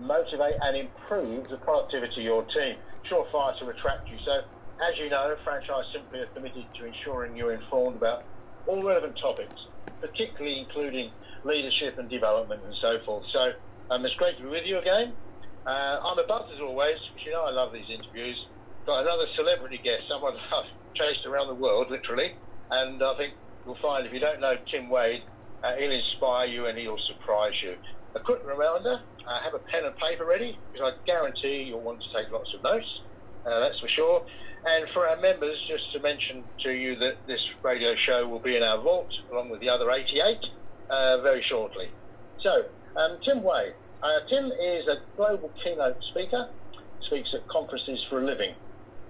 motivate, 0.00 0.56
and 0.62 0.76
improve 0.76 1.48
the 1.48 1.58
productivity 1.58 2.22
of 2.22 2.24
your 2.24 2.42
team. 2.44 2.76
Surefire 3.10 3.58
to 3.60 3.68
attract 3.68 4.08
you. 4.10 4.18
So, 4.24 4.40
as 4.80 4.98
you 4.98 5.10
know, 5.10 5.36
Franchise 5.44 5.84
Simply 5.92 6.20
are 6.20 6.32
committed 6.34 6.64
to 6.78 6.86
ensuring 6.86 7.36
you're 7.36 7.52
informed 7.52 7.96
about 7.96 8.24
all 8.66 8.82
relevant 8.82 9.18
topics, 9.18 9.54
particularly 10.00 10.60
including 10.60 11.12
leadership 11.44 11.98
and 11.98 12.08
development 12.08 12.62
and 12.64 12.74
so 12.80 12.98
forth. 13.04 13.24
So, 13.32 13.52
um, 13.90 14.04
it's 14.04 14.14
great 14.16 14.36
to 14.38 14.42
be 14.44 14.48
with 14.48 14.64
you 14.66 14.78
again. 14.78 15.12
Uh, 15.66 16.00
I'm 16.00 16.18
a 16.18 16.26
buzz 16.26 16.48
as 16.54 16.60
always, 16.60 16.96
because 17.12 17.26
you 17.26 17.32
know 17.32 17.44
I 17.44 17.52
love 17.52 17.72
these 17.72 17.90
interviews. 17.90 18.38
Got 18.86 19.02
another 19.02 19.26
celebrity 19.36 19.78
guest, 19.82 20.08
someone 20.08 20.34
I've 20.56 20.70
chased 20.96 21.26
around 21.26 21.48
the 21.48 21.60
world, 21.60 21.90
literally. 21.90 22.32
And 22.70 23.02
I 23.02 23.14
think 23.16 23.34
you'll 23.64 23.80
find 23.82 24.06
if 24.06 24.12
you 24.12 24.20
don't 24.20 24.40
know 24.40 24.54
Tim 24.70 24.88
Wade, 24.88 25.22
uh, 25.62 25.76
he'll 25.76 25.92
inspire 25.92 26.46
you 26.46 26.66
and 26.66 26.78
he'll 26.78 27.00
surprise 27.12 27.52
you. 27.62 27.76
A 28.14 28.20
quick 28.20 28.40
reminder, 28.44 29.00
uh, 29.30 29.40
have 29.42 29.54
a 29.54 29.62
pen 29.70 29.84
and 29.84 29.94
paper 29.96 30.24
ready, 30.24 30.58
because 30.72 30.92
I 30.92 31.06
guarantee 31.06 31.70
you'll 31.70 31.80
want 31.86 32.02
to 32.02 32.08
take 32.10 32.32
lots 32.32 32.50
of 32.54 32.62
notes, 32.62 32.90
uh, 33.46 33.60
that's 33.60 33.78
for 33.78 33.88
sure. 33.88 34.26
And 34.64 34.90
for 34.92 35.08
our 35.08 35.16
members, 35.16 35.56
just 35.68 35.92
to 35.94 36.00
mention 36.00 36.44
to 36.64 36.70
you 36.70 36.96
that 36.96 37.14
this 37.26 37.40
radio 37.62 37.94
show 38.06 38.26
will 38.28 38.40
be 38.42 38.56
in 38.56 38.62
our 38.62 38.82
vault, 38.82 39.08
along 39.32 39.48
with 39.48 39.60
the 39.60 39.70
other 39.70 39.90
88, 39.90 40.36
uh, 40.90 41.22
very 41.22 41.44
shortly. 41.48 41.88
So, 42.42 42.64
um, 42.96 43.18
Tim 43.24 43.42
Wade. 43.42 43.74
Uh, 44.02 44.26
Tim 44.28 44.46
is 44.46 44.88
a 44.88 44.96
global 45.16 45.52
keynote 45.62 45.96
speaker, 46.10 46.48
speaks 47.06 47.28
at 47.34 47.46
conferences 47.48 48.00
for 48.08 48.20
a 48.20 48.24
living 48.24 48.54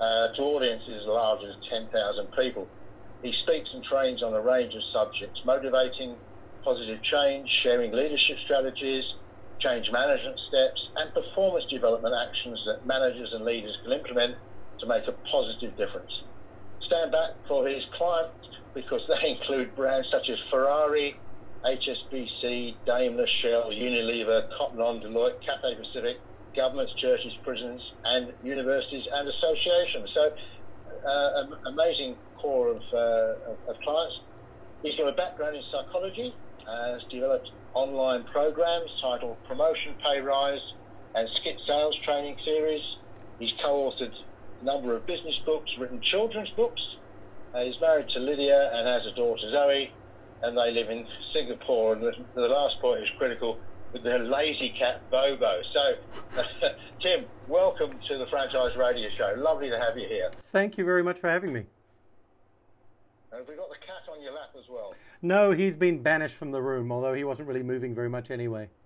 uh, 0.00 0.34
to 0.34 0.42
audiences 0.42 1.02
as 1.02 1.06
large 1.06 1.40
as 1.44 1.54
10,000 1.70 1.90
people. 2.32 2.68
He 3.22 3.32
speaks 3.42 3.70
and 3.72 3.84
trains 3.84 4.22
on 4.22 4.34
a 4.34 4.40
range 4.40 4.74
of 4.74 4.82
subjects, 4.92 5.40
motivating 5.44 6.16
positive 6.64 7.02
change, 7.02 7.48
sharing 7.62 7.92
leadership 7.92 8.36
strategies, 8.44 9.04
change 9.60 9.90
management 9.92 10.38
steps, 10.48 10.80
and 10.96 11.14
performance 11.14 11.64
development 11.70 12.14
actions 12.14 12.58
that 12.66 12.86
managers 12.86 13.32
and 13.32 13.44
leaders 13.44 13.76
can 13.82 13.92
implement 13.92 14.36
to 14.80 14.86
make 14.86 15.06
a 15.06 15.12
positive 15.30 15.76
difference. 15.76 16.10
Stand 16.82 17.12
back 17.12 17.36
for 17.46 17.68
his 17.68 17.84
clients 17.96 18.48
because 18.74 19.00
they 19.08 19.28
include 19.36 19.74
brands 19.76 20.08
such 20.10 20.28
as 20.28 20.38
Ferrari, 20.50 21.16
HSBC, 21.64 22.74
Daimler, 22.86 23.26
Shell, 23.26 23.70
Unilever, 23.70 24.48
Cotton 24.56 24.80
On, 24.80 25.00
Deloitte, 25.00 25.40
Cathay 25.44 25.76
Pacific, 25.76 26.16
governments, 26.56 26.92
churches, 26.94 27.32
prisons, 27.44 27.82
and 28.04 28.32
universities 28.42 29.06
and 29.12 29.28
associations. 29.28 30.10
So, 30.14 30.32
uh, 31.06 31.70
amazing 31.70 32.16
core 32.38 32.70
of, 32.70 32.82
uh, 32.92 33.70
of, 33.70 33.80
clients. 33.82 34.20
He's 34.82 34.96
got 34.96 35.08
a 35.08 35.12
background 35.12 35.56
in 35.56 35.62
psychology, 35.70 36.34
has 36.70 37.02
developed 37.10 37.50
online 37.74 38.24
programs 38.24 38.90
titled 39.00 39.36
Promotion 39.46 39.94
Pay 40.02 40.20
Rise 40.20 40.60
and 41.14 41.28
Skit 41.40 41.56
Sales 41.66 41.96
Training 42.04 42.36
Series. 42.44 42.82
He's 43.38 43.52
co-authored 43.62 44.12
a 44.60 44.64
number 44.64 44.94
of 44.94 45.06
business 45.06 45.38
books, 45.44 45.70
written 45.78 46.00
children's 46.00 46.50
books. 46.50 46.80
Uh, 47.54 47.64
he's 47.64 47.80
married 47.80 48.08
to 48.10 48.20
Lydia 48.20 48.70
and 48.72 48.86
has 48.86 49.12
a 49.12 49.16
daughter 49.16 49.50
Zoe, 49.50 49.92
and 50.42 50.56
they 50.56 50.70
live 50.72 50.90
in 50.90 51.06
Singapore. 51.32 51.94
And 51.94 52.02
the, 52.02 52.12
the 52.34 52.42
last 52.42 52.80
point 52.80 53.02
is 53.02 53.08
critical 53.18 53.58
with 53.92 54.04
the 54.04 54.18
lazy 54.18 54.72
cat 54.78 55.02
Bobo. 55.10 55.60
So, 55.72 56.42
Tim, 57.02 57.24
welcome 57.48 57.98
to 58.08 58.18
the 58.18 58.26
Franchise 58.26 58.76
Radio 58.76 59.08
Show. 59.16 59.34
Lovely 59.38 59.70
to 59.70 59.78
have 59.78 59.96
you 59.96 60.06
here. 60.06 60.30
Thank 60.52 60.78
you 60.78 60.84
very 60.84 61.02
much 61.02 61.18
for 61.18 61.28
having 61.28 61.52
me. 61.52 61.64
Have 63.32 63.46
we 63.48 63.54
got 63.54 63.68
the 63.68 63.76
cat 63.86 64.12
on 64.12 64.20
your 64.20 64.32
lap 64.32 64.50
as 64.58 64.64
well? 64.68 64.92
No, 65.22 65.52
he's 65.52 65.76
been 65.76 66.02
banished 66.02 66.34
from 66.34 66.50
the 66.50 66.60
room, 66.60 66.90
although 66.90 67.14
he 67.14 67.22
wasn't 67.22 67.46
really 67.46 67.62
moving 67.62 67.94
very 67.94 68.08
much 68.08 68.30
anyway. 68.30 68.68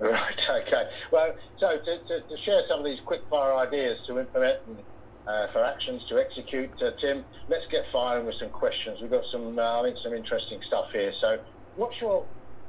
Right, 0.00 0.40
okay. 0.66 0.88
Well, 1.12 1.34
so 1.58 1.76
to, 1.76 1.98
to, 2.08 2.20
to 2.26 2.36
share 2.46 2.62
some 2.70 2.78
of 2.78 2.86
these 2.86 3.00
quick 3.04 3.20
fire 3.28 3.54
ideas 3.54 3.98
to 4.06 4.18
implement 4.18 4.56
and 4.66 4.78
uh, 5.26 5.52
for 5.52 5.62
actions 5.62 6.00
to 6.08 6.18
execute, 6.18 6.70
uh, 6.80 6.92
Tim, 7.02 7.22
let's 7.50 7.66
get 7.70 7.84
firing 7.92 8.24
with 8.24 8.36
some 8.40 8.48
questions. 8.48 8.96
We've 9.02 9.10
got 9.10 9.24
some, 9.30 9.58
uh, 9.58 9.80
I 9.80 9.82
think, 9.82 9.98
some 10.02 10.14
interesting 10.14 10.58
stuff 10.66 10.86
here. 10.90 11.12
So, 11.20 11.38
what's 11.76 12.00
your 12.00 12.24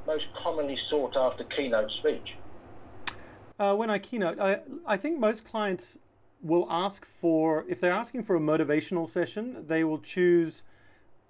most 0.06 0.26
commonly 0.44 0.78
sought 0.90 1.16
after 1.16 1.46
keynote 1.46 1.90
speech? 2.00 2.36
Uh, 3.58 3.76
when 3.76 3.90
I 3.90 3.98
keynote, 3.98 4.38
I, 4.38 4.60
I 4.86 4.98
think 4.98 5.18
most 5.18 5.46
clients 5.46 5.98
will 6.42 6.68
ask 6.70 7.06
for, 7.06 7.66
if 7.68 7.80
they're 7.80 7.92
asking 7.92 8.24
for 8.24 8.36
a 8.36 8.40
motivational 8.40 9.08
session, 9.08 9.66
they 9.68 9.84
will 9.84 10.00
choose 10.00 10.64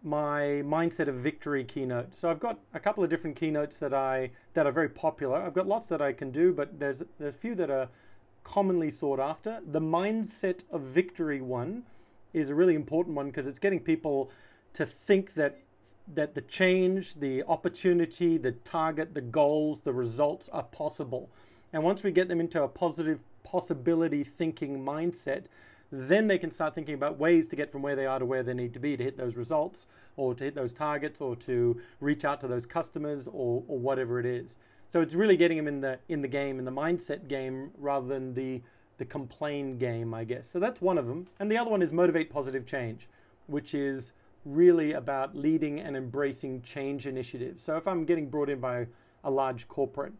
my 0.03 0.63
mindset 0.65 1.07
of 1.07 1.15
victory 1.15 1.63
keynote. 1.63 2.17
So 2.17 2.29
I've 2.29 2.39
got 2.39 2.59
a 2.73 2.79
couple 2.79 3.03
of 3.03 3.09
different 3.09 3.35
keynotes 3.35 3.77
that 3.77 3.93
I 3.93 4.31
that 4.53 4.65
are 4.65 4.71
very 4.71 4.89
popular. 4.89 5.37
I've 5.37 5.53
got 5.53 5.67
lots 5.67 5.87
that 5.89 6.01
I 6.01 6.11
can 6.11 6.31
do, 6.31 6.53
but 6.53 6.79
there's 6.79 7.03
there's 7.19 7.35
a 7.35 7.37
few 7.37 7.55
that 7.55 7.69
are 7.69 7.89
commonly 8.43 8.89
sought 8.89 9.19
after. 9.19 9.59
The 9.71 9.81
mindset 9.81 10.61
of 10.71 10.81
victory 10.81 11.41
one 11.41 11.83
is 12.33 12.49
a 12.49 12.55
really 12.55 12.75
important 12.75 13.15
one 13.15 13.27
because 13.27 13.45
it's 13.45 13.59
getting 13.59 13.79
people 13.79 14.31
to 14.73 14.85
think 14.85 15.35
that 15.35 15.59
that 16.15 16.33
the 16.33 16.41
change, 16.41 17.15
the 17.15 17.43
opportunity, 17.43 18.37
the 18.37 18.53
target, 18.53 19.13
the 19.13 19.21
goals, 19.21 19.81
the 19.81 19.93
results 19.93 20.49
are 20.49 20.63
possible. 20.63 21.29
And 21.73 21.83
once 21.83 22.03
we 22.03 22.11
get 22.11 22.27
them 22.27 22.39
into 22.39 22.61
a 22.63 22.67
positive 22.67 23.23
possibility 23.43 24.23
thinking 24.23 24.83
mindset, 24.83 25.45
then 25.91 26.27
they 26.27 26.37
can 26.37 26.51
start 26.51 26.73
thinking 26.73 26.95
about 26.95 27.19
ways 27.19 27.47
to 27.49 27.55
get 27.55 27.69
from 27.69 27.81
where 27.81 27.95
they 27.95 28.05
are 28.05 28.19
to 28.19 28.25
where 28.25 28.43
they 28.43 28.53
need 28.53 28.73
to 28.73 28.79
be 28.79 28.95
to 28.95 29.03
hit 29.03 29.17
those 29.17 29.35
results 29.35 29.85
or 30.15 30.33
to 30.33 30.43
hit 30.43 30.55
those 30.55 30.73
targets 30.73 31.19
or 31.19 31.35
to 31.35 31.79
reach 31.99 32.23
out 32.23 32.39
to 32.41 32.47
those 32.47 32.65
customers 32.65 33.27
or, 33.27 33.63
or 33.67 33.77
whatever 33.77 34.19
it 34.19 34.25
is. 34.25 34.57
So 34.87 35.01
it's 35.01 35.13
really 35.13 35.37
getting 35.37 35.57
them 35.57 35.67
in 35.67 35.81
the 35.81 35.99
in 36.09 36.21
the 36.21 36.27
game, 36.27 36.59
in 36.59 36.65
the 36.65 36.71
mindset 36.71 37.27
game, 37.27 37.71
rather 37.77 38.07
than 38.07 38.33
the 38.33 38.61
the 38.97 39.05
complain 39.05 39.77
game, 39.77 40.13
I 40.13 40.23
guess. 40.25 40.49
So 40.49 40.59
that's 40.59 40.81
one 40.81 40.97
of 40.97 41.07
them. 41.07 41.27
And 41.39 41.51
the 41.51 41.57
other 41.57 41.69
one 41.69 41.81
is 41.81 41.91
motivate 41.91 42.29
positive 42.29 42.65
change, 42.65 43.07
which 43.47 43.73
is 43.73 44.11
really 44.43 44.93
about 44.93 45.35
leading 45.35 45.79
and 45.79 45.95
embracing 45.95 46.61
change 46.61 47.07
initiatives. 47.07 47.63
So 47.63 47.77
if 47.77 47.87
I'm 47.87 48.05
getting 48.05 48.29
brought 48.29 48.49
in 48.49 48.59
by 48.59 48.87
a 49.23 49.31
large 49.31 49.67
corporate, 49.67 50.13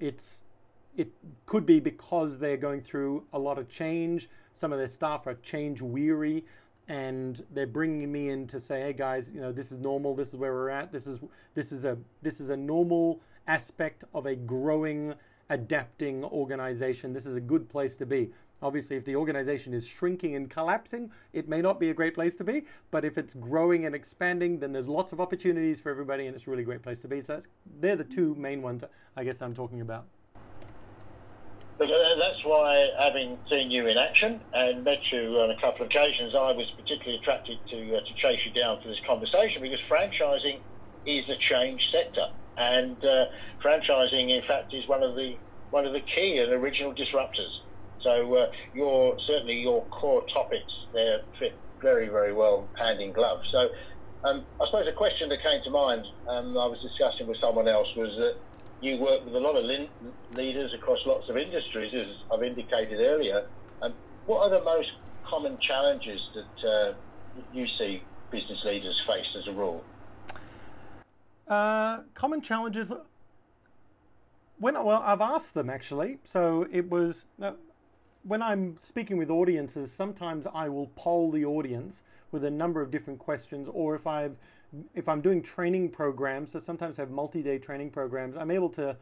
it's 0.00 0.43
it 0.96 1.10
could 1.46 1.66
be 1.66 1.80
because 1.80 2.38
they're 2.38 2.56
going 2.56 2.80
through 2.80 3.24
a 3.32 3.38
lot 3.38 3.58
of 3.58 3.68
change. 3.68 4.28
Some 4.54 4.72
of 4.72 4.78
their 4.78 4.88
staff 4.88 5.26
are 5.26 5.34
change 5.34 5.82
weary 5.82 6.44
and 6.88 7.44
they're 7.52 7.66
bringing 7.66 8.12
me 8.12 8.28
in 8.28 8.46
to 8.48 8.60
say, 8.60 8.82
"Hey 8.82 8.92
guys, 8.92 9.30
you 9.34 9.40
know, 9.40 9.52
this 9.52 9.72
is 9.72 9.78
normal. 9.78 10.14
This 10.14 10.28
is 10.28 10.36
where 10.36 10.52
we're 10.52 10.68
at. 10.68 10.92
This 10.92 11.06
is 11.06 11.18
this 11.54 11.72
is 11.72 11.84
a 11.84 11.96
this 12.22 12.40
is 12.40 12.50
a 12.50 12.56
normal 12.56 13.20
aspect 13.46 14.04
of 14.14 14.26
a 14.26 14.34
growing 14.34 15.14
adapting 15.50 16.24
organization. 16.24 17.12
This 17.12 17.26
is 17.26 17.36
a 17.36 17.40
good 17.40 17.68
place 17.68 17.96
to 17.96 18.06
be. 18.06 18.30
Obviously, 18.62 18.96
if 18.96 19.04
the 19.04 19.16
organization 19.16 19.74
is 19.74 19.86
shrinking 19.86 20.36
and 20.36 20.48
collapsing, 20.48 21.10
it 21.34 21.48
may 21.48 21.60
not 21.60 21.78
be 21.78 21.90
a 21.90 21.94
great 21.94 22.14
place 22.14 22.34
to 22.36 22.44
be. 22.44 22.64
But 22.90 23.04
if 23.04 23.18
it's 23.18 23.34
growing 23.34 23.84
and 23.84 23.94
expanding, 23.94 24.58
then 24.58 24.72
there's 24.72 24.88
lots 24.88 25.12
of 25.12 25.20
opportunities 25.20 25.80
for 25.80 25.90
everybody, 25.90 26.26
and 26.26 26.34
it's 26.34 26.46
a 26.46 26.50
really 26.50 26.64
great 26.64 26.82
place 26.82 26.98
to 27.00 27.08
be. 27.08 27.20
So 27.20 27.40
they're 27.80 27.96
the 27.96 28.04
two 28.04 28.34
main 28.36 28.62
ones 28.62 28.82
I 29.16 29.24
guess 29.24 29.42
I'm 29.42 29.54
talking 29.54 29.80
about. 29.82 30.06
Uh, 31.80 31.86
that's 31.86 32.44
why, 32.44 32.88
having 33.00 33.36
seen 33.50 33.70
you 33.70 33.88
in 33.88 33.98
action 33.98 34.40
and 34.52 34.84
met 34.84 35.00
you 35.10 35.40
on 35.40 35.50
a 35.50 35.60
couple 35.60 35.84
of 35.84 35.90
occasions, 35.90 36.32
I 36.32 36.52
was 36.52 36.70
particularly 36.76 37.18
attracted 37.18 37.58
to 37.70 37.96
uh, 37.96 38.00
to 38.00 38.14
chase 38.14 38.38
you 38.46 38.52
down 38.52 38.80
for 38.80 38.88
this 38.88 39.00
conversation 39.04 39.60
because 39.60 39.80
franchising 39.90 40.62
is 41.04 41.28
a 41.28 41.36
change 41.36 41.90
sector, 41.90 42.26
and 42.56 42.96
uh, 43.04 43.26
franchising, 43.62 44.30
in 44.30 44.42
fact, 44.46 44.72
is 44.72 44.86
one 44.86 45.02
of 45.02 45.16
the 45.16 45.34
one 45.70 45.84
of 45.84 45.92
the 45.92 46.00
key 46.14 46.38
and 46.38 46.52
original 46.52 46.94
disruptors. 46.94 47.50
So 48.02 48.34
uh, 48.36 48.46
your 48.72 49.16
certainly 49.26 49.54
your 49.54 49.84
core 49.88 50.22
topics 50.32 50.72
there 50.92 51.22
fit 51.40 51.58
very 51.82 52.08
very 52.08 52.32
well 52.32 52.70
hand 52.78 53.00
in 53.00 53.12
glove. 53.12 53.40
So 53.50 53.68
um, 54.22 54.46
I 54.62 54.66
suppose 54.66 54.86
a 54.86 54.92
question 54.92 55.28
that 55.30 55.42
came 55.42 55.60
to 55.64 55.70
mind 55.70 56.06
um, 56.28 56.56
I 56.56 56.66
was 56.66 56.78
discussing 56.80 57.26
with 57.26 57.38
someone 57.40 57.66
else 57.66 57.88
was 57.96 58.14
that 58.16 58.34
you 58.84 58.98
work 58.98 59.24
with 59.24 59.34
a 59.34 59.40
lot 59.40 59.56
of 59.56 59.64
leaders 60.36 60.74
across 60.74 60.98
lots 61.06 61.28
of 61.30 61.36
industries, 61.36 61.92
as 61.94 62.06
I've 62.30 62.42
indicated 62.42 63.00
earlier. 63.00 63.46
Um, 63.80 63.94
what 64.26 64.40
are 64.40 64.50
the 64.50 64.64
most 64.64 64.90
common 65.24 65.56
challenges 65.58 66.20
that 66.34 66.68
uh, 66.68 66.94
you 67.52 67.66
see 67.78 68.02
business 68.30 68.58
leaders 68.64 69.00
face 69.06 69.26
as 69.38 69.48
a 69.48 69.52
rule? 69.52 69.82
Uh, 71.48 72.00
common 72.14 72.42
challenges. 72.42 72.92
When 74.58 74.74
well, 74.74 75.02
I've 75.02 75.20
asked 75.20 75.54
them 75.54 75.70
actually. 75.70 76.18
So 76.22 76.66
it 76.70 76.90
was 76.90 77.24
uh, 77.42 77.52
when 78.22 78.42
I'm 78.42 78.76
speaking 78.80 79.16
with 79.16 79.30
audiences, 79.30 79.92
sometimes 79.92 80.46
I 80.52 80.68
will 80.68 80.90
poll 80.94 81.30
the 81.30 81.44
audience 81.44 82.02
with 82.32 82.44
a 82.44 82.50
number 82.50 82.82
of 82.82 82.90
different 82.90 83.18
questions, 83.18 83.68
or 83.72 83.94
if 83.94 84.06
I've 84.06 84.36
if 84.94 85.08
I'm 85.08 85.20
doing 85.20 85.42
training 85.42 85.90
programs, 85.90 86.52
so 86.52 86.58
sometimes 86.58 86.98
I 86.98 87.02
have 87.02 87.10
multi-day 87.10 87.58
training 87.58 87.90
programs, 87.90 88.36
I'm 88.36 88.50
able 88.50 88.70
to 88.70 88.96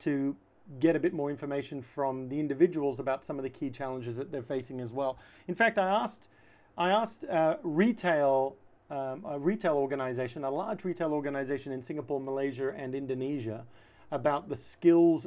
to 0.00 0.36
get 0.80 0.96
a 0.96 0.98
bit 0.98 1.14
more 1.14 1.30
information 1.30 1.80
from 1.80 2.28
the 2.28 2.38
individuals 2.38 2.98
about 2.98 3.24
some 3.24 3.38
of 3.38 3.44
the 3.44 3.50
key 3.50 3.70
challenges 3.70 4.16
that 4.16 4.32
they're 4.32 4.42
facing 4.42 4.80
as 4.80 4.92
well. 4.92 5.18
In 5.48 5.54
fact, 5.54 5.78
I 5.78 5.88
asked 5.88 6.28
I 6.76 6.90
asked 6.90 7.24
uh, 7.24 7.56
retail, 7.62 8.56
um, 8.90 9.24
a 9.26 9.38
retail 9.38 9.74
organization, 9.74 10.44
a 10.44 10.50
large 10.50 10.84
retail 10.84 11.12
organization 11.12 11.72
in 11.72 11.82
Singapore, 11.82 12.20
Malaysia, 12.20 12.74
and 12.76 12.94
Indonesia, 12.94 13.64
about 14.10 14.48
the 14.48 14.56
skills 14.56 15.26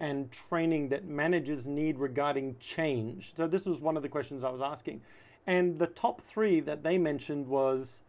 and 0.00 0.30
training 0.30 0.88
that 0.90 1.06
managers 1.06 1.66
need 1.66 1.98
regarding 1.98 2.56
change. 2.60 3.32
So 3.34 3.46
this 3.46 3.64
was 3.64 3.80
one 3.80 3.96
of 3.96 4.02
the 4.02 4.08
questions 4.08 4.44
I 4.44 4.50
was 4.50 4.60
asking. 4.60 5.00
And 5.46 5.78
the 5.78 5.86
top 5.86 6.20
three 6.20 6.60
that 6.60 6.82
they 6.82 6.98
mentioned 6.98 7.46
was 7.46 8.02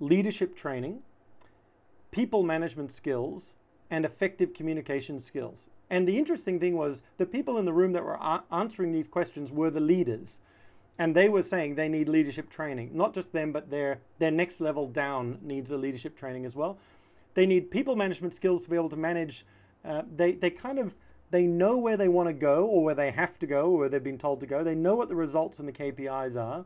leadership 0.00 0.56
training, 0.56 1.00
people 2.10 2.42
management 2.42 2.92
skills, 2.92 3.54
and 3.90 4.04
effective 4.04 4.54
communication 4.54 5.20
skills. 5.20 5.68
And 5.90 6.06
the 6.06 6.18
interesting 6.18 6.60
thing 6.60 6.76
was 6.76 7.02
the 7.16 7.26
people 7.26 7.58
in 7.58 7.64
the 7.64 7.72
room 7.72 7.92
that 7.92 8.04
were 8.04 8.18
answering 8.52 8.92
these 8.92 9.08
questions 9.08 9.50
were 9.50 9.70
the 9.70 9.80
leaders. 9.80 10.40
And 10.98 11.14
they 11.14 11.28
were 11.28 11.42
saying 11.42 11.76
they 11.76 11.88
need 11.88 12.08
leadership 12.08 12.50
training. 12.50 12.90
Not 12.92 13.14
just 13.14 13.32
them, 13.32 13.52
but 13.52 13.70
their, 13.70 14.00
their 14.18 14.30
next 14.30 14.60
level 14.60 14.86
down 14.88 15.38
needs 15.42 15.70
a 15.70 15.76
leadership 15.76 16.16
training 16.16 16.44
as 16.44 16.56
well. 16.56 16.78
They 17.34 17.46
need 17.46 17.70
people 17.70 17.96
management 17.96 18.34
skills 18.34 18.64
to 18.64 18.70
be 18.70 18.76
able 18.76 18.90
to 18.90 18.96
manage. 18.96 19.46
Uh, 19.84 20.02
they, 20.14 20.32
they 20.32 20.50
kind 20.50 20.78
of 20.78 20.94
they 21.30 21.42
know 21.42 21.76
where 21.76 21.96
they 21.96 22.08
want 22.08 22.28
to 22.28 22.32
go 22.32 22.66
or 22.66 22.82
where 22.82 22.94
they 22.94 23.10
have 23.10 23.38
to 23.38 23.46
go 23.46 23.70
or 23.70 23.78
where 23.78 23.88
they've 23.88 24.02
been 24.02 24.18
told 24.18 24.40
to 24.40 24.46
go. 24.46 24.64
They 24.64 24.74
know 24.74 24.94
what 24.94 25.08
the 25.08 25.14
results 25.14 25.58
and 25.58 25.68
the 25.68 25.72
KPIs 25.72 26.36
are. 26.36 26.64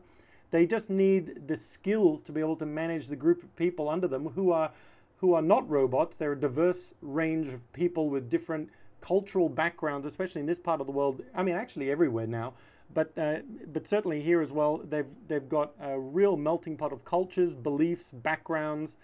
They 0.53 0.67
just 0.67 0.91
need 0.91 1.47
the 1.47 1.55
skills 1.55 2.21
to 2.21 2.31
be 2.31 2.39
able 2.39 2.57
to 2.57 2.65
manage 2.67 3.07
the 3.07 3.15
group 3.15 3.41
of 3.41 3.55
people 3.55 3.89
under 3.89 4.07
them 4.07 4.27
who 4.27 4.51
are 4.51 4.69
who 5.17 5.33
are 5.33 5.41
not 5.41 5.67
robots. 5.67 6.15
They're 6.17 6.33
a 6.33 6.39
diverse 6.39 6.93
range 7.01 7.51
of 7.51 7.73
people 7.73 8.07
with 8.07 8.29
different 8.29 8.69
cultural 9.01 9.49
backgrounds, 9.49 10.05
especially 10.05 10.41
in 10.41 10.45
this 10.45 10.59
part 10.59 10.79
of 10.79 10.85
the 10.85 10.93
world. 10.93 11.23
I 11.33 11.41
mean, 11.41 11.55
actually 11.55 11.89
everywhere 11.89 12.27
now, 12.27 12.53
but 12.93 13.17
uh, 13.17 13.37
but 13.73 13.87
certainly 13.87 14.21
here 14.21 14.43
as 14.43 14.51
well. 14.51 14.77
They've 14.77 15.07
they've 15.27 15.49
got 15.49 15.71
a 15.81 15.99
real 15.99 16.37
melting 16.37 16.77
pot 16.77 16.93
of 16.93 17.03
cultures, 17.03 17.55
beliefs, 17.55 18.11
backgrounds, 18.11 18.97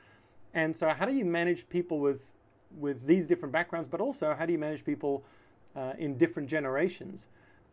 and 0.53 0.75
so 0.75 0.89
how 0.89 1.07
do 1.07 1.15
you 1.15 1.25
manage 1.25 1.67
people 1.67 1.99
with 1.99 2.27
with 2.77 3.07
these 3.07 3.25
different 3.25 3.53
backgrounds, 3.53 3.89
but 3.89 4.01
also 4.01 4.35
how 4.37 4.45
do 4.45 4.51
you 4.51 4.59
manage 4.59 4.85
people 4.85 5.23
uh, 5.75 5.93
in 5.97 6.15
different 6.15 6.47
generations. 6.47 7.25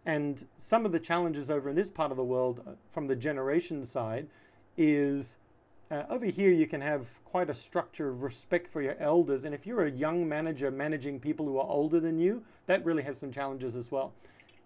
And 0.06 0.46
some 0.56 0.86
of 0.86 0.92
the 0.92 1.00
challenges 1.00 1.50
over 1.50 1.68
in 1.68 1.74
this 1.74 1.90
part 1.90 2.12
of 2.12 2.16
the 2.16 2.24
world, 2.24 2.62
uh, 2.66 2.70
from 2.90 3.08
the 3.08 3.16
generation 3.16 3.84
side, 3.84 4.28
is 4.76 5.36
uh, 5.90 6.04
over 6.08 6.26
here 6.26 6.50
you 6.50 6.66
can 6.66 6.80
have 6.80 7.22
quite 7.24 7.50
a 7.50 7.54
structure 7.54 8.08
of 8.08 8.22
respect 8.22 8.68
for 8.68 8.82
your 8.82 8.96
elders. 9.00 9.44
And 9.44 9.52
if 9.54 9.66
you're 9.66 9.86
a 9.86 9.90
young 9.90 10.28
manager 10.28 10.70
managing 10.70 11.18
people 11.18 11.44
who 11.44 11.58
are 11.58 11.66
older 11.68 11.98
than 11.98 12.18
you, 12.18 12.42
that 12.66 12.84
really 12.84 13.02
has 13.02 13.18
some 13.18 13.32
challenges 13.32 13.74
as 13.74 13.90
well. 13.90 14.12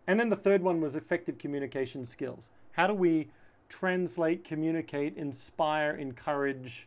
And 0.07 0.21
then 0.21 0.29
the 0.29 0.37
third 0.37 0.63
one 0.63 0.81
was 0.81 0.95
effective 0.95 1.39
communication 1.39 2.05
skills. 2.05 2.51
How 2.73 2.87
do 2.87 2.95
we 2.95 3.29
translate, 3.69 4.45
communicate, 4.45 5.17
inspire, 5.17 5.93
encourage? 5.93 6.87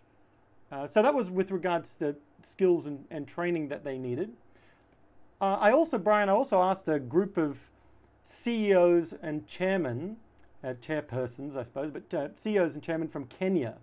Uh, 0.71 0.87
so 0.87 1.01
that 1.01 1.13
was 1.13 1.31
with 1.31 1.49
regards 1.49 1.95
to 1.95 2.15
skills 2.43 2.85
and, 2.85 3.05
and 3.09 3.27
training 3.27 3.67
that 3.69 3.83
they 3.83 3.97
needed. 3.97 4.31
Uh, 5.41 5.55
I 5.55 5.71
also, 5.71 5.97
Brian, 5.97 6.29
I 6.29 6.33
also 6.33 6.61
asked 6.61 6.87
a 6.87 6.99
group 6.99 7.37
of 7.37 7.57
CEOs 8.23 9.13
and 9.21 9.47
chairmen, 9.47 10.17
uh, 10.63 10.73
chairpersons, 10.81 11.55
I 11.55 11.63
suppose, 11.63 11.91
but 11.91 12.13
uh, 12.13 12.29
CEOs 12.35 12.73
and 12.73 12.83
chairmen 12.83 13.07
from 13.07 13.25
Kenya, 13.25 13.75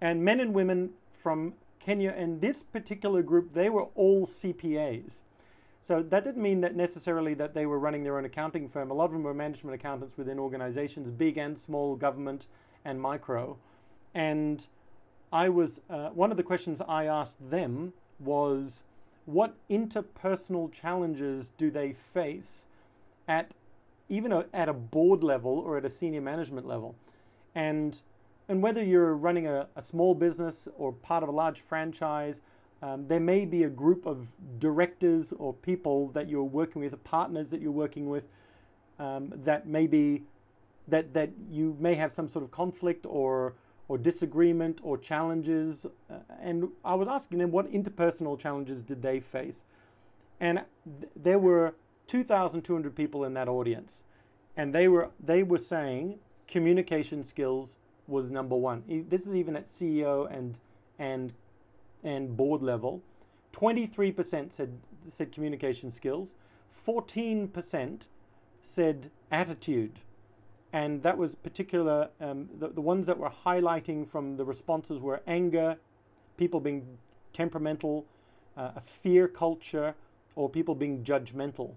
and 0.00 0.24
men 0.24 0.40
and 0.40 0.54
women 0.54 0.90
from 1.12 1.54
Kenya. 1.80 2.14
And 2.16 2.40
this 2.40 2.62
particular 2.62 3.22
group, 3.22 3.52
they 3.54 3.68
were 3.68 3.86
all 3.94 4.26
CPAs. 4.26 5.20
So 5.82 6.02
that 6.02 6.24
didn't 6.24 6.42
mean 6.42 6.62
that 6.62 6.74
necessarily 6.74 7.34
that 7.34 7.52
they 7.52 7.66
were 7.66 7.78
running 7.78 8.04
their 8.04 8.16
own 8.16 8.24
accounting 8.24 8.68
firm. 8.68 8.90
A 8.90 8.94
lot 8.94 9.06
of 9.06 9.12
them 9.12 9.22
were 9.22 9.34
management 9.34 9.74
accountants 9.74 10.16
within 10.16 10.38
organizations, 10.38 11.10
big 11.10 11.36
and 11.36 11.58
small, 11.58 11.94
government 11.94 12.46
and 12.86 13.00
micro. 13.00 13.58
And 14.14 14.66
I 15.30 15.50
was 15.50 15.80
uh, 15.90 16.08
one 16.10 16.30
of 16.30 16.36
the 16.38 16.42
questions 16.42 16.80
I 16.88 17.04
asked 17.04 17.50
them 17.50 17.92
was 18.18 18.82
what 19.26 19.56
interpersonal 19.68 20.72
challenges 20.72 21.50
do 21.58 21.70
they 21.70 21.92
face 21.92 22.64
at 23.28 23.52
even 24.08 24.32
at 24.52 24.68
a 24.68 24.72
board 24.72 25.24
level 25.24 25.58
or 25.58 25.76
at 25.76 25.84
a 25.84 25.90
senior 25.90 26.20
management 26.20 26.66
level 26.66 26.94
and 27.54 28.02
and 28.48 28.62
whether 28.62 28.82
you're 28.82 29.14
running 29.14 29.46
a, 29.46 29.66
a 29.76 29.82
small 29.82 30.14
business 30.14 30.68
or 30.76 30.92
part 30.92 31.22
of 31.22 31.28
a 31.28 31.32
large 31.32 31.60
franchise 31.60 32.40
um, 32.82 33.06
there 33.08 33.20
may 33.20 33.44
be 33.44 33.62
a 33.62 33.68
group 33.68 34.04
of 34.06 34.32
directors 34.58 35.32
or 35.38 35.54
people 35.54 36.08
that 36.08 36.28
you're 36.28 36.44
working 36.44 36.82
with 36.82 37.02
partners 37.04 37.50
that 37.50 37.60
you're 37.60 37.72
working 37.72 38.08
with 38.08 38.24
um, 38.98 39.32
that 39.44 39.66
may 39.66 39.86
be 39.86 40.22
that 40.88 41.14
that 41.14 41.30
you 41.50 41.76
may 41.80 41.94
have 41.94 42.12
some 42.12 42.28
sort 42.28 42.44
of 42.44 42.50
conflict 42.50 43.06
or 43.06 43.54
or 43.88 43.98
disagreement 43.98 44.80
or 44.82 44.96
challenges. 44.96 45.86
Uh, 46.10 46.14
and 46.40 46.68
I 46.84 46.94
was 46.94 47.08
asking 47.08 47.38
them 47.38 47.50
what 47.50 47.70
interpersonal 47.70 48.38
challenges 48.38 48.80
did 48.80 49.02
they 49.02 49.20
face. 49.20 49.64
And 50.40 50.62
th- 51.00 51.12
there 51.16 51.38
were 51.38 51.74
2,200 52.06 52.94
people 52.94 53.24
in 53.24 53.34
that 53.34 53.48
audience. 53.48 54.02
And 54.56 54.74
they 54.74 54.88
were, 54.88 55.10
they 55.22 55.42
were 55.42 55.58
saying 55.58 56.18
communication 56.46 57.22
skills 57.22 57.78
was 58.06 58.30
number 58.30 58.56
one. 58.56 58.84
This 59.08 59.26
is 59.26 59.34
even 59.34 59.56
at 59.56 59.64
CEO 59.64 60.30
and, 60.32 60.58
and, 60.98 61.32
and 62.02 62.36
board 62.36 62.62
level. 62.62 63.02
23% 63.52 64.52
said, 64.52 64.78
said 65.08 65.32
communication 65.32 65.90
skills. 65.90 66.34
14% 66.86 68.02
said 68.62 69.10
attitude 69.30 70.00
and 70.74 71.04
that 71.04 71.16
was 71.16 71.36
particular. 71.36 72.08
Um, 72.20 72.48
the, 72.58 72.66
the 72.68 72.80
ones 72.80 73.06
that 73.06 73.16
were 73.16 73.30
highlighting 73.46 74.08
from 74.08 74.36
the 74.36 74.44
responses 74.44 74.98
were 74.98 75.22
anger, 75.28 75.76
people 76.36 76.58
being 76.58 76.98
temperamental, 77.32 78.06
uh, 78.56 78.72
a 78.74 78.80
fear 78.80 79.28
culture, 79.28 79.94
or 80.34 80.50
people 80.50 80.74
being 80.74 81.04
judgmental, 81.04 81.74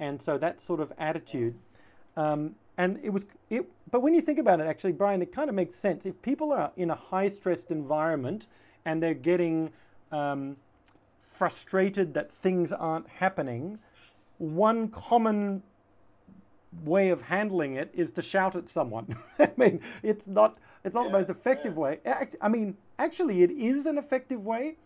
and 0.00 0.20
so 0.20 0.36
that 0.38 0.60
sort 0.60 0.80
of 0.80 0.92
attitude. 0.98 1.54
Um, 2.16 2.56
and 2.76 2.98
it 3.02 3.10
was 3.10 3.26
it, 3.50 3.70
but 3.90 4.00
when 4.00 4.14
you 4.14 4.22
think 4.22 4.38
about 4.38 4.58
it, 4.58 4.66
actually, 4.66 4.92
Brian, 4.92 5.22
it 5.22 5.32
kind 5.32 5.48
of 5.48 5.54
makes 5.54 5.74
sense. 5.74 6.06
If 6.06 6.20
people 6.22 6.52
are 6.52 6.72
in 6.76 6.90
a 6.90 6.94
high-stressed 6.94 7.70
environment 7.70 8.46
and 8.84 9.02
they're 9.02 9.14
getting 9.14 9.70
um, 10.10 10.56
frustrated 11.18 12.14
that 12.14 12.32
things 12.32 12.72
aren't 12.72 13.08
happening, 13.08 13.78
one 14.38 14.88
common 14.88 15.62
way 16.84 17.10
of 17.10 17.20
handling 17.22 17.74
it 17.74 17.90
is 17.92 18.12
to 18.12 18.22
shout 18.22 18.56
at 18.56 18.70
someone. 18.70 19.16
I 19.38 19.50
mean, 19.56 19.80
it's 20.02 20.26
not 20.26 20.56
it's 20.82 20.94
not 20.94 21.06
yeah, 21.06 21.12
the 21.12 21.18
most 21.18 21.30
effective 21.30 21.74
yeah. 21.74 21.80
way. 21.80 21.98
I 22.40 22.48
mean, 22.48 22.76
actually, 22.98 23.42
it 23.42 23.50
is 23.50 23.84
an 23.84 23.98
effective 23.98 24.46
way 24.46 24.76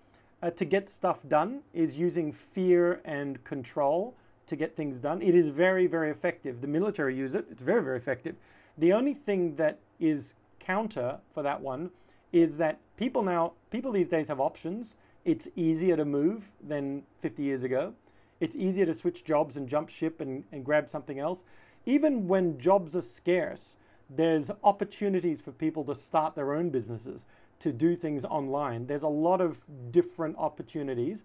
uh, 0.42 0.50
to 0.50 0.64
get 0.64 0.90
stuff 0.90 1.20
done. 1.28 1.60
Is 1.72 1.96
using 1.96 2.32
fear 2.32 3.00
and 3.04 3.42
control 3.44 4.16
to 4.46 4.56
get 4.56 4.76
things 4.76 5.00
done. 5.00 5.22
It 5.22 5.34
is 5.34 5.48
very 5.48 5.86
very 5.86 6.10
effective. 6.10 6.60
The 6.60 6.66
military 6.66 7.16
use 7.16 7.34
it. 7.34 7.46
It's 7.50 7.62
very 7.62 7.82
very 7.82 7.96
effective. 7.96 8.36
The 8.78 8.92
only 8.92 9.14
thing 9.14 9.56
that 9.56 9.78
is 10.00 10.34
counter 10.60 11.18
for 11.32 11.42
that 11.42 11.60
one 11.60 11.90
is 12.32 12.56
that 12.56 12.78
people 12.96 13.22
now 13.22 13.52
people 13.70 13.92
these 13.92 14.08
days 14.08 14.28
have 14.28 14.40
options. 14.40 14.94
It's 15.24 15.48
easier 15.56 15.96
to 15.96 16.04
move 16.04 16.52
than 16.62 17.02
50 17.22 17.42
years 17.42 17.62
ago. 17.62 17.94
It's 18.40 18.56
easier 18.56 18.84
to 18.84 18.92
switch 18.92 19.24
jobs 19.24 19.56
and 19.56 19.68
jump 19.68 19.88
ship 19.88 20.20
and, 20.20 20.44
and 20.52 20.64
grab 20.64 20.90
something 20.90 21.18
else 21.18 21.44
even 21.86 22.26
when 22.26 22.58
jobs 22.58 22.96
are 22.96 23.02
scarce, 23.02 23.76
there's 24.08 24.50
opportunities 24.62 25.40
for 25.40 25.52
people 25.52 25.84
to 25.84 25.94
start 25.94 26.34
their 26.34 26.54
own 26.54 26.70
businesses, 26.70 27.26
to 27.60 27.72
do 27.72 27.96
things 27.96 28.24
online. 28.24 28.86
There's 28.86 29.02
a 29.02 29.08
lot 29.08 29.40
of 29.40 29.64
different 29.90 30.36
opportunities. 30.38 31.24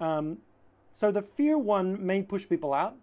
Um, 0.00 0.38
so 0.94 1.10
the 1.10 1.22
fear 1.22 1.58
one 1.58 2.04
may 2.06 2.22
push 2.22 2.48
people 2.48 2.72
out. 2.72 2.96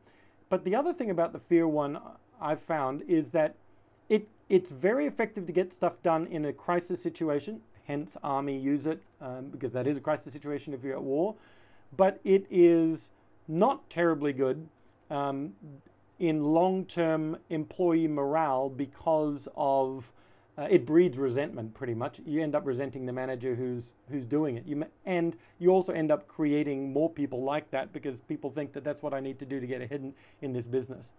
But 0.50 0.63
the 0.63 0.75
other 0.75 0.93
thing 0.93 1.10
about 1.10 1.33
the 1.33 1.39
fear 1.39 1.67
one 1.67 2.00
I've 2.41 2.62
found 2.62 3.03
is 3.07 3.29
that 3.31 3.55
it 4.10 4.27
it's 4.50 4.71
very 4.71 5.05
effective 5.05 5.45
to 5.45 5.51
get 5.51 5.71
stuff 5.71 6.01
done 6.01 6.25
in 6.27 6.45
a 6.45 6.53
crisis 6.53 7.03
situation. 7.03 7.62
Hence, 7.86 8.17
army 8.24 8.57
use 8.57 8.88
it 8.88 9.01
um, 9.19 9.50
because 9.51 9.74
that 9.74 9.88
is 9.88 9.98
a 9.98 10.01
crisis 10.01 10.31
situation 10.31 10.74
if 10.74 10.83
you're 10.83 10.95
at 10.95 11.03
war. 11.03 11.36
But 11.95 12.19
it 12.24 12.45
is 12.50 13.10
not 13.48 13.89
terribly 13.89 14.31
good 14.31 14.67
um, 15.10 15.53
in 16.19 16.43
long-term 16.43 17.38
employee 17.50 18.07
morale 18.07 18.69
because 18.69 19.50
of 19.57 20.12
uh, 20.62 20.68
it 20.70 20.86
breeds 20.86 21.18
resentment 21.18 21.74
pretty 21.74 21.96
much. 21.96 22.22
You 22.24 22.44
end 22.44 22.53
up 22.53 22.65
resenting 22.65 23.06
the 23.08 23.13
manager 23.13 23.56
who's 23.56 23.94
who's 24.10 24.25
doing 24.25 24.58
it. 24.58 24.65
You 24.68 24.86
and 25.06 25.36
you 25.58 25.70
also 25.70 25.91
end 25.91 26.12
up 26.12 26.27
creating 26.27 26.94
more 26.94 27.10
people 27.10 27.44
like 27.44 27.72
that 27.72 27.91
because 27.91 28.20
people 28.20 28.51
think 28.51 28.74
that 28.74 28.84
that's 28.84 29.01
what 29.01 29.13
I 29.13 29.22
need 29.22 29.39
to 29.39 29.46
do 29.46 29.60
to 29.60 29.65
get 29.65 29.82
ahead 29.82 30.01
in, 30.01 30.13
in 30.41 30.53
this 30.53 30.68
business. 30.68 31.13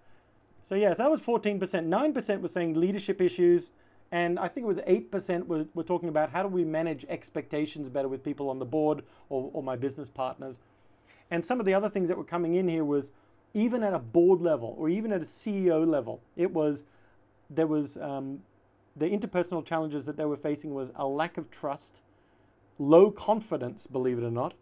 So 0.62 0.76
yes 0.76 0.99
that 0.99 1.11
was 1.11 1.20
14% 1.20 1.58
9% 1.58 2.40
was 2.40 2.52
saying 2.52 2.75
leadership 2.75 3.20
issues 3.20 3.70
and 4.12 4.38
I 4.38 4.46
think 4.46 4.64
it 4.64 4.68
was 4.68 4.78
8% 4.78 5.46
were, 5.46 5.64
were 5.75 5.82
talking 5.82 6.08
about 6.08 6.30
how 6.30 6.42
do 6.42 6.49
we 6.49 6.64
manage 6.64 7.04
expectations 7.08 7.88
better 7.88 8.08
with 8.08 8.22
people 8.22 8.49
on 8.49 8.58
the 8.58 8.64
board 8.64 9.02
or, 9.28 9.50
or 9.54 9.62
my 9.62 9.75
business 9.75 10.11
partners. 10.11 10.58
And 11.30 11.44
some 11.44 11.58
of 11.58 11.66
the 11.66 11.72
other 11.72 11.88
things 11.88 12.08
that 12.08 12.18
were 12.18 12.25
coming 12.25 12.54
in 12.56 12.68
here 12.68 12.84
was 12.84 13.11
even 13.54 13.82
at 13.82 13.94
a 13.94 13.99
board 13.99 14.40
level 14.40 14.76
or 14.78 14.88
even 14.88 15.12
at 15.12 15.22
a 15.22 15.25
CEO 15.25 15.87
level, 15.87 16.20
it 16.37 16.52
was 16.52 16.84
there 17.50 17.66
was 17.66 17.96
um, 17.96 18.40
the 18.96 19.06
interpersonal 19.06 19.64
challenges 19.64 20.06
that 20.06 20.16
they 20.16 20.25
were 20.25 20.37
facing 20.37 20.75
was 20.75 20.92
a 20.96 21.06
lack 21.06 21.38
of 21.38 21.50
trust, 21.50 22.00
low 22.78 23.11
confidence, 23.11 23.87
believe 23.87 24.18
it 24.18 24.25
or 24.25 24.30
not, 24.30 24.54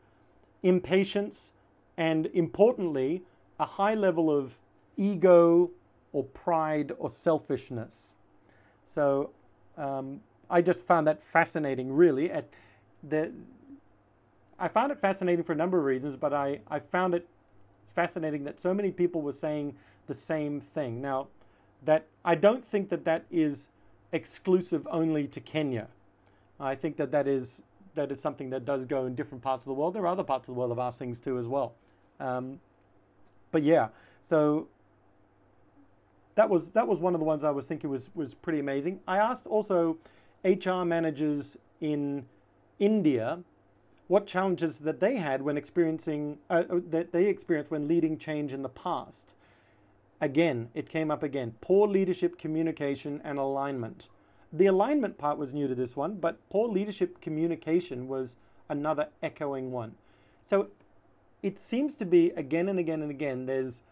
impatience, 0.62 1.52
and 1.96 2.26
importantly, 2.26 3.22
a 3.58 3.64
high 3.64 3.94
level 3.94 4.30
of 4.30 4.58
ego 4.96 5.70
or 6.12 6.24
pride 6.24 6.92
or 6.98 7.10
selfishness. 7.10 8.14
So 8.84 9.30
um, 9.76 10.20
I 10.48 10.62
just 10.62 10.84
found 10.84 11.06
that 11.06 11.22
fascinating, 11.22 11.92
really. 11.92 12.30
At 12.30 12.48
the, 13.08 13.32
I 14.58 14.68
found 14.68 14.92
it 14.92 14.98
fascinating 14.98 15.44
for 15.44 15.52
a 15.52 15.56
number 15.56 15.78
of 15.78 15.84
reasons, 15.84 16.16
but 16.16 16.32
I, 16.32 16.60
I 16.68 16.78
found 16.78 17.14
it 17.14 17.26
fascinating 17.94 18.44
that 18.44 18.60
so 18.60 18.74
many 18.74 18.90
people 18.90 19.22
were 19.22 19.32
saying 19.32 19.74
the 20.06 20.14
same 20.14 20.60
thing. 20.60 21.00
Now, 21.00 21.28
that 21.84 22.06
I 22.24 22.34
don't 22.34 22.64
think 22.64 22.88
that 22.90 23.04
that 23.04 23.24
is 23.30 23.68
exclusive 24.12 24.86
only 24.90 25.26
to 25.28 25.40
Kenya. 25.40 25.88
I 26.58 26.74
think 26.74 26.96
that 26.96 27.10
that 27.12 27.26
is 27.26 27.62
that 27.94 28.12
is 28.12 28.20
something 28.20 28.50
that 28.50 28.64
does 28.64 28.84
go 28.84 29.06
in 29.06 29.14
different 29.14 29.42
parts 29.42 29.64
of 29.64 29.68
the 29.68 29.74
world. 29.74 29.94
There 29.94 30.02
are 30.02 30.08
other 30.08 30.22
parts 30.22 30.48
of 30.48 30.54
the 30.54 30.58
world 30.58 30.70
have 30.70 30.78
asked 30.78 30.98
things 30.98 31.18
too 31.18 31.38
as 31.38 31.46
well. 31.46 31.74
Um, 32.20 32.60
but 33.50 33.62
yeah, 33.62 33.88
so 34.22 34.68
that 36.34 36.48
was 36.48 36.68
that 36.68 36.86
was 36.86 37.00
one 37.00 37.14
of 37.14 37.20
the 37.20 37.26
ones 37.26 37.44
I 37.44 37.50
was 37.50 37.66
thinking 37.66 37.90
was 37.90 38.08
was 38.14 38.34
pretty 38.34 38.60
amazing. 38.60 39.00
I 39.08 39.18
asked 39.18 39.46
also 39.46 39.96
HR 40.44 40.84
managers 40.84 41.56
in 41.80 42.26
India 42.78 43.40
what 44.08 44.26
challenges 44.26 44.78
that 44.78 45.00
they 45.00 45.16
had 45.16 45.42
when 45.42 45.56
experiencing 45.56 46.38
uh, 46.48 46.64
uh, 46.68 46.80
that 46.90 47.12
they 47.12 47.26
experienced 47.26 47.70
when 47.70 47.88
leading 47.88 48.18
change 48.18 48.52
in 48.52 48.62
the 48.62 48.68
past. 48.68 49.34
Again, 50.20 50.68
it 50.74 50.88
came 50.88 51.10
up 51.10 51.22
again. 51.22 51.54
Poor 51.60 51.88
leadership, 51.88 52.38
communication, 52.38 53.20
and 53.24 53.38
alignment. 53.38 54.08
The 54.52 54.66
alignment 54.66 55.16
part 55.16 55.38
was 55.38 55.52
new 55.52 55.68
to 55.68 55.74
this 55.74 55.96
one, 55.96 56.16
but 56.16 56.36
poor 56.50 56.68
leadership 56.68 57.20
communication 57.20 58.08
was 58.08 58.34
another 58.68 59.08
echoing 59.22 59.70
one. 59.70 59.94
So 60.42 60.68
it 61.42 61.58
seems 61.58 61.96
to 61.96 62.04
be 62.04 62.30
again 62.30 62.68
and 62.68 62.78
again 62.78 63.02
and 63.02 63.10
again 63.10 63.46
there's 63.46 63.82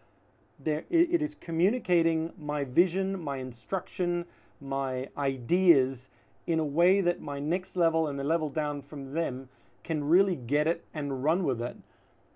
there 0.59 0.85
it 0.91 1.23
is 1.23 1.37
communicating 1.37 2.33
my 2.37 2.65
vision, 2.65 3.23
my 3.23 3.37
instruction, 3.37 4.25
my 4.61 5.09
ideas 5.17 6.09
in 6.49 6.59
a 6.59 6.65
way 6.65 7.01
that 7.01 7.21
my 7.21 7.39
next 7.39 7.77
level 7.77 8.09
and 8.09 8.19
the 8.19 8.25
level 8.25 8.49
down 8.49 8.83
from 8.83 9.13
them 9.13 9.49
can 9.85 10.03
really 10.03 10.35
get 10.35 10.67
it 10.67 10.85
and 10.93 11.23
run 11.23 11.45
with 11.45 11.63
it. 11.63 11.77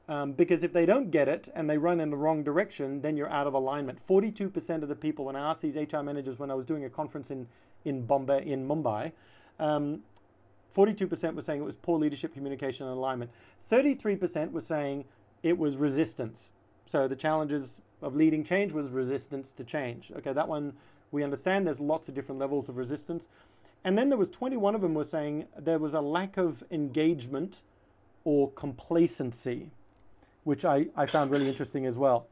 Um, 0.09 0.33
because 0.33 0.63
if 0.63 0.73
they 0.73 0.85
don't 0.85 1.11
get 1.11 1.29
it 1.29 1.49
and 1.55 1.71
they 1.71 1.79
run 1.79 2.01
in 2.01 2.11
the 2.11 2.17
wrong 2.17 2.43
direction, 2.43 3.01
then 3.01 3.17
you're 3.17 3.31
out 3.31 3.47
of 3.47 3.55
alignment. 3.55 3.99
42% 4.07 4.83
of 4.83 4.89
the 4.89 4.97
people, 4.97 5.25
when 5.25 5.37
I 5.37 5.51
asked 5.51 5.63
these 5.63 5.77
HR 5.77 6.01
managers 6.01 6.39
when 6.39 6.51
I 6.51 6.55
was 6.55 6.65
doing 6.65 6.85
a 6.85 6.91
conference 6.91 7.31
in, 7.31 7.47
in 7.85 8.05
Bombay, 8.05 8.45
in 8.47 8.67
Mumbai, 8.67 9.13
um, 9.61 10.01
42% 10.75 11.35
were 11.35 11.43
saying 11.43 11.61
it 11.61 11.65
was 11.65 11.77
poor 11.77 11.99
leadership, 11.99 12.35
communication, 12.35 12.87
and 12.87 12.97
alignment. 12.97 13.31
33% 13.71 14.51
were 14.51 14.61
saying 14.61 15.05
it 15.43 15.57
was 15.57 15.77
resistance. 15.77 16.51
So 16.87 17.07
the 17.07 17.17
challenges 17.17 17.81
of 18.01 18.17
leading 18.17 18.43
change 18.43 18.73
was 18.73 18.89
resistance 18.91 19.53
to 19.53 19.65
change. 19.65 20.11
Okay, 20.17 20.33
that 20.33 20.49
one 20.49 20.73
we 21.13 21.23
understand. 21.23 21.67
There's 21.67 21.79
lots 21.81 22.09
of 22.09 22.15
different 22.15 22.41
levels 22.41 22.69
of 22.69 22.77
resistance. 22.77 23.29
And 23.85 23.97
then 23.99 24.09
there 24.09 24.19
was 24.19 24.31
21 24.31 24.75
of 24.75 24.81
them 24.81 24.95
were 24.95 25.05
saying 25.05 25.47
there 25.59 25.79
was 25.79 25.95
a 25.95 26.01
lack 26.01 26.37
of 26.37 26.65
engagement 26.71 27.63
or 28.25 28.51
complacency, 28.53 29.71
which 30.45 30.65
I, 30.65 30.87
I 30.97 31.07
found 31.07 31.31
really 31.31 31.49
interesting 31.49 31.87
as 31.87 31.99
well. 31.99 32.27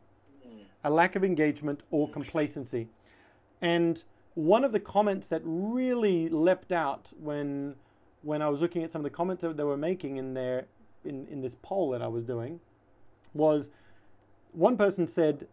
A 0.85 0.91
lack 0.91 1.15
of 1.15 1.25
engagement 1.25 1.83
or 1.91 2.09
complacency. 2.09 2.89
And 3.61 4.03
one 4.35 4.65
of 4.65 4.73
the 4.73 4.81
comments 4.81 5.29
that 5.29 5.43
really 5.45 6.29
leapt 6.29 6.73
out 6.73 7.11
when 7.19 7.75
when 8.23 8.43
I 8.43 8.49
was 8.49 8.61
looking 8.61 8.83
at 8.83 8.93
some 8.93 9.01
of 9.01 9.05
the 9.05 9.17
comments 9.17 9.43
that 9.43 9.57
they 9.57 9.65
were 9.65 9.77
making 9.77 10.17
in 10.19 10.35
their 10.35 10.67
in, 11.05 11.27
in 11.29 11.41
this 11.41 11.57
poll 11.63 11.91
that 11.91 12.03
I 12.03 12.09
was 12.09 12.25
doing 12.25 12.61
was 13.33 13.71
one 14.53 14.77
person 14.77 15.07
said, 15.07 15.47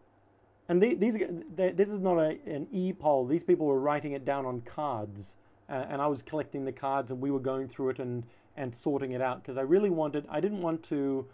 and 0.68 0.82
they, 0.82 0.94
these 0.94 1.16
they, 1.54 1.70
this 1.70 1.88
is 1.88 2.00
not 2.00 2.18
a, 2.18 2.38
an 2.46 2.66
e 2.72 2.92
poll. 2.92 3.26
These 3.26 3.44
people 3.44 3.66
were 3.66 3.80
writing 3.80 4.12
it 4.12 4.24
down 4.24 4.44
on 4.44 4.60
cards, 4.62 5.36
uh, 5.68 5.86
and 5.88 6.02
I 6.02 6.06
was 6.06 6.22
collecting 6.22 6.64
the 6.64 6.72
cards, 6.72 7.10
and 7.10 7.20
we 7.20 7.30
were 7.30 7.40
going 7.40 7.68
through 7.68 7.90
it 7.90 7.98
and 7.98 8.24
and 8.56 8.74
sorting 8.74 9.12
it 9.12 9.22
out 9.22 9.42
because 9.42 9.56
I 9.56 9.62
really 9.62 9.90
wanted. 9.90 10.26
I 10.28 10.40
didn't 10.40 10.60
want 10.60 10.82
to. 10.84 11.26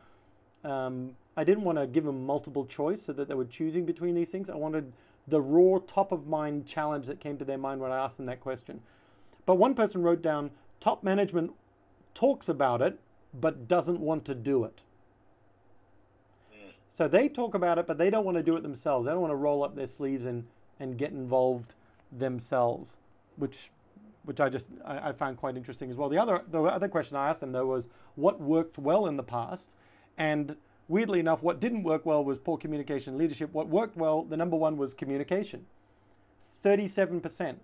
Um, 0.64 1.16
I 1.37 1.44
didn't 1.44 1.64
want 1.64 1.78
to 1.78 1.87
give 1.87 2.04
them 2.04 2.25
multiple 2.25 2.64
choice 2.64 3.02
so 3.02 3.12
that 3.12 3.28
they 3.28 3.35
were 3.35 3.44
choosing 3.44 3.85
between 3.85 4.14
these 4.14 4.30
things. 4.30 4.49
I 4.49 4.56
wanted 4.56 4.92
the 5.26 5.40
raw 5.40 5.78
top 5.87 6.12
of 6.12 6.26
mind 6.26 6.66
challenge 6.66 7.06
that 7.06 7.21
came 7.21 7.37
to 7.38 7.44
their 7.44 7.59
mind 7.59 7.80
when 7.80 7.90
I 7.90 7.99
asked 7.99 8.16
them 8.16 8.26
that 8.26 8.40
question. 8.40 8.80
But 9.47 9.56
one 9.56 9.75
person 9.75 10.02
wrote 10.02 10.23
down 10.23 10.50
top 10.80 11.02
management 11.02 11.52
talks 12.14 12.49
about 12.49 12.80
it 12.80 12.99
but 13.38 13.66
doesn't 13.66 14.00
want 14.00 14.25
to 14.26 14.35
do 14.35 14.64
it. 14.64 14.80
So 16.92 17.09
they 17.09 17.28
talk 17.28 17.54
about 17.54 17.78
it, 17.78 17.88
but 17.88 17.99
they 17.99 18.09
don't 18.09 18.25
want 18.25 18.37
to 18.37 18.42
do 18.42 18.56
it 18.56 18.62
themselves. 18.62 19.06
They 19.06 19.11
don't 19.11 19.21
want 19.21 19.33
to 19.33 19.37
roll 19.37 19.64
up 19.64 19.75
their 19.75 19.88
sleeves 19.88 20.26
and, 20.26 20.47
and 20.78 20.97
get 20.97 21.11
involved 21.11 21.75
themselves, 22.12 22.97
which 23.37 23.71
which 24.25 24.40
I 24.40 24.49
just 24.49 24.66
I, 24.87 25.09
I, 25.09 25.12
found 25.12 25.37
quite 25.37 25.56
interesting 25.56 25.90
as 25.90 25.97
well. 25.97 26.09
The 26.09 26.16
other 26.16 26.42
the 26.50 26.62
other 26.62 26.88
question 26.88 27.16
I 27.16 27.28
asked 27.28 27.40
them 27.40 27.52
though 27.52 27.66
was 27.66 27.88
what 28.14 28.40
worked 28.40 28.78
well 28.78 29.06
in 29.06 29.16
the 29.16 29.23
past, 29.25 29.75
and 30.18 30.56
weirdly 30.88 31.21
enough, 31.21 31.42
what 31.42 31.61
didn't 31.61 31.83
work 31.83 32.04
well 32.06 32.25
was 32.25 32.38
poor 32.38 32.59
communication 32.59 33.18
leadership. 33.18 33.52
What 33.52 33.68
worked 33.68 33.97
well, 33.97 34.23
the 34.23 34.37
number 34.37 34.56
one 34.56 34.76
was 34.76 34.94
communication. 34.94 35.66
Thirty-seven 36.62 37.21
percent 37.21 37.61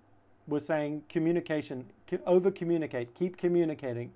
were 0.47 0.61
saying 0.61 1.05
communication, 1.09 1.87
over 2.27 2.51
communicate, 2.51 3.15
keep 3.15 3.37
communicating. 3.37 4.13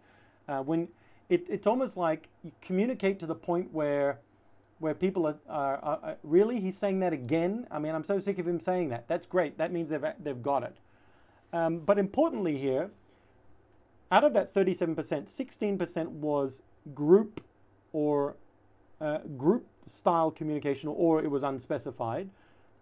Uh, 0.48 0.62
when 0.62 0.88
it, 1.28 1.46
it's 1.48 1.66
almost 1.66 1.96
like 1.96 2.28
you 2.42 2.52
communicate 2.60 3.18
to 3.20 3.26
the 3.26 3.34
point 3.34 3.72
where 3.72 4.18
where 4.78 4.94
people 4.94 5.26
are, 5.26 5.36
are, 5.48 5.76
are, 5.82 6.16
really 6.22 6.60
he's 6.60 6.76
saying 6.76 6.98
that 7.00 7.12
again 7.12 7.66
i 7.70 7.78
mean 7.78 7.94
i'm 7.94 8.04
so 8.04 8.18
sick 8.18 8.38
of 8.38 8.46
him 8.46 8.60
saying 8.60 8.88
that 8.88 9.06
that's 9.08 9.26
great 9.26 9.56
that 9.56 9.72
means 9.72 9.88
they've, 9.88 10.04
they've 10.22 10.42
got 10.42 10.62
it 10.62 10.76
um, 11.52 11.78
but 11.78 11.98
importantly 11.98 12.58
here 12.58 12.90
out 14.10 14.24
of 14.24 14.32
that 14.34 14.52
37% 14.52 14.94
16% 14.94 16.08
was 16.08 16.60
group 16.94 17.40
or 17.94 18.36
uh, 19.00 19.18
group 19.38 19.64
style 19.86 20.30
communication 20.30 20.90
or 20.90 21.24
it 21.24 21.30
was 21.30 21.42
unspecified 21.42 22.28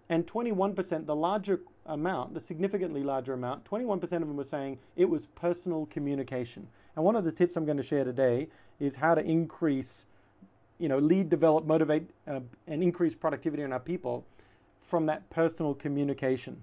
and 0.09 0.27
21% 0.27 1.07
the 1.07 1.15
larger 1.15 1.61
amount 1.87 2.35
the 2.35 2.41
significantly 2.41 3.05
larger 3.05 3.35
amount 3.35 3.65
21% 3.65 4.03
of 4.03 4.11
them 4.11 4.37
were 4.37 4.43
saying 4.43 4.77
it 4.97 5.09
was 5.09 5.27
personal 5.37 5.87
communication 5.87 6.67
and 6.97 7.05
one 7.05 7.15
of 7.15 7.25
the 7.25 7.33
tips 7.33 7.57
i'm 7.57 7.65
going 7.65 7.77
to 7.77 7.83
share 7.83 8.05
today 8.05 8.49
is 8.81 8.97
how 8.97 9.15
to 9.15 9.23
increase 9.25 10.07
you 10.83 10.89
know, 10.89 10.99
lead, 10.99 11.29
develop, 11.29 11.65
motivate, 11.65 12.11
uh, 12.27 12.41
and 12.67 12.83
increase 12.83 13.15
productivity 13.15 13.63
in 13.63 13.73
our 13.73 13.79
people 13.79 14.27
from 14.81 15.07
that 15.07 15.31
personal 15.31 15.75
communication. 15.75 16.61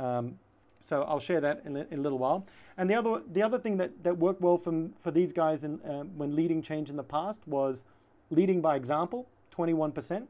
Um, 0.00 0.36
so 0.84 1.02
I'll 1.02 1.20
share 1.20 1.40
that 1.40 1.62
in 1.64 1.76
a, 1.76 1.86
in 1.90 2.00
a, 2.00 2.02
little 2.02 2.18
while. 2.18 2.46
And 2.76 2.88
the 2.88 2.94
other 2.94 3.22
the 3.32 3.42
other 3.42 3.58
thing 3.58 3.76
that, 3.78 3.90
that 4.02 4.16
worked 4.16 4.40
well 4.40 4.56
from, 4.56 4.92
for 5.02 5.10
these 5.10 5.32
guys 5.32 5.64
in, 5.64 5.80
uh, 5.82 6.02
when 6.16 6.34
leading 6.34 6.62
change 6.62 6.90
in 6.90 6.96
the 6.96 7.02
past 7.02 7.46
was 7.46 7.84
leading 8.30 8.60
by 8.60 8.76
example, 8.76 9.28
21%, 9.54 10.26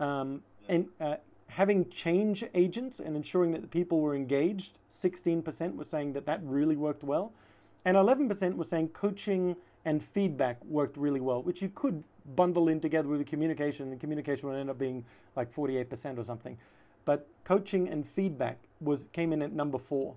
um, 0.00 0.42
and 0.68 0.86
uh, 1.00 1.16
having 1.46 1.88
change 1.90 2.44
agents 2.54 3.00
and 3.00 3.16
ensuring 3.16 3.52
that 3.52 3.60
the 3.60 3.68
people 3.68 4.00
were 4.00 4.14
engaged, 4.14 4.78
16% 4.90 5.74
were 5.74 5.84
saying 5.84 6.12
that 6.12 6.24
that 6.24 6.40
really 6.42 6.76
worked 6.76 7.04
well, 7.04 7.32
and 7.84 7.96
11% 7.96 8.56
were 8.56 8.64
saying 8.64 8.88
coaching 8.88 9.56
and 9.84 10.02
feedback 10.02 10.62
worked 10.64 10.96
really 10.96 11.20
well, 11.20 11.42
which 11.42 11.60
you 11.60 11.70
could 11.74 12.02
bundle 12.36 12.68
in 12.68 12.80
together 12.80 13.08
with 13.08 13.18
the 13.18 13.24
communication, 13.24 13.90
and 13.90 14.00
communication 14.00 14.48
would 14.48 14.56
end 14.56 14.70
up 14.70 14.78
being 14.78 15.04
like 15.36 15.52
48% 15.52 16.18
or 16.18 16.24
something. 16.24 16.56
But 17.04 17.26
coaching 17.44 17.88
and 17.88 18.06
feedback 18.06 18.58
was 18.80 19.06
came 19.12 19.32
in 19.32 19.42
at 19.42 19.52
number 19.52 19.78
four. 19.78 20.14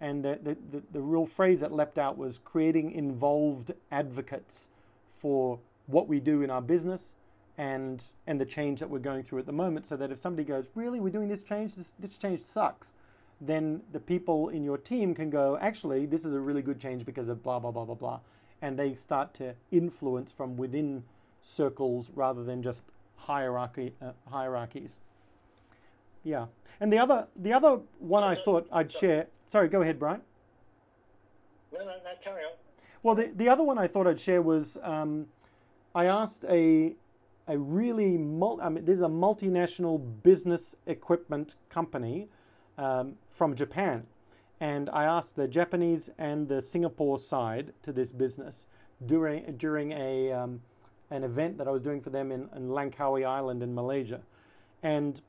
And 0.00 0.24
the, 0.24 0.38
the, 0.42 0.56
the, 0.70 0.82
the 0.92 1.00
real 1.00 1.24
phrase 1.24 1.60
that 1.60 1.72
leapt 1.72 1.98
out 1.98 2.18
was 2.18 2.38
creating 2.44 2.92
involved 2.92 3.72
advocates 3.90 4.68
for 5.08 5.58
what 5.86 6.06
we 6.08 6.20
do 6.20 6.42
in 6.42 6.50
our 6.50 6.60
business 6.60 7.14
and 7.58 8.02
and 8.26 8.38
the 8.38 8.44
change 8.44 8.80
that 8.80 8.90
we're 8.90 8.98
going 8.98 9.22
through 9.22 9.38
at 9.38 9.46
the 9.46 9.52
moment 9.52 9.86
so 9.86 9.96
that 9.96 10.10
if 10.10 10.18
somebody 10.18 10.44
goes 10.44 10.66
really 10.74 11.00
we're 11.00 11.08
doing 11.08 11.26
this 11.26 11.42
change 11.42 11.74
this, 11.74 11.92
this 11.98 12.18
change 12.18 12.38
sucks 12.38 12.92
then 13.40 13.80
the 13.92 14.00
people 14.00 14.50
in 14.50 14.62
your 14.62 14.76
team 14.76 15.14
can 15.14 15.30
go 15.30 15.56
actually 15.58 16.04
this 16.04 16.26
is 16.26 16.34
a 16.34 16.38
really 16.38 16.60
good 16.60 16.78
change 16.78 17.06
because 17.06 17.28
of 17.28 17.42
blah 17.42 17.58
blah 17.58 17.70
blah 17.70 17.86
blah 17.86 17.94
blah 17.94 18.20
and 18.62 18.78
they 18.78 18.94
start 18.94 19.32
to 19.34 19.54
influence 19.70 20.32
from 20.32 20.56
within 20.56 21.02
circles 21.40 22.10
rather 22.14 22.44
than 22.44 22.62
just 22.62 22.82
hierarchy 23.16 23.94
uh, 24.02 24.12
hierarchies. 24.30 24.98
Yeah, 26.26 26.46
and 26.80 26.92
the 26.92 26.98
other 26.98 27.28
the 27.36 27.52
other 27.52 27.78
one 28.00 28.24
I 28.24 28.34
thought 28.34 28.66
I'd 28.72 28.90
share. 28.90 29.28
Sorry, 29.46 29.68
go 29.68 29.82
ahead, 29.82 29.96
Brian. 30.00 30.22
No, 31.72 31.78
no, 31.78 31.84
no, 31.84 31.94
carry 32.22 32.42
on. 32.42 32.50
Well, 33.04 33.14
the, 33.14 33.30
the 33.36 33.48
other 33.48 33.62
one 33.62 33.78
I 33.78 33.86
thought 33.86 34.08
I'd 34.08 34.18
share 34.18 34.42
was 34.42 34.76
um, 34.82 35.26
I 35.94 36.06
asked 36.06 36.44
a 36.48 36.96
a 37.46 37.56
really 37.56 38.18
mul- 38.18 38.58
I 38.60 38.70
mean, 38.70 38.84
there's 38.84 39.02
a 39.02 39.08
multinational 39.08 40.02
business 40.24 40.74
equipment 40.86 41.54
company 41.68 42.28
um, 42.76 43.14
from 43.30 43.54
Japan, 43.54 44.04
and 44.58 44.90
I 44.90 45.04
asked 45.04 45.36
the 45.36 45.46
Japanese 45.46 46.10
and 46.18 46.48
the 46.48 46.60
Singapore 46.60 47.20
side 47.20 47.72
to 47.84 47.92
this 47.92 48.10
business 48.10 48.66
during 49.06 49.56
during 49.58 49.92
a 49.92 50.32
um, 50.32 50.60
an 51.10 51.22
event 51.22 51.56
that 51.58 51.68
I 51.68 51.70
was 51.70 51.82
doing 51.82 52.00
for 52.00 52.10
them 52.10 52.32
in, 52.32 52.48
in 52.56 52.70
Langkawi 52.70 53.24
Island 53.24 53.62
in 53.62 53.72
Malaysia, 53.72 54.22
and 54.82 55.20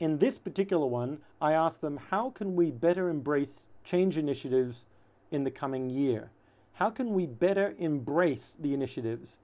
in 0.00 0.18
this 0.18 0.38
particular 0.38 0.86
one, 0.86 1.18
I 1.40 1.52
asked 1.52 1.82
them 1.82 1.98
how 2.08 2.30
can 2.30 2.56
we 2.56 2.70
better 2.70 3.10
embrace 3.10 3.64
change 3.84 4.16
initiatives 4.16 4.86
in 5.30 5.44
the 5.44 5.50
coming 5.50 5.90
year? 5.90 6.30
How 6.72 6.88
can 6.90 7.12
we 7.12 7.26
better 7.26 7.74
embrace 7.78 8.56
the 8.58 8.72
initiatives? 8.72 9.38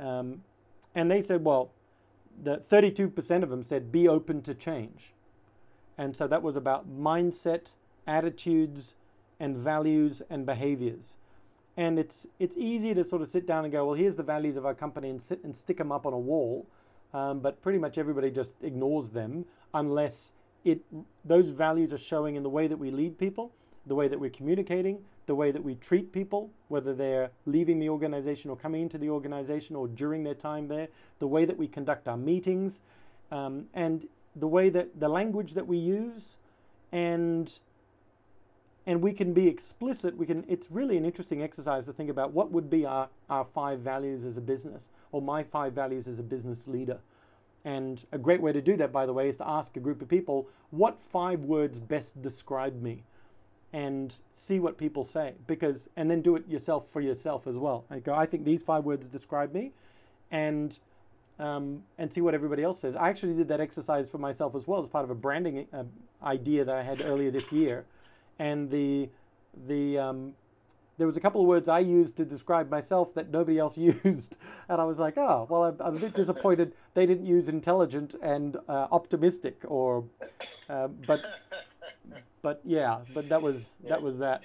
Um, 0.00 0.42
and 0.96 1.10
they 1.10 1.20
said, 1.20 1.44
well, 1.44 1.70
the 2.42 2.58
32% 2.58 3.42
of 3.42 3.48
them 3.48 3.62
said 3.62 3.92
be 3.92 4.08
open 4.08 4.42
to 4.42 4.54
change. 4.54 5.12
And 5.96 6.14
so 6.14 6.26
that 6.26 6.42
was 6.42 6.56
about 6.56 6.90
mindset, 6.90 7.68
attitudes, 8.06 8.94
and 9.38 9.56
values 9.56 10.20
and 10.28 10.44
behaviors. 10.44 11.16
And 11.78 11.98
it's 11.98 12.26
it's 12.38 12.56
easy 12.56 12.94
to 12.94 13.04
sort 13.04 13.22
of 13.22 13.28
sit 13.28 13.46
down 13.46 13.64
and 13.64 13.72
go, 13.72 13.86
well, 13.86 13.94
here's 13.94 14.16
the 14.16 14.22
values 14.22 14.56
of 14.56 14.66
our 14.66 14.74
company 14.74 15.10
and 15.10 15.20
sit 15.20 15.44
and 15.44 15.54
stick 15.54 15.76
them 15.76 15.92
up 15.92 16.06
on 16.06 16.12
a 16.12 16.18
wall. 16.18 16.66
Um, 17.14 17.40
but 17.40 17.62
pretty 17.62 17.78
much 17.78 17.98
everybody 17.98 18.30
just 18.30 18.56
ignores 18.62 19.10
them 19.10 19.44
unless 19.76 20.32
it 20.64 20.80
those 21.24 21.50
values 21.50 21.92
are 21.92 21.98
showing 21.98 22.34
in 22.34 22.42
the 22.42 22.50
way 22.50 22.66
that 22.66 22.76
we 22.76 22.90
lead 22.90 23.16
people, 23.18 23.52
the 23.86 23.94
way 23.94 24.08
that 24.08 24.18
we're 24.18 24.30
communicating, 24.30 24.98
the 25.26 25.34
way 25.34 25.50
that 25.50 25.62
we 25.62 25.74
treat 25.76 26.12
people, 26.12 26.50
whether 26.68 26.94
they're 26.94 27.30
leaving 27.46 27.78
the 27.78 27.88
organization 27.88 28.50
or 28.50 28.56
coming 28.56 28.82
into 28.82 28.98
the 28.98 29.08
organization 29.08 29.76
or 29.76 29.86
during 29.88 30.24
their 30.24 30.34
time 30.34 30.66
there, 30.66 30.88
the 31.18 31.26
way 31.26 31.44
that 31.44 31.56
we 31.56 31.68
conduct 31.68 32.08
our 32.08 32.16
meetings, 32.16 32.80
um, 33.30 33.66
and 33.74 34.06
the 34.36 34.46
way 34.46 34.68
that 34.68 34.98
the 34.98 35.08
language 35.08 35.54
that 35.54 35.66
we 35.66 35.76
use, 35.76 36.38
and 36.92 37.58
and 38.86 39.02
we 39.02 39.12
can 39.12 39.32
be 39.32 39.48
explicit. 39.48 40.16
We 40.16 40.26
can. 40.26 40.44
It's 40.48 40.70
really 40.70 40.96
an 40.96 41.04
interesting 41.04 41.42
exercise 41.42 41.84
to 41.86 41.92
think 41.92 42.10
about 42.10 42.32
what 42.32 42.50
would 42.50 42.70
be 42.70 42.86
our 42.86 43.08
our 43.28 43.44
five 43.44 43.80
values 43.80 44.24
as 44.24 44.36
a 44.36 44.40
business, 44.40 44.90
or 45.12 45.20
my 45.20 45.42
five 45.42 45.72
values 45.72 46.08
as 46.08 46.18
a 46.18 46.22
business 46.24 46.66
leader. 46.66 46.98
And 47.66 48.02
a 48.12 48.18
great 48.18 48.40
way 48.40 48.52
to 48.52 48.62
do 48.62 48.76
that, 48.76 48.92
by 48.92 49.04
the 49.04 49.12
way, 49.12 49.28
is 49.28 49.36
to 49.36 49.46
ask 49.46 49.76
a 49.76 49.80
group 49.80 50.00
of 50.00 50.08
people, 50.08 50.48
what 50.70 51.02
five 51.02 51.44
words 51.44 51.78
best 51.78 52.22
describe 52.22 52.80
me? 52.80 53.02
and 53.72 54.14
see 54.32 54.58
what 54.58 54.78
people 54.78 55.04
say 55.04 55.34
because 55.46 55.90
and 55.96 56.10
then 56.10 56.22
do 56.22 56.34
it 56.34 56.48
yourself 56.48 56.88
for 56.88 57.02
yourself 57.02 57.46
as 57.46 57.58
well. 57.58 57.84
I 57.90 57.98
go 57.98 58.14
i 58.14 58.24
think 58.24 58.44
these 58.44 58.62
five 58.62 58.84
words 58.84 59.08
describe 59.08 59.52
me 59.52 59.72
and 60.30 60.78
um, 61.38 61.82
and 61.98 62.10
see 62.10 62.22
what 62.22 62.32
everybody 62.32 62.62
else 62.62 62.80
says. 62.80 62.96
I 62.96 63.10
actually 63.10 63.34
did 63.34 63.48
that 63.48 63.60
exercise 63.60 64.08
for 64.08 64.16
myself 64.16 64.54
as 64.54 64.66
well 64.66 64.80
as 64.80 64.88
part 64.88 65.04
of 65.04 65.10
a 65.10 65.14
branding 65.14 65.66
uh, 65.74 65.84
idea 66.22 66.64
that 66.64 66.74
i 66.74 66.82
had 66.82 67.02
earlier 67.02 67.30
this 67.30 67.52
year. 67.52 67.84
And 68.38 68.70
the 68.70 69.10
the 69.66 69.98
um, 69.98 70.32
there 70.98 71.06
was 71.06 71.16
a 71.16 71.20
couple 71.20 71.40
of 71.40 71.46
words 71.46 71.68
I 71.68 71.80
used 71.80 72.16
to 72.16 72.24
describe 72.24 72.70
myself 72.70 73.14
that 73.14 73.30
nobody 73.30 73.58
else 73.58 73.76
used, 74.04 74.36
and 74.68 74.80
I 74.80 74.84
was 74.84 74.98
like, 74.98 75.16
oh, 75.16 75.46
well, 75.48 75.64
I'm, 75.64 75.76
I'm 75.80 75.96
a 75.96 76.00
bit 76.00 76.14
disappointed 76.14 76.72
they 76.94 77.06
didn't 77.06 77.26
use 77.26 77.48
intelligent 77.48 78.14
and 78.22 78.56
uh, 78.68 78.88
optimistic, 78.90 79.60
or, 79.64 80.04
uh, 80.68 80.88
but 81.06 81.20
but 82.42 82.60
yeah, 82.64 82.98
but 83.14 83.28
that 83.28 83.42
was 83.42 83.74
that 83.88 84.00
was 84.00 84.18
that. 84.18 84.42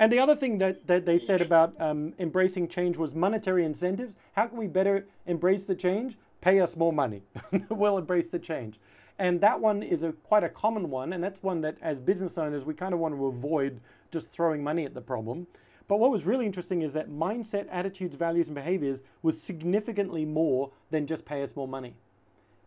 And 0.00 0.12
the 0.12 0.20
other 0.20 0.36
thing 0.36 0.58
that, 0.58 0.86
that 0.86 1.04
they 1.04 1.18
said 1.18 1.40
about 1.40 1.74
um, 1.80 2.14
embracing 2.20 2.68
change 2.68 2.96
was 2.96 3.14
monetary 3.14 3.64
incentives. 3.64 4.16
How 4.32 4.46
can 4.46 4.56
we 4.56 4.68
better 4.68 5.08
embrace 5.26 5.64
the 5.64 5.74
change? 5.74 6.16
Pay 6.40 6.60
us 6.60 6.76
more 6.76 6.92
money. 6.92 7.22
we'll 7.68 7.98
embrace 7.98 8.30
the 8.30 8.38
change. 8.38 8.78
And 9.18 9.40
that 9.40 9.58
one 9.58 9.82
is 9.82 10.04
a 10.04 10.12
quite 10.12 10.44
a 10.44 10.48
common 10.48 10.88
one, 10.88 11.12
and 11.12 11.22
that's 11.22 11.42
one 11.42 11.60
that 11.62 11.76
as 11.82 11.98
business 11.98 12.38
owners 12.38 12.64
we 12.64 12.74
kind 12.74 12.94
of 12.94 13.00
want 13.00 13.14
to 13.14 13.26
avoid 13.26 13.80
just 14.12 14.30
throwing 14.30 14.62
money 14.62 14.84
at 14.84 14.94
the 14.94 15.00
problem. 15.00 15.46
But 15.88 16.00
what 16.00 16.10
was 16.10 16.26
really 16.26 16.44
interesting 16.44 16.82
is 16.82 16.92
that 16.92 17.10
mindset, 17.10 17.66
attitudes, 17.70 18.14
values, 18.14 18.48
and 18.48 18.54
behaviors 18.54 19.02
was 19.22 19.40
significantly 19.40 20.26
more 20.26 20.70
than 20.90 21.06
just 21.06 21.24
pay 21.24 21.42
us 21.42 21.56
more 21.56 21.66
money. 21.66 21.94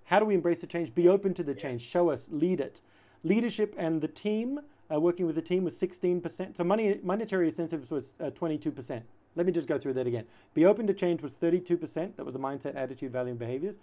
How 0.06 0.20
do 0.20 0.26
we 0.26 0.34
embrace 0.34 0.62
the 0.62 0.68
change? 0.68 0.94
Be 0.94 1.08
open 1.08 1.34
to 1.36 1.44
the 1.44 1.54
change. 1.54 1.82
Show 1.82 2.10
us, 2.10 2.28
lead 2.32 2.60
it. 2.60 2.82
Leadership 3.24 3.76
and 3.78 4.02
the 4.02 4.08
team, 4.08 4.60
uh, 4.92 5.00
working 5.00 5.28
with 5.28 5.36
the 5.36 5.42
team 5.42 5.64
was 5.64 5.76
16%. 5.76 6.58
So 6.58 6.64
money, 6.64 7.00
monetary 7.04 7.46
incentives 7.46 7.92
was 7.92 8.14
uh, 8.20 8.32
22%. 8.32 9.02
Let 9.36 9.46
me 9.46 9.52
just 9.52 9.68
go 9.68 9.78
through 9.78 9.94
that 9.94 10.08
again. 10.08 10.26
Be 10.56 10.66
open 10.66 10.88
to 10.88 10.94
change 10.94 11.22
was 11.22 11.32
32%. 11.34 12.16
That 12.16 12.26
was 12.26 12.34
the 12.34 12.40
mindset, 12.40 12.76
attitude, 12.76 13.14
value, 13.14 13.30
and 13.30 13.40
behaviors. 13.40 13.78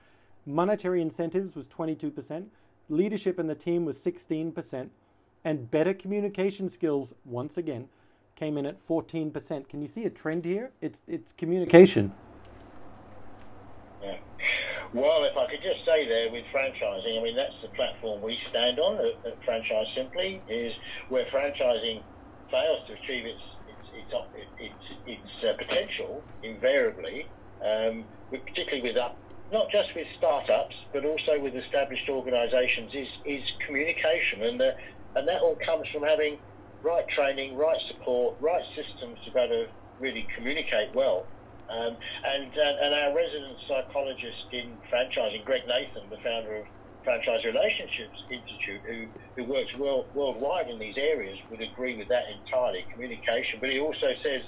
Monetary 0.45 1.01
incentives 1.01 1.55
was 1.55 1.67
22%. 1.69 2.45
Leadership 2.91 3.39
and 3.39 3.49
the 3.49 3.55
team 3.55 3.85
was 3.85 3.97
16%. 3.97 4.89
And 5.45 5.71
better 5.71 5.95
communication 5.95 6.69
skills, 6.69 7.15
once 7.25 7.57
again, 7.57 7.89
came 8.39 8.57
in 8.57 8.67
at 8.67 8.79
14%. 8.81 9.69
Can 9.69 9.83
you 9.83 9.89
see 9.89 10.05
a 10.05 10.11
trend 10.11 10.45
here? 10.45 10.71
It's, 10.81 11.03
it's 11.09 11.33
communication. 11.33 12.13
Well, 14.95 15.25
if 15.25 15.37
I 15.37 15.45
could 15.51 15.61
just 15.61 15.85
say 15.85 16.09
there 16.09 16.33
with 16.33 16.45
franchising, 16.55 17.21
I 17.21 17.23
mean, 17.23 17.37
that's 17.37 17.61
the 17.61 17.69
platform 17.69 18.23
we 18.23 18.39
stand 18.49 18.79
on 18.79 18.97
at, 18.97 19.33
at 19.33 19.45
Franchise 19.45 19.87
Simply, 19.95 20.41
is 20.49 20.73
where 21.11 21.27
franchising 21.27 22.03
fails 22.51 22.87
to 22.87 22.95
achieve 22.95 23.27
its 23.27 23.43
its, 23.69 24.13
its, 24.35 24.51
its, 24.59 24.85
its 25.07 25.45
uh, 25.45 25.53
potential, 25.59 26.23
invariably, 26.43 27.27
um, 27.61 28.05
particularly 28.31 28.81
with 28.81 28.97
up, 28.97 29.19
not 29.53 29.71
just 29.71 29.95
with 29.95 30.07
startups, 30.17 30.75
but 30.93 31.05
also 31.05 31.39
with 31.39 31.55
established 31.55 32.09
organisations, 32.09 32.95
is, 32.95 33.09
is 33.27 33.43
communication. 33.67 34.43
And, 34.43 34.63
uh, 34.63 34.71
and 35.17 35.29
that 35.29 35.43
all 35.43 35.57
comes 35.65 35.87
from 35.93 36.03
having 36.03 36.39
right 36.83 37.05
training, 37.15 37.57
right 37.57 37.79
support, 37.89 38.37
right 38.41 38.63
systems 38.77 39.19
to 39.25 39.33
be 39.33 39.39
able 39.39 39.49
to 39.49 39.67
really 39.99 40.27
communicate 40.37 40.95
well. 40.95 41.29
Um, 41.69 41.99
and, 42.25 42.53
uh, 42.55 42.75
and 42.85 42.95
our 42.95 43.11
resident 43.13 43.59
psychologist 43.69 44.41
in 44.53 44.81
franchising, 44.89 45.45
Greg 45.45 45.63
Nathan, 45.69 46.09
the 46.09 46.17
founder 46.25 46.57
of 46.57 46.65
Franchise 47.05 47.45
Relationships 47.45 48.17
Institute, 48.31 48.83
who, 48.89 48.99
who 49.37 49.45
works 49.45 49.73
world, 49.77 50.09
worldwide 50.15 50.71
in 50.71 50.79
these 50.79 50.97
areas, 50.97 51.37
would 51.51 51.61
agree 51.61 51.97
with 51.99 52.09
that 52.09 52.25
entirely, 52.33 52.87
communication. 52.93 53.61
But 53.61 53.71
he 53.71 53.81
also 53.81 54.09
says, 54.25 54.43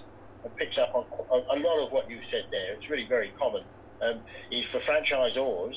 and 0.45 0.57
picks 0.57 0.79
up 0.81 0.95
on 0.95 1.05
a 1.05 1.59
lot 1.61 1.85
of 1.85 1.93
what 1.93 2.09
you've 2.09 2.25
said 2.33 2.49
there, 2.51 2.73
it's 2.73 2.89
really 2.89 3.07
very 3.07 3.33
common, 3.37 3.65
um, 4.01 4.25
is 4.51 4.65
for 4.73 4.81
franchisors, 4.89 5.77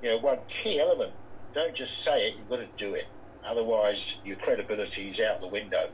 you 0.00 0.10
know, 0.10 0.18
one 0.18 0.38
key 0.62 0.78
element, 0.78 1.14
don't 1.54 1.76
just 1.76 1.90
say 2.06 2.30
it, 2.30 2.34
you've 2.38 2.48
got 2.48 2.62
to 2.62 2.70
do 2.78 2.94
it. 2.94 3.10
Otherwise, 3.48 4.00
your 4.24 4.36
credibility 4.36 5.10
is 5.10 5.20
out 5.20 5.40
the 5.40 5.48
window. 5.48 5.90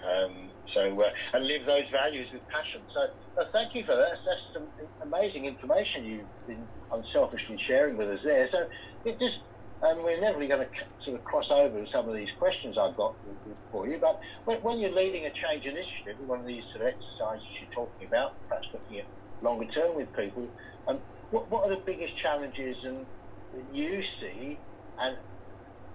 Um, 0.00 0.50
so 0.74 0.80
uh, 1.00 1.10
and 1.34 1.46
live 1.46 1.66
those 1.66 1.84
values 1.92 2.28
with 2.32 2.42
passion. 2.48 2.80
So 2.94 3.00
uh, 3.40 3.44
thank 3.52 3.74
you 3.74 3.84
for 3.84 3.96
that. 3.96 4.16
That's 4.24 4.44
some 4.54 4.66
amazing 5.02 5.44
information 5.44 6.04
you've 6.04 6.32
been 6.46 6.64
unselfishly 6.92 7.58
sharing 7.66 7.96
with 7.96 8.08
us 8.08 8.20
there. 8.24 8.48
So 8.50 8.64
it 9.04 9.18
just 9.18 9.36
and 9.82 10.04
we're 10.04 10.16
inevitably 10.16 10.48
going 10.48 10.60
to 10.60 10.68
sort 11.04 11.16
of 11.16 11.24
cross 11.24 11.48
over 11.50 11.84
some 11.92 12.08
of 12.08 12.14
these 12.14 12.28
questions 12.38 12.76
I've 12.76 12.96
got 12.96 13.16
for 13.72 13.86
you. 13.86 13.98
But 13.98 14.20
when, 14.44 14.58
when 14.58 14.78
you're 14.78 14.92
leading 14.92 15.24
a 15.24 15.32
change 15.32 15.64
initiative, 15.64 16.20
one 16.26 16.40
of 16.40 16.46
these 16.46 16.62
sort 16.72 16.86
of 16.86 16.92
exercises 16.92 17.48
you're 17.60 17.72
talking 17.72 18.06
about, 18.06 18.36
perhaps 18.48 18.68
looking 18.72 19.00
at 19.00 19.06
longer 19.40 19.64
term 19.72 19.96
with 19.96 20.12
people, 20.12 20.46
um, 20.86 21.00
what, 21.30 21.50
what 21.50 21.64
are 21.64 21.70
the 21.70 21.82
biggest 21.86 22.12
challenges 22.20 22.76
and 22.84 23.06
that 23.56 23.74
you 23.74 24.02
see 24.20 24.58
and 25.00 25.16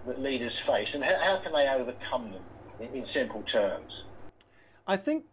that 0.07 0.21
leaders 0.21 0.53
face, 0.67 0.87
and 0.93 1.03
how, 1.03 1.17
how 1.23 1.39
can 1.43 1.51
they 1.51 1.67
overcome 1.67 2.31
them 2.31 2.43
in, 2.79 2.99
in 2.99 3.05
simple 3.13 3.43
terms? 3.51 3.91
I 4.87 4.97
think 4.97 5.25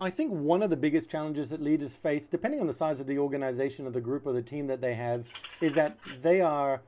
I 0.00 0.10
think 0.10 0.32
one 0.32 0.62
of 0.62 0.70
the 0.70 0.76
biggest 0.76 1.08
challenges 1.08 1.50
that 1.50 1.62
leaders 1.62 1.92
face, 1.92 2.26
depending 2.26 2.60
on 2.60 2.66
the 2.66 2.74
size 2.74 2.98
of 2.98 3.06
the 3.06 3.18
organization 3.18 3.86
or 3.86 3.90
the 3.90 4.00
group 4.00 4.26
or 4.26 4.32
the 4.32 4.42
team 4.42 4.66
that 4.66 4.80
they 4.80 4.94
have, 4.94 5.24
is 5.60 5.74
that 5.74 5.96
they 6.22 6.40
are 6.40 6.82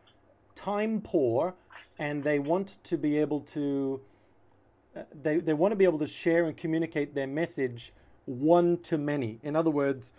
time 0.56 1.00
poor 1.00 1.54
and 1.98 2.24
they 2.24 2.38
want 2.38 2.78
to 2.84 2.96
be 2.96 3.16
able 3.18 3.40
to 3.40 4.00
uh, 4.96 5.02
they, 5.22 5.38
they 5.38 5.54
want 5.54 5.72
to 5.72 5.76
be 5.76 5.84
able 5.84 5.98
to 5.98 6.06
share 6.06 6.44
and 6.44 6.56
communicate 6.56 7.14
their 7.14 7.26
message 7.26 7.92
one 8.26 8.78
to 8.78 8.98
many. 8.98 9.38
In 9.42 9.56
other 9.56 9.70
words, 9.70 10.12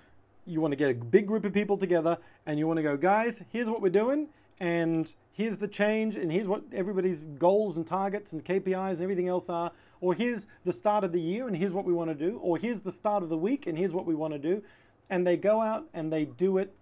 you 0.46 0.62
want 0.62 0.72
to 0.72 0.76
get 0.76 0.92
a 0.92 0.94
big 0.94 1.28
group 1.28 1.46
of 1.46 1.54
people 1.54 1.78
together 1.78 2.18
and 2.46 2.60
you 2.60 2.68
want 2.68 2.78
to 2.78 2.84
go, 2.84 2.96
guys, 2.98 3.44
here's 3.52 3.70
what 3.70 3.82
we're 3.82 3.90
doing, 3.90 4.28
and 4.60 5.14
here's 5.36 5.58
the 5.58 5.68
change, 5.68 6.16
and 6.16 6.32
here's 6.32 6.48
what 6.48 6.64
everybody's 6.74 7.20
goals 7.38 7.78
and 7.78 7.86
targets 7.86 8.34
and 8.34 8.44
KPIs 8.44 8.94
and 8.94 9.02
everything 9.02 9.28
else 9.28 9.50
are 9.50 9.72
or 10.02 10.14
here's 10.14 10.46
the 10.64 10.72
start 10.72 11.04
of 11.04 11.12
the 11.12 11.20
year 11.20 11.48
and 11.48 11.58
here's 11.58 11.74
what 11.74 11.86
we 11.86 11.94
want 11.94 12.10
to 12.10 12.16
do, 12.16 12.38
or 12.44 12.58
here's 12.58 12.82
the 12.82 12.92
start 12.92 13.24
of 13.24 13.30
the 13.30 13.38
week 13.38 13.68
and 13.68 13.78
here's 13.78 13.94
what 13.94 14.06
we 14.06 14.16
want 14.16 14.34
to 14.34 14.40
do. 14.40 14.62
And 15.10 15.26
they 15.26 15.38
go 15.38 15.62
out 15.62 15.86
and 15.94 16.12
they 16.12 16.26
do 16.26 16.58
it 16.58 16.76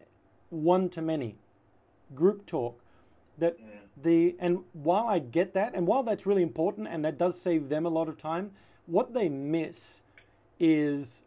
one 0.50 0.90
to 0.90 1.02
many, 1.02 1.36
group 2.16 2.46
talk. 2.46 2.80
That 3.38 3.60
mm. 3.60 3.64
the 4.02 4.36
and 4.40 4.60
while 4.74 5.08
I 5.08 5.20
get 5.20 5.54
that, 5.54 5.74
and 5.74 5.88
while 5.88 6.04
that's 6.04 6.26
really 6.26 6.44
important 6.44 6.88
and 6.88 7.04
that 7.06 7.18
does 7.18 7.40
save 7.40 7.70
them 7.70 7.86
a 7.86 7.90
lot 7.90 8.08
of 8.08 8.18
time, 8.18 8.52
what 8.86 9.14
they 9.14 9.30
miss 9.30 10.02
is 10.60 11.24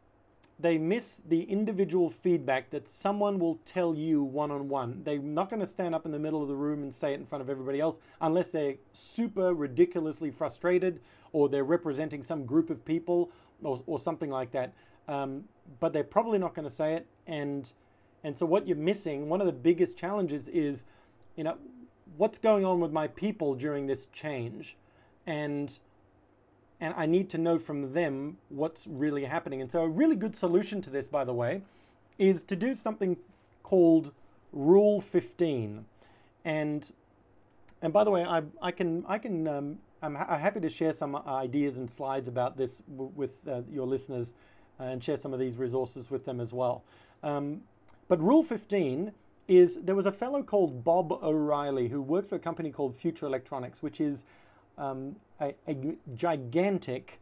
they 0.58 0.78
miss 0.78 1.20
the 1.28 1.42
individual 1.42 2.08
feedback 2.08 2.70
that 2.70 2.88
someone 2.88 3.38
will 3.38 3.58
tell 3.66 3.94
you 3.94 4.22
one 4.22 4.50
on 4.50 4.68
one. 4.68 5.02
They're 5.04 5.18
not 5.18 5.50
going 5.50 5.60
to 5.60 5.66
stand 5.66 5.94
up 5.94 6.06
in 6.06 6.12
the 6.12 6.18
middle 6.18 6.42
of 6.42 6.48
the 6.48 6.54
room 6.54 6.82
and 6.82 6.92
say 6.92 7.12
it 7.12 7.20
in 7.20 7.26
front 7.26 7.42
of 7.42 7.50
everybody 7.50 7.78
else 7.78 7.98
unless 8.22 8.50
they're 8.50 8.76
super 8.92 9.52
ridiculously 9.52 10.30
frustrated 10.30 11.00
or 11.32 11.48
they're 11.50 11.64
representing 11.64 12.22
some 12.22 12.46
group 12.46 12.70
of 12.70 12.82
people 12.84 13.30
or, 13.62 13.82
or 13.86 13.98
something 13.98 14.30
like 14.30 14.50
that. 14.52 14.72
Um, 15.08 15.44
but 15.78 15.92
they're 15.92 16.04
probably 16.04 16.38
not 16.38 16.54
going 16.54 16.68
to 16.68 16.74
say 16.74 16.94
it. 16.94 17.06
And 17.26 17.70
and 18.24 18.36
so 18.36 18.44
what 18.44 18.66
you're 18.66 18.76
missing, 18.76 19.28
one 19.28 19.40
of 19.40 19.46
the 19.46 19.52
biggest 19.52 19.96
challenges 19.96 20.48
is, 20.48 20.82
you 21.36 21.44
know, 21.44 21.56
what's 22.16 22.38
going 22.38 22.64
on 22.64 22.80
with 22.80 22.90
my 22.90 23.06
people 23.06 23.54
during 23.54 23.86
this 23.86 24.06
change, 24.12 24.76
and 25.26 25.78
and 26.80 26.94
I 26.96 27.06
need 27.06 27.30
to 27.30 27.38
know 27.38 27.58
from 27.58 27.92
them 27.92 28.36
what's 28.48 28.86
really 28.86 29.24
happening. 29.24 29.60
And 29.60 29.70
so 29.70 29.82
a 29.82 29.88
really 29.88 30.16
good 30.16 30.36
solution 30.36 30.82
to 30.82 30.90
this, 30.90 31.06
by 31.06 31.24
the 31.24 31.32
way, 31.32 31.62
is 32.18 32.42
to 32.44 32.56
do 32.56 32.74
something 32.74 33.16
called 33.62 34.12
Rule 34.52 35.00
15. 35.00 35.84
And 36.44 36.92
and 37.82 37.92
by 37.92 38.04
the 38.04 38.10
way, 38.10 38.24
I, 38.24 38.42
I 38.62 38.70
can 38.70 39.04
I 39.06 39.18
can 39.18 39.46
um, 39.48 39.78
I'm, 40.02 40.14
ha- 40.14 40.38
happy 40.38 40.60
to 40.60 40.68
share 40.68 40.92
some 40.92 41.16
ideas 41.16 41.78
and 41.78 41.90
slides 41.90 42.28
about 42.28 42.56
this 42.56 42.82
w- 42.90 43.12
with 43.14 43.46
uh, 43.48 43.62
your 43.70 43.86
listeners 43.86 44.34
uh, 44.78 44.84
and 44.84 45.02
share 45.02 45.16
some 45.16 45.32
of 45.32 45.40
these 45.40 45.56
resources 45.56 46.10
with 46.10 46.24
them 46.24 46.40
as 46.40 46.52
well. 46.52 46.84
Um, 47.22 47.62
but 48.08 48.20
Rule 48.20 48.42
15 48.42 49.12
is 49.48 49.78
there 49.82 49.94
was 49.94 50.06
a 50.06 50.12
fellow 50.12 50.42
called 50.42 50.84
Bob 50.84 51.12
O'Reilly 51.12 51.88
who 51.88 52.02
worked 52.02 52.28
for 52.28 52.36
a 52.36 52.40
company 52.40 52.70
called 52.70 52.96
Future 52.96 53.26
Electronics, 53.26 53.82
which 53.82 54.00
is 54.00 54.24
um, 54.78 55.16
a, 55.40 55.54
a, 55.68 55.76
gigantic 56.14 57.20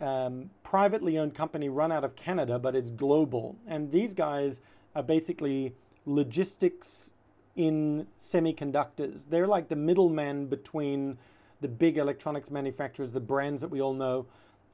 um, 0.00 0.50
privately 0.62 1.18
owned 1.18 1.34
company 1.34 1.68
run 1.68 1.92
out 1.92 2.04
of 2.04 2.16
Canada, 2.16 2.58
but 2.58 2.74
it's 2.74 2.90
global. 2.90 3.56
And 3.66 3.90
these 3.90 4.14
guys 4.14 4.60
are 4.94 5.02
basically 5.02 5.74
logistics 6.06 7.10
in 7.56 8.06
semiconductors. 8.18 9.22
They're 9.28 9.46
like 9.46 9.68
the 9.68 9.76
middleman 9.76 10.46
between 10.46 11.18
the 11.60 11.68
big 11.68 11.98
electronics 11.98 12.50
manufacturers, 12.50 13.12
the 13.12 13.20
brands 13.20 13.60
that 13.60 13.68
we 13.68 13.80
all 13.80 13.94
know, 13.94 14.26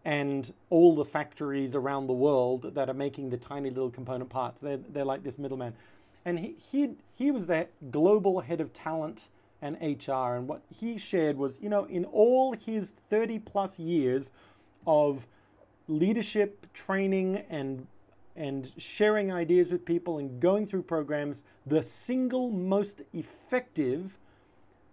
and 0.05 0.53
all 0.71 0.95
the 0.95 1.05
factories 1.05 1.75
around 1.75 2.07
the 2.07 2.15
world 2.15 2.75
that 2.75 2.89
are 2.89 2.95
making 2.95 3.29
the 3.31 3.37
tiny 3.37 3.69
little 3.69 3.91
component 3.91 4.31
parts. 4.31 4.61
They're, 4.61 4.79
they're 4.79 5.05
like 5.05 5.23
this 5.23 5.39
middleman. 5.39 5.75
And 6.25 6.39
he, 6.39 6.57
he, 6.71 6.91
he 7.15 7.31
was 7.31 7.47
the 7.47 7.67
global 7.91 8.41
head 8.41 8.61
of 8.61 8.73
talent 8.73 9.29
and 9.61 9.77
HR. 9.81 10.37
And 10.37 10.49
what 10.49 10.63
he 10.69 10.99
shared 10.99 11.37
was, 11.37 11.59
you 11.61 11.69
know, 11.69 11.85
in 11.85 12.05
all 12.07 12.53
his 12.53 12.95
30 13.11 13.41
plus 13.41 13.79
years 13.79 14.31
of 14.87 15.27
leadership 15.89 16.67
training 16.73 17.45
and 17.49 17.87
and 18.37 18.71
sharing 18.77 19.33
ideas 19.33 19.73
with 19.73 19.85
people 19.85 20.19
and 20.19 20.39
going 20.39 20.65
through 20.65 20.83
programs, 20.83 21.43
the 21.67 21.83
single 21.83 22.51
most 22.51 23.03
effective 23.13 24.17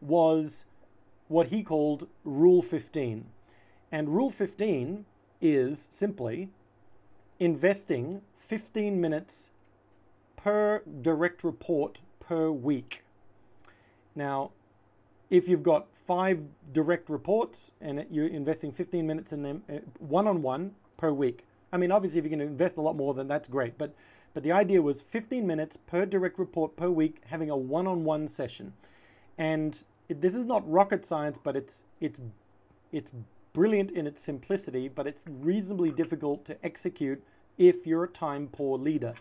was 0.01 0.65
what 1.27 1.47
he 1.47 1.61
called 1.61 2.07
Rule 2.23 2.63
15. 2.63 3.25
And 3.91 4.09
Rule 4.09 4.31
15 4.31 5.05
is 5.41 5.87
simply 5.91 6.49
investing 7.39 8.21
15 8.37 8.99
minutes 8.99 9.51
per 10.35 10.81
direct 11.01 11.43
report 11.43 11.99
per 12.19 12.49
week. 12.49 13.04
Now, 14.15 14.51
if 15.29 15.47
you've 15.47 15.63
got 15.63 15.87
five 15.93 16.39
direct 16.71 17.09
reports 17.09 17.71
and 17.81 18.05
you're 18.09 18.27
investing 18.27 18.71
15 18.71 19.05
minutes 19.05 19.33
in 19.33 19.43
them 19.43 19.63
one 19.99 20.27
on 20.27 20.41
one 20.41 20.75
per 20.97 21.11
week, 21.11 21.45
I 21.73 21.77
mean, 21.77 21.91
obviously, 21.91 22.19
if 22.19 22.25
you 22.25 22.29
can 22.29 22.41
invest 22.41 22.77
a 22.77 22.81
lot 22.81 22.95
more, 22.95 23.13
then 23.13 23.27
that's 23.27 23.47
great. 23.47 23.77
But 23.77 23.93
but 24.33 24.43
the 24.43 24.51
idea 24.51 24.81
was 24.81 24.99
15 24.99 25.47
minutes 25.47 25.77
per 25.77 26.05
direct 26.05 26.37
report 26.37 26.75
per 26.75 26.89
week, 26.89 27.21
having 27.27 27.49
a 27.49 27.55
one 27.55 27.87
on 27.87 28.03
one 28.03 28.27
session. 28.27 28.73
And 29.37 29.81
it, 30.09 30.21
this 30.21 30.35
is 30.35 30.43
not 30.43 30.69
rocket 30.69 31.05
science, 31.05 31.39
but 31.41 31.55
it's 31.55 31.83
it's 32.01 32.19
it's 32.91 33.11
brilliant 33.53 33.91
in 33.91 34.05
its 34.05 34.21
simplicity, 34.21 34.89
but 34.89 35.07
it's 35.07 35.23
reasonably 35.27 35.89
difficult 35.89 36.43
to 36.45 36.57
execute 36.65 37.23
if 37.57 37.87
you're 37.87 38.03
a 38.03 38.09
time 38.09 38.49
poor 38.51 38.77
leader. 38.77 39.13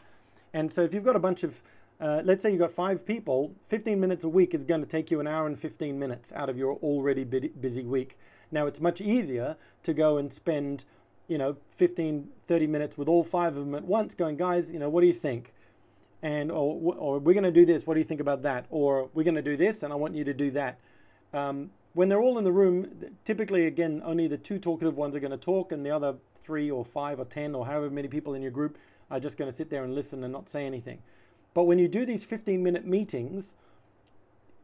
And 0.53 0.73
so 0.73 0.83
if 0.83 0.93
you've 0.93 1.05
got 1.05 1.17
a 1.17 1.21
bunch 1.21 1.45
of 1.45 1.63
uh, 2.01 2.23
let's 2.25 2.43
say 2.43 2.51
you've 2.51 2.61
got 2.61 2.71
five 2.71 3.07
people, 3.07 3.55
15 3.69 3.99
minutes 3.99 4.25
a 4.25 4.29
week 4.29 4.55
is 4.55 4.65
going 4.65 4.81
to 4.81 4.87
take 4.87 5.11
you 5.11 5.21
an 5.21 5.27
hour 5.27 5.47
and 5.47 5.59
15 5.59 5.99
minutes 5.99 6.33
out 6.33 6.49
of 6.49 6.59
your 6.59 6.75
already 6.83 7.25
busy 7.25 7.85
week. 7.85 8.19
Now, 8.51 8.67
it's 8.67 8.81
much 8.81 9.01
easier 9.01 9.57
to 9.85 9.95
go 9.95 10.19
and 10.19 10.33
spend, 10.33 10.85
you 11.29 11.39
know, 11.39 11.57
15, 11.73 12.29
30 12.45 12.67
minutes 12.67 12.99
with 12.99 13.09
all 13.09 13.25
five 13.25 13.57
of 13.57 13.65
them 13.65 13.75
at 13.75 13.85
once 13.85 14.15
going, 14.15 14.37
guys, 14.37 14.71
you 14.71 14.79
know, 14.79 14.89
what 14.89 15.01
do 15.01 15.07
you 15.07 15.15
think? 15.15 15.53
and 16.25 16.51
or, 16.51 16.95
or 16.97 17.19
we're 17.19 17.35
going 17.35 17.45
to 17.45 17.53
do 17.53 17.67
this. 17.67 17.87
What 17.87 17.95
do 17.95 18.01
you 18.01 18.07
think 18.07 18.21
about 18.21 18.43
that? 18.43 18.65
Or 18.71 19.11
we're 19.13 19.25
going 19.25 19.35
to 19.37 19.43
do 19.43 19.59
this, 19.59 19.83
and 19.83 19.93
I 19.93 19.97
want 19.97 20.15
you 20.15 20.25
to 20.25 20.33
do 20.33 20.51
that. 20.53 20.81
Um, 21.35 21.71
when 21.93 22.09
they're 22.09 22.21
all 22.21 22.39
in 22.39 22.45
the 22.45 22.53
room, 22.53 22.89
typically, 23.27 23.67
again, 23.67 24.03
only 24.05 24.27
the 24.27 24.39
two 24.39 24.59
talkative 24.59 24.97
ones 24.97 25.15
are 25.15 25.21
going 25.21 25.33
to 25.33 25.37
talk, 25.37 25.71
and 25.71 25.85
the 25.85 25.91
other 25.91 26.15
three 26.41 26.71
or 26.71 26.83
five 26.83 27.21
or 27.21 27.27
ten 27.27 27.55
or 27.55 27.67
however 27.67 27.91
many 27.91 28.09
people 28.09 28.35
in 28.35 28.41
your 28.41 28.51
group 28.51 28.79
are 29.11 29.21
just 29.21 29.37
going 29.37 29.51
to 29.51 29.57
sit 29.57 29.69
there 29.69 29.85
and 29.85 29.95
listen 29.95 30.25
and 30.25 30.33
not 30.33 30.49
say 30.49 30.65
anything. 30.65 30.99
But 31.55 31.65
when 31.65 31.79
you 31.79 31.89
do 31.89 32.05
these 32.05 32.25
15 32.25 32.63
minute 32.63 32.87
meetings, 32.87 33.55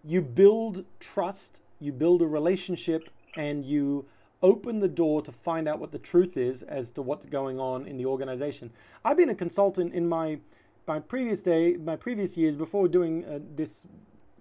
you 0.04 0.20
build 0.20 0.84
trust, 0.98 1.60
you 1.78 1.92
build 1.92 2.22
a 2.22 2.26
relationship, 2.26 3.08
and 3.36 3.64
you 3.64 4.04
open 4.42 4.80
the 4.80 4.88
door 4.88 5.22
to 5.22 5.30
find 5.30 5.68
out 5.68 5.78
what 5.78 5.92
the 5.92 5.98
truth 5.98 6.36
is 6.36 6.62
as 6.62 6.90
to 6.90 7.02
what's 7.02 7.26
going 7.26 7.60
on 7.60 7.86
in 7.86 7.96
the 7.96 8.06
organization. 8.06 8.70
I've 9.04 9.16
been 9.16 9.30
a 9.30 9.34
consultant 9.34 9.94
in 9.94 10.08
my 10.08 10.38
my 10.86 10.98
previous 10.98 11.40
day, 11.42 11.76
my 11.76 11.94
previous 11.94 12.36
years 12.36 12.56
before 12.56 12.88
doing 12.88 13.24
uh, 13.24 13.38
this 13.54 13.86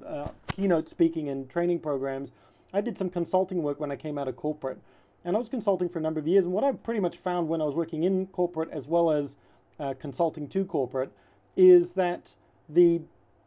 uh, 0.06 0.30
keynote 0.52 0.90
speaking 0.90 1.30
and 1.30 1.50
training 1.50 1.80
programs, 1.80 2.32
I 2.74 2.82
did 2.82 2.98
some 2.98 3.10
consulting 3.10 3.62
work 3.62 3.80
when 3.80 3.92
I 3.92 3.96
came 3.96 4.18
out 4.18 4.28
of 4.28 4.36
corporate. 4.36 4.80
And 5.26 5.36
I 5.36 5.40
was 5.40 5.50
consulting 5.50 5.90
for 5.90 6.00
a 6.00 6.02
number 6.02 6.20
of 6.20 6.28
years. 6.28 6.46
And 6.46 6.54
what 6.54 6.64
I 6.64 6.72
pretty 6.72 7.02
much 7.02 7.18
found 7.18 7.50
when 7.50 7.62
I 7.62 7.66
was 7.66 7.76
working 7.76 8.04
in 8.04 8.26
corporate 8.28 8.70
as 8.72 8.88
well 8.88 9.12
as 9.12 9.36
uh, 9.80 9.94
consulting 10.00 10.48
to 10.48 10.66
corporate 10.66 11.12
is 11.56 11.94
that 11.94 12.36
the, 12.70 13.02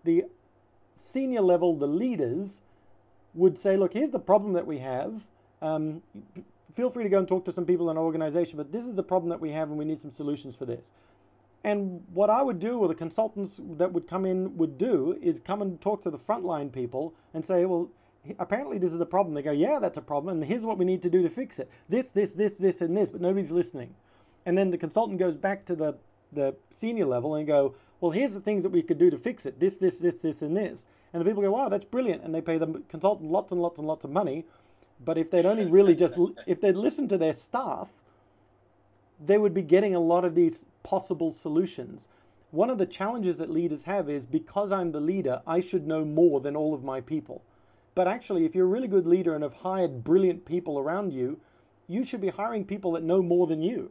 the 0.05 0.25
senior 0.95 1.41
level, 1.41 1.77
the 1.77 1.87
leaders, 1.87 2.61
would 3.35 3.57
say, 3.57 3.77
look, 3.77 3.95
here's 3.95 4.11
the 4.11 4.19
problem 4.19 4.53
that 4.53 4.67
we 4.67 4.79
have. 4.79 5.23
Um, 5.63 6.03
feel 6.75 6.91
free 6.91 7.05
to 7.05 7.09
go 7.09 7.19
and 7.19 7.29
talk 7.29 7.45
to 7.45 7.53
some 7.53 7.65
people 7.65 7.91
in 7.91 7.97
our 7.97 8.03
organization, 8.03 8.57
but 8.57 8.73
this 8.73 8.85
is 8.85 8.95
the 8.95 9.03
problem 9.03 9.31
that 9.31 9.41
we 9.41 9.51
have, 9.53 9.69
and 9.69 9.79
we 9.79 9.85
need 9.85 9.99
some 9.99 10.13
solutions 10.13 10.55
for 10.55 10.67
this. 10.67 10.91
And 11.65 12.03
what 12.13 12.29
I 12.29 12.43
would 12.43 12.59
do, 12.59 12.79
or 12.79 12.89
the 12.89 12.95
consultants 12.95 13.61
that 13.79 13.93
would 13.93 14.09
come 14.09 14.27
in 14.27 14.57
would 14.57 14.77
do, 14.77 15.17
is 15.23 15.39
come 15.39 15.63
and 15.63 15.81
talk 15.81 16.03
to 16.03 16.11
the 16.11 16.19
frontline 16.19 16.73
people 16.73 17.15
and 17.33 17.45
say, 17.45 17.65
well, 17.65 17.89
apparently 18.39 18.79
this 18.79 18.93
is 18.93 18.99
the 18.99 19.07
problem. 19.07 19.35
They 19.35 19.43
go, 19.43 19.53
yeah, 19.53 19.79
that's 19.79 19.99
a 19.99 20.03
problem, 20.03 20.37
and 20.37 20.45
here's 20.45 20.67
what 20.67 20.79
we 20.79 20.85
need 20.85 21.03
to 21.03 21.11
do 21.11 21.23
to 21.23 21.31
fix 21.31 21.59
it. 21.59 21.71
This, 21.89 22.11
this, 22.11 22.33
this, 22.33 22.57
this, 22.57 22.81
and 22.81 22.97
this, 22.97 23.11
but 23.11 23.21
nobody's 23.21 23.51
listening. 23.51 23.95
And 24.45 24.59
then 24.59 24.71
the 24.71 24.79
consultant 24.79 25.19
goes 25.19 25.37
back 25.37 25.65
to 25.67 25.77
the, 25.77 25.95
the 26.33 26.55
senior 26.71 27.07
level 27.07 27.35
and 27.35 27.47
go, 27.47 27.75
well, 28.01 28.11
here's 28.11 28.35
the 28.35 28.41
things 28.41 28.63
that 28.63 28.71
we 28.71 28.83
could 28.83 28.99
do 28.99 29.11
to 29.11 29.17
fix 29.17 29.47
it. 29.47 29.61
This, 29.61 29.77
this, 29.77 29.99
this, 29.99 30.17
this, 30.17 30.43
and 30.43 30.57
this. 30.57 30.87
And 31.13 31.21
the 31.21 31.25
people 31.25 31.43
go, 31.43 31.53
wow, 31.53 31.69
that's 31.69 31.85
brilliant. 31.85 32.23
And 32.25 32.35
they 32.35 32.41
pay 32.41 32.59
the 32.59 32.83
consultant 32.89 33.31
lots 33.31 33.53
and 33.53 33.61
lots 33.61 33.79
and 33.79 33.87
lots 33.87 34.05
of 34.05 34.11
money. 34.11 34.45
But 35.05 35.19
if 35.19 35.31
they'd 35.31 35.47
only 35.47 35.67
really 35.67 35.95
just, 35.95 36.19
if 36.47 36.61
they'd 36.61 36.77
listened 36.77 37.09
to 37.11 37.19
their 37.19 37.33
staff, 37.33 37.91
they 39.25 39.39
would 39.39 39.55
be 39.55 39.63
getting 39.63 39.95
a 39.95 40.01
lot 40.01 40.25
of 40.25 40.35
these 40.35 40.65
possible 40.83 41.31
solutions. 41.31 42.09
One 42.51 42.71
of 42.71 42.79
the 42.79 42.87
challenges 42.87 43.39
that 43.39 43.51
leaders 43.51 43.85
have 43.85 44.11
is 44.11 44.27
because 44.27 44.73
I'm 44.73 44.93
the 44.93 45.01
leader, 45.01 45.41
I 45.47 45.61
should 45.61 45.87
know 45.87 46.05
more 46.05 46.41
than 46.41 46.57
all 46.57 46.75
of 46.75 46.85
my 46.85 47.01
people. 47.01 47.43
But 47.95 48.09
actually, 48.09 48.45
if 48.45 48.55
you're 48.55 48.67
a 48.67 48.69
really 48.69 48.89
good 48.89 49.07
leader 49.07 49.35
and 49.35 49.43
have 49.43 49.55
hired 49.55 50.03
brilliant 50.03 50.45
people 50.45 50.79
around 50.79 51.13
you, 51.13 51.39
you 51.89 52.05
should 52.05 52.21
be 52.21 52.29
hiring 52.29 52.65
people 52.65 52.93
that 52.93 53.03
know 53.03 53.23
more 53.23 53.47
than 53.47 53.63
you. 53.63 53.91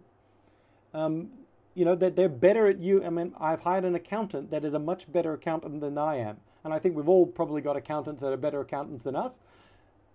Um, 0.94 1.30
you 1.74 1.86
know, 1.86 1.96
that 1.96 2.16
they're 2.16 2.30
better 2.30 2.68
at 2.68 2.80
you. 2.80 3.04
I 3.04 3.10
mean, 3.10 3.34
I've 3.40 3.62
hired 3.62 3.86
an 3.86 3.96
accountant 3.96 4.52
that 4.52 4.66
is 4.66 4.74
a 4.74 4.80
much 4.80 5.12
better 5.12 5.34
accountant 5.34 5.82
than 5.82 5.98
I 5.98 6.18
am. 6.18 6.38
And 6.64 6.74
I 6.74 6.80
think 6.80 6.96
we've 6.96 7.10
all 7.10 7.26
probably 7.26 7.62
got 7.62 7.76
accountants 7.76 8.22
that 8.22 8.32
are 8.32 8.38
better 8.38 8.62
accountants 8.62 9.06
than 9.06 9.16
us. 9.16 9.40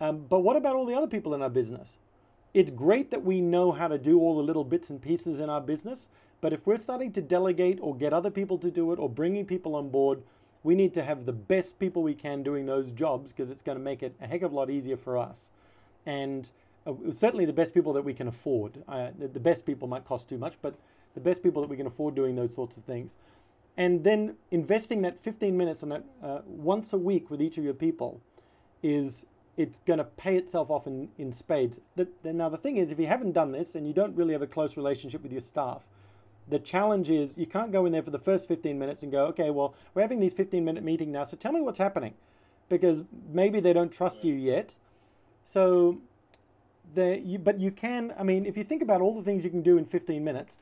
Um, 0.00 0.26
but 0.28 0.40
what 0.40 0.56
about 0.56 0.76
all 0.76 0.86
the 0.86 0.94
other 0.94 1.06
people 1.06 1.34
in 1.34 1.42
our 1.42 1.50
business? 1.50 1.98
It's 2.52 2.70
great 2.70 3.10
that 3.10 3.24
we 3.24 3.40
know 3.40 3.72
how 3.72 3.88
to 3.88 3.98
do 3.98 4.18
all 4.20 4.36
the 4.36 4.42
little 4.42 4.64
bits 4.64 4.90
and 4.90 5.00
pieces 5.00 5.40
in 5.40 5.50
our 5.50 5.60
business, 5.60 6.08
but 6.40 6.52
if 6.52 6.66
we're 6.66 6.76
starting 6.76 7.12
to 7.12 7.22
delegate 7.22 7.78
or 7.80 7.94
get 7.94 8.12
other 8.12 8.30
people 8.30 8.58
to 8.58 8.70
do 8.70 8.92
it 8.92 8.98
or 8.98 9.08
bringing 9.08 9.44
people 9.44 9.74
on 9.74 9.90
board, 9.90 10.22
we 10.62 10.74
need 10.74 10.94
to 10.94 11.04
have 11.04 11.26
the 11.26 11.32
best 11.32 11.78
people 11.78 12.02
we 12.02 12.14
can 12.14 12.42
doing 12.42 12.66
those 12.66 12.90
jobs 12.90 13.32
because 13.32 13.50
it's 13.50 13.62
going 13.62 13.78
to 13.78 13.84
make 13.84 14.02
it 14.02 14.14
a 14.20 14.26
heck 14.26 14.42
of 14.42 14.52
a 14.52 14.54
lot 14.54 14.70
easier 14.70 14.96
for 14.96 15.16
us. 15.16 15.48
And 16.04 16.50
uh, 16.86 16.94
certainly 17.12 17.44
the 17.44 17.52
best 17.52 17.74
people 17.74 17.92
that 17.94 18.02
we 18.02 18.14
can 18.14 18.28
afford. 18.28 18.82
Uh, 18.88 19.10
the, 19.18 19.28
the 19.28 19.40
best 19.40 19.64
people 19.64 19.88
might 19.88 20.04
cost 20.04 20.28
too 20.28 20.38
much, 20.38 20.54
but 20.62 20.74
the 21.16 21.20
best 21.20 21.42
people 21.42 21.62
that 21.62 21.68
we 21.68 21.76
can 21.76 21.86
afford 21.86 22.14
doing 22.14 22.36
those 22.36 22.54
sorts 22.54 22.76
of 22.76 22.84
things. 22.84 23.16
And 23.76 24.04
then 24.04 24.36
investing 24.50 25.02
that 25.02 25.20
15 25.20 25.56
minutes 25.56 25.82
on 25.82 25.88
that 25.88 26.04
uh, 26.22 26.38
once 26.46 26.92
a 26.92 26.98
week 26.98 27.30
with 27.30 27.42
each 27.42 27.58
of 27.58 27.64
your 27.64 27.74
people 27.74 28.20
is 28.82 29.26
it's 29.56 29.80
going 29.86 29.98
to 29.98 30.04
pay 30.04 30.36
itself 30.36 30.70
off 30.70 30.86
in, 30.86 31.08
in 31.16 31.32
spades. 31.32 31.80
The, 31.96 32.06
the, 32.22 32.32
now, 32.32 32.50
the 32.50 32.58
thing 32.58 32.76
is, 32.76 32.90
if 32.90 32.98
you 32.98 33.06
haven't 33.06 33.32
done 33.32 33.50
this 33.50 33.74
and 33.74 33.86
you 33.86 33.94
don't 33.94 34.14
really 34.14 34.34
have 34.34 34.42
a 34.42 34.46
close 34.46 34.76
relationship 34.76 35.22
with 35.22 35.32
your 35.32 35.40
staff, 35.40 35.86
the 36.48 36.58
challenge 36.58 37.10
is 37.10 37.36
you 37.36 37.46
can't 37.46 37.72
go 37.72 37.86
in 37.86 37.92
there 37.92 38.02
for 38.02 38.10
the 38.10 38.18
first 38.18 38.46
15 38.46 38.78
minutes 38.78 39.02
and 39.02 39.10
go, 39.10 39.24
okay, 39.26 39.50
well, 39.50 39.74
we're 39.94 40.02
having 40.02 40.20
these 40.20 40.34
15 40.34 40.64
minute 40.64 40.84
meeting 40.84 41.10
now, 41.10 41.24
so 41.24 41.36
tell 41.36 41.52
me 41.52 41.62
what's 41.62 41.78
happening. 41.78 42.14
Because 42.68 43.04
maybe 43.32 43.60
they 43.60 43.72
don't 43.72 43.90
trust 43.90 44.22
you 44.22 44.34
yet. 44.34 44.76
So 45.44 45.98
there, 46.94 47.16
you, 47.16 47.38
but 47.38 47.58
you 47.60 47.70
can. 47.70 48.12
I 48.18 48.22
mean, 48.22 48.44
if 48.44 48.56
you 48.56 48.64
think 48.64 48.82
about 48.82 49.00
all 49.00 49.14
the 49.14 49.22
things 49.22 49.44
you 49.44 49.50
can 49.50 49.62
do 49.62 49.78
in 49.78 49.84
15 49.84 50.22
minutes, 50.22 50.58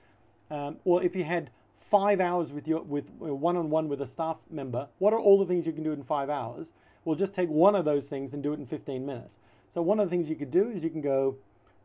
um, 0.51 0.77
or 0.85 1.03
if 1.03 1.17
you 1.17 1.25
had 1.25 1.51
five 1.77 2.21
hours 2.21 2.53
with 2.53 2.67
your 2.67 2.83
with 2.83 3.11
one 3.19 3.57
on 3.57 3.71
one 3.71 3.89
with 3.89 4.01
a 4.01 4.07
staff 4.07 4.39
member, 4.51 4.89
what 4.99 5.13
are 5.13 5.21
all 5.21 5.39
the 5.39 5.47
things 5.47 5.67
you 5.67 5.73
can 5.73 5.85
do 5.85 5.93
in 5.93 6.03
five 6.03 6.31
hours? 6.31 6.73
We'll 7.05 7.17
just 7.17 7.35
take 7.35 7.49
one 7.49 7.75
of 7.75 7.85
those 7.85 8.09
things 8.09 8.33
and 8.33 8.43
do 8.43 8.53
it 8.53 8.59
in 8.59 8.67
15 8.67 9.05
minutes. 9.05 9.39
So 9.71 9.83
one 9.83 10.01
of 10.01 10.07
the 10.07 10.11
things 10.11 10.31
you 10.31 10.37
could 10.37 10.51
do 10.51 10.71
is 10.71 10.83
you 10.83 10.91
can 10.91 11.03
go. 11.03 11.37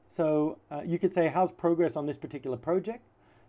So 0.07 0.57
uh, 0.71 0.81
you 0.85 0.97
could 0.97 1.11
say, 1.11 1.27
"How's 1.27 1.51
progress 1.51 1.95
on 1.95 2.05
this 2.05 2.17
particular 2.17 2.57
project?" 2.57 3.03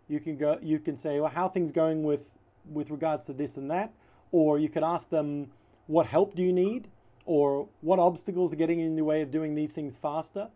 You 0.09 0.21
can 0.21 0.37
go. 0.37 0.59
You 0.63 0.79
can 0.79 0.97
say, 0.97 1.21
"Well, 1.21 1.31
how 1.31 1.49
things 1.49 1.73
going 1.73 2.03
with 2.03 2.35
with 2.71 2.91
regards 2.91 3.27
to 3.27 3.33
this 3.33 3.57
and 3.57 3.71
that?" 3.71 3.93
Or 4.33 4.59
you 4.59 4.69
could 4.69 4.83
ask 4.83 5.09
them, 5.09 5.51
"What 5.87 6.07
help 6.07 6.35
do 6.35 6.43
you 6.43 6.53
need?" 6.53 6.89
Or 7.27 7.69
what 7.81 7.99
obstacles 7.99 8.53
are 8.53 8.57
getting 8.57 8.81
in 8.81 8.97
the 8.97 9.05
way 9.05 9.23
of 9.23 9.31
doing 9.31 9.55
these 9.55 9.73
things 9.73 9.97
faster? 9.97 10.49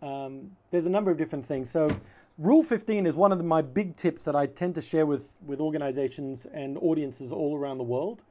Um, 0.00 0.52
there's 0.70 0.86
a 0.86 0.90
number 0.90 1.10
of 1.10 1.18
different 1.18 1.44
things. 1.44 1.68
So 1.68 1.88
Rule 2.38 2.62
15 2.62 3.06
is 3.06 3.16
one 3.16 3.32
of 3.32 3.38
the, 3.38 3.44
my 3.44 3.62
big 3.62 3.96
tips 3.96 4.24
that 4.24 4.36
I 4.36 4.44
tend 4.44 4.74
to 4.74 4.82
share 4.82 5.06
with, 5.06 5.34
with 5.46 5.58
organizations 5.58 6.46
and 6.52 6.76
audiences 6.78 7.32
all 7.32 7.56
around 7.56 7.78
the 7.78 7.84
world. 7.84 8.24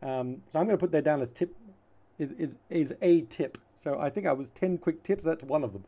Um, 0.00 0.42
so 0.52 0.60
I'm 0.60 0.66
going 0.66 0.78
to 0.78 0.80
put 0.80 0.92
that 0.92 1.02
down 1.02 1.20
as 1.20 1.32
tip 1.32 1.56
is, 2.20 2.30
is, 2.38 2.56
is 2.70 2.94
a 3.02 3.22
tip. 3.22 3.58
So 3.80 3.98
I 3.98 4.10
think 4.10 4.28
I 4.28 4.32
was 4.32 4.50
10 4.50 4.78
quick 4.78 5.02
tips. 5.02 5.24
That's 5.24 5.42
one 5.42 5.64
of 5.64 5.72
them. 5.72 5.84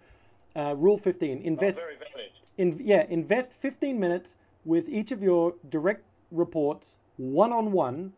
Uh, 0.56 0.74
rule 0.76 0.98
15, 0.98 1.42
invest. 1.42 1.78
Oh. 1.80 2.20
In, 2.58 2.80
yeah, 2.82 3.06
invest 3.08 3.52
15 3.52 4.00
minutes 4.00 4.34
with 4.64 4.88
each 4.88 5.12
of 5.12 5.22
your 5.22 5.54
direct 5.68 6.04
reports 6.32 6.98
one 7.18 7.52
on 7.52 7.70
one 7.70 8.12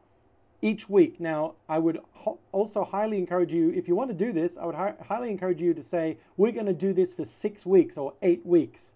each 0.63 0.89
week. 0.89 1.21
Now, 1.21 1.57
I 1.69 1.79
would 1.79 2.01
ho- 2.13 2.39
also 2.53 2.85
highly 2.85 3.19
encourage 3.19 3.53
you, 3.53 3.71
if 3.71 3.87
you 3.87 3.95
want 3.95 4.09
to 4.09 4.17
do 4.17 4.33
this, 4.33 4.57
I 4.57 4.65
would 4.65 4.75
hi- 4.75 4.95
highly 5.07 5.29
encourage 5.29 5.61
you 5.61 5.75
to 5.75 5.83
say, 5.83 6.17
we're 6.39 6.53
going 6.53 6.67
to 6.67 6.73
do 6.73 6.95
this 6.95 7.13
for 7.13 7.25
six 7.25 7.67
weeks 7.67 7.99
or 7.99 8.15
eight 8.23 8.45
weeks. 8.47 8.95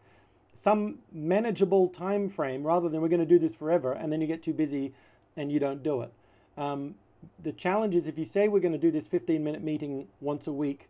Some 0.57 1.01
manageable 1.13 1.89
time 1.89 2.31
frame 2.31 2.67
rather 2.67 2.89
than 2.89 3.03
we're 3.03 3.09
going 3.09 3.21
to 3.21 3.27
do 3.27 3.39
this 3.39 3.55
forever 3.55 3.93
and 3.93 4.11
then 4.11 4.23
you 4.23 4.27
get 4.27 4.43
too 4.43 4.55
busy 4.55 4.95
and 5.37 5.53
you 5.53 5.61
don't 5.61 5.83
do 5.83 6.01
it. 6.01 6.13
Um, 6.57 6.95
the 7.43 7.53
challenge 7.53 7.95
is 7.95 8.07
if 8.07 8.19
you 8.19 8.25
say 8.25 8.49
we're 8.49 8.61
going 8.61 8.73
to 8.73 8.79
do 8.79 8.91
this 8.91 9.07
15 9.07 9.45
minute 9.45 9.63
meeting 9.63 10.09
once 10.21 10.47
a 10.47 10.53
week 10.53 10.89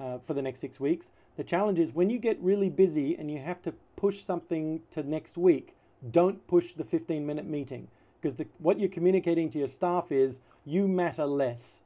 uh, 0.00 0.18
for 0.18 0.32
the 0.32 0.40
next 0.40 0.60
six 0.60 0.80
weeks, 0.80 1.10
the 1.36 1.44
challenge 1.44 1.78
is 1.78 1.92
when 1.92 2.08
you 2.08 2.18
get 2.18 2.40
really 2.40 2.70
busy 2.70 3.16
and 3.16 3.30
you 3.30 3.38
have 3.38 3.60
to 3.62 3.74
push 3.96 4.22
something 4.22 4.80
to 4.92 5.02
next 5.02 5.36
week, 5.36 5.74
don't 6.10 6.46
push 6.46 6.72
the 6.72 6.84
15 6.84 7.26
minute 7.26 7.46
meeting 7.46 7.88
because 8.20 8.42
what 8.58 8.80
you're 8.80 8.88
communicating 8.88 9.50
to 9.50 9.58
your 9.58 9.68
staff 9.68 10.10
is 10.10 10.40
you 10.64 10.88
matter 10.88 11.26
less 11.26 11.80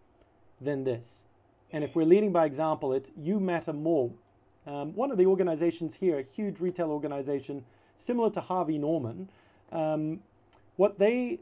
than 0.60 0.84
this. 0.84 1.24
And 1.72 1.82
if 1.82 1.96
we're 1.96 2.04
leading 2.04 2.32
by 2.32 2.46
example, 2.46 2.92
it's 2.92 3.10
you 3.16 3.40
matter 3.40 3.72
more. 3.72 4.12
Um, 4.70 4.94
one 4.94 5.10
of 5.10 5.18
the 5.18 5.26
organizations 5.26 5.96
here, 5.96 6.20
a 6.20 6.22
huge 6.22 6.60
retail 6.60 6.92
organization 6.92 7.64
similar 7.96 8.30
to 8.30 8.40
Harvey 8.40 8.78
Norman, 8.78 9.28
um, 9.72 10.20
what 10.76 10.98
they 10.98 11.40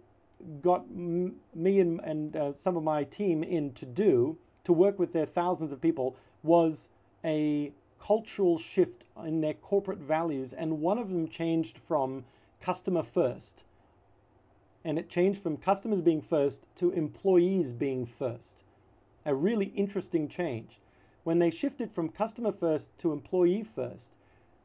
got 0.63 0.85
m- 0.91 1.37
me 1.55 1.81
and, 1.81 2.01
and 2.01 2.35
uh, 2.35 2.55
some 2.55 2.77
of 2.77 2.83
my 2.83 3.05
team 3.05 3.43
in 3.43 3.73
to 3.75 3.85
do 3.85 4.39
to 4.65 4.73
work 4.73 4.99
with 4.99 5.13
their 5.13 5.27
thousands 5.27 5.73
of 5.73 5.81
people 5.83 6.17
was 6.43 6.89
a 7.23 7.71
cultural 8.01 8.59
shift 8.59 9.05
in 9.27 9.43
their 9.43 9.55
corporate 9.55 9.99
values. 9.99 10.55
And 10.55 10.81
one 10.81 10.97
of 10.99 11.11
them 11.11 11.29
changed 11.29 11.77
from 11.77 12.25
customer 12.63 13.03
first 13.03 13.65
and 14.85 14.99
it 14.99 15.11
changed 15.11 15.43
from 15.43 15.59
customers 15.59 16.01
being 16.01 16.23
first 16.23 16.63
to 16.77 16.91
employees 16.93 17.73
being 17.73 18.07
first. 18.07 18.63
A 19.27 19.35
really 19.35 19.67
interesting 19.77 20.29
change. 20.29 20.79
When 21.29 21.41
they 21.41 21.51
shifted 21.51 21.93
from 21.93 22.09
customer 22.09 22.53
first 22.53 22.99
to 23.01 23.13
employee 23.13 23.63
first, 23.63 24.13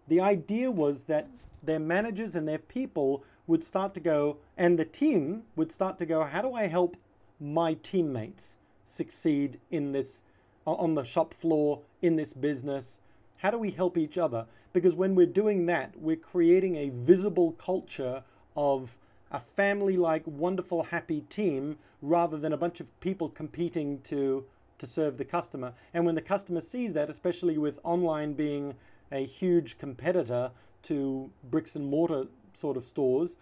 the 0.08 0.22
idea 0.22 0.72
was 0.72 1.02
that 1.12 1.28
their 1.62 1.78
managers 1.78 2.38
and 2.38 2.48
their 2.48 2.58
people 2.58 3.22
would 3.48 3.62
start 3.62 3.94
to 3.96 4.00
go, 4.00 4.38
and 4.58 4.80
the 4.80 4.86
team 4.86 5.44
would 5.58 5.74
start 5.74 5.98
to 5.98 6.06
go, 6.06 6.24
how 6.24 6.42
do 6.42 6.54
I 6.54 6.68
help 6.68 6.96
my 7.38 7.74
teammates 7.74 8.56
succeed 8.86 9.60
in 9.72 9.92
this, 9.92 10.22
on 10.66 10.96
the 10.96 11.04
shop 11.04 11.34
floor, 11.34 11.82
in 12.02 12.16
this 12.16 12.32
business? 12.32 13.02
How 13.40 13.52
do 13.52 13.58
we 13.58 13.72
help 13.72 13.98
each 13.98 14.18
other? 14.18 14.46
Because 14.72 14.96
when 14.96 15.16
we're 15.16 15.26
doing 15.26 15.66
that, 15.66 16.00
we're 16.00 16.16
creating 16.16 16.78
a 16.78 16.92
visible 16.92 17.52
culture 17.58 18.24
of 18.56 18.96
a 19.34 19.42
family 19.42 19.98
like 19.98 20.24
wonderful 20.26 20.84
happy 20.84 21.26
team 21.30 21.78
rather 22.02 22.38
than 22.38 22.54
a 22.54 22.58
bunch 22.58 22.80
of 22.80 22.98
people 23.02 23.28
competing 23.28 24.00
to 24.04 24.46
to 24.84 24.90
serve 24.90 25.18
the 25.18 25.26
customer 25.26 25.74
and 25.94 26.06
when 26.06 26.16
the 26.16 26.22
customer 26.22 26.62
sees 26.62 26.94
that 26.94 27.10
especially 27.10 27.58
with 27.58 27.80
online 27.84 28.34
being 28.34 28.74
a 29.12 29.26
huge 29.26 29.78
competitor 29.78 30.52
to 30.82 31.30
bricks 31.50 31.76
and 31.76 31.86
mortar 31.86 32.26
sort 32.54 32.78
of 32.78 32.84
stores 32.84 33.36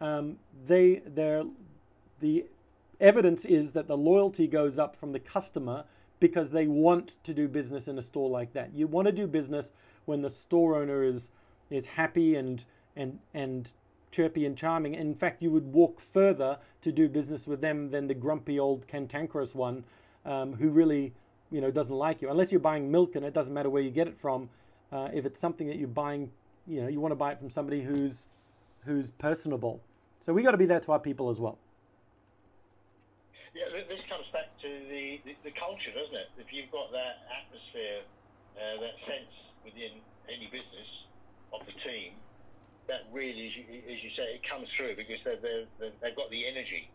um, 0.00 0.36
they 0.66 1.02
they 1.06 1.42
the 2.20 2.44
evidence 3.00 3.44
is 3.44 3.72
that 3.72 3.86
the 3.86 3.96
loyalty 3.96 4.46
goes 4.46 4.78
up 4.78 4.96
from 4.96 5.12
the 5.12 5.20
customer 5.20 5.84
because 6.20 6.50
they 6.50 6.66
want 6.66 7.12
to 7.22 7.32
do 7.32 7.46
business 7.46 7.86
in 7.86 7.98
a 7.98 8.02
store 8.02 8.28
like 8.28 8.52
that 8.52 8.74
you 8.74 8.86
want 8.86 9.06
to 9.06 9.12
do 9.12 9.26
business 9.26 9.72
when 10.06 10.22
the 10.22 10.30
store 10.30 10.76
owner 10.76 11.02
is 11.02 11.30
is 11.70 11.86
happy 11.86 12.34
and 12.34 12.64
and 12.96 13.18
and 13.34 13.70
chirpy 14.10 14.46
and 14.46 14.56
charming. 14.56 14.94
In 14.94 15.14
fact, 15.14 15.42
you 15.42 15.50
would 15.50 15.72
walk 15.72 16.00
further 16.00 16.58
to 16.82 16.92
do 16.92 17.08
business 17.08 17.46
with 17.46 17.60
them 17.60 17.90
than 17.90 18.06
the 18.06 18.14
grumpy 18.14 18.58
old 18.58 18.86
cantankerous 18.86 19.54
one 19.54 19.84
um, 20.28 20.52
who 20.52 20.68
really, 20.68 21.14
you 21.50 21.60
know, 21.60 21.70
doesn't 21.70 21.94
like 21.94 22.20
you. 22.22 22.30
Unless 22.30 22.52
you're 22.52 22.60
buying 22.60 22.90
milk 22.90 23.16
and 23.16 23.24
it 23.24 23.32
doesn't 23.32 23.52
matter 23.52 23.70
where 23.70 23.82
you 23.82 23.90
get 23.90 24.06
it 24.06 24.16
from. 24.16 24.50
Uh, 24.92 25.08
if 25.12 25.24
it's 25.24 25.40
something 25.40 25.66
that 25.66 25.76
you're 25.76 25.88
buying, 25.88 26.30
you 26.66 26.80
know, 26.82 26.88
you 26.88 27.00
want 27.00 27.12
to 27.12 27.16
buy 27.16 27.32
it 27.32 27.38
from 27.38 27.50
somebody 27.50 27.82
who's 27.82 28.26
who's 28.84 29.10
personable. 29.18 29.80
So 30.20 30.32
we 30.32 30.42
got 30.42 30.52
to 30.52 30.60
be 30.60 30.66
there 30.66 30.80
to 30.80 30.92
our 30.92 31.00
people 31.00 31.30
as 31.30 31.40
well. 31.40 31.58
Yeah, 33.56 33.72
this 33.88 34.00
comes 34.08 34.28
back 34.32 34.52
to 34.62 34.68
the, 34.68 35.20
the, 35.24 35.34
the 35.50 35.54
culture, 35.56 35.90
doesn't 35.90 36.14
it? 36.14 36.28
If 36.38 36.52
you've 36.52 36.70
got 36.70 36.92
that 36.92 37.26
atmosphere, 37.32 38.04
uh, 38.54 38.80
that 38.80 38.96
sense 39.08 39.32
within 39.64 39.98
any 40.28 40.46
business 40.52 40.88
of 41.52 41.64
the 41.66 41.72
team, 41.82 42.12
that 42.86 43.08
really, 43.12 43.48
as 43.48 43.54
you, 43.56 43.64
as 43.88 43.98
you 44.04 44.12
say, 44.16 44.36
it 44.36 44.44
comes 44.48 44.68
through 44.76 44.96
because 44.96 45.20
they're, 45.24 45.68
they've 45.80 46.16
got 46.16 46.30
the 46.30 46.44
energy. 46.48 46.88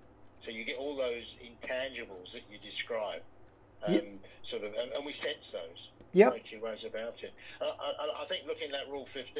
So 0.43 0.51
you 0.51 0.67
get 0.67 0.75
all 0.75 0.95
those 0.99 1.23
intangibles 1.39 2.27
that 2.35 2.43
you 2.51 2.59
describe, 2.59 3.23
um, 3.87 3.95
yep. 3.95 4.03
sort 4.51 4.63
of, 4.67 4.75
and, 4.75 4.91
and, 4.91 5.03
we 5.07 5.15
sense 5.23 5.43
those. 5.55 5.81
Yeah. 6.11 6.35
No 6.35 6.39
two 6.43 6.59
ways 6.59 6.83
about 6.83 7.15
it. 7.23 7.31
I, 7.63 7.67
I, 7.71 8.03
I, 8.23 8.25
think 8.27 8.43
looking 8.43 8.71
at 8.75 8.91
Rule 8.91 9.07
15, 9.15 9.31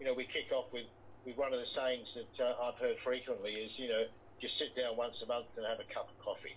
you 0.00 0.04
know, 0.08 0.16
we 0.16 0.24
kick 0.32 0.48
off 0.56 0.72
with, 0.72 0.88
with 1.28 1.36
one 1.36 1.52
of 1.52 1.60
the 1.60 1.70
sayings 1.76 2.08
that 2.16 2.34
uh, 2.40 2.64
I've 2.64 2.80
heard 2.80 2.96
frequently 3.04 3.52
is, 3.60 3.72
you 3.76 3.92
know, 3.92 4.08
just 4.40 4.56
sit 4.56 4.72
down 4.72 4.96
once 4.96 5.20
a 5.20 5.28
month 5.28 5.52
and 5.56 5.68
have 5.68 5.84
a 5.84 5.88
cup 5.92 6.08
of 6.08 6.16
coffee. 6.24 6.56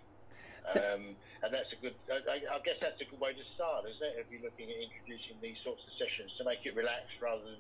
Um, 0.71 1.17
and 1.41 1.49
that's 1.49 1.67
a 1.73 1.79
good, 1.81 1.97
I, 2.07 2.37
I, 2.37 2.59
guess 2.61 2.77
that's 2.79 3.01
a 3.01 3.07
good 3.09 3.19
way 3.19 3.33
to 3.33 3.45
start, 3.57 3.89
isn't 3.89 4.01
it? 4.01 4.21
If 4.21 4.29
you're 4.29 4.45
looking 4.45 4.69
at 4.69 4.77
introducing 4.77 5.35
these 5.41 5.57
sorts 5.65 5.81
of 5.83 5.91
sessions 5.97 6.31
to 6.37 6.45
make 6.45 6.61
it 6.63 6.77
relaxed 6.77 7.17
rather 7.17 7.41
than 7.41 7.59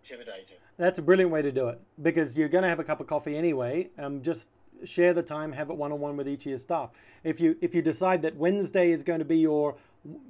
intimidating. 0.00 0.56
That's 0.80 0.98
a 0.98 1.04
brilliant 1.04 1.30
way 1.30 1.42
to 1.42 1.52
do 1.52 1.68
it 1.68 1.80
because 2.00 2.36
you're 2.38 2.48
going 2.48 2.62
to 2.62 2.68
have 2.68 2.80
a 2.80 2.84
cup 2.84 3.00
of 3.00 3.06
coffee 3.06 3.36
anyway. 3.36 3.90
Um, 3.98 4.22
just 4.22 4.48
share 4.84 5.12
the 5.12 5.22
time, 5.22 5.52
have 5.52 5.70
it 5.70 5.76
one 5.76 5.92
on 5.92 6.00
one 6.00 6.16
with 6.16 6.28
each 6.28 6.42
of 6.42 6.50
your 6.50 6.58
staff. 6.58 6.90
If 7.24 7.40
you 7.40 7.56
if 7.60 7.74
you 7.74 7.82
decide 7.82 8.22
that 8.22 8.36
Wednesday 8.36 8.90
is 8.90 9.02
going 9.02 9.18
to 9.18 9.24
be 9.24 9.38
your 9.38 9.76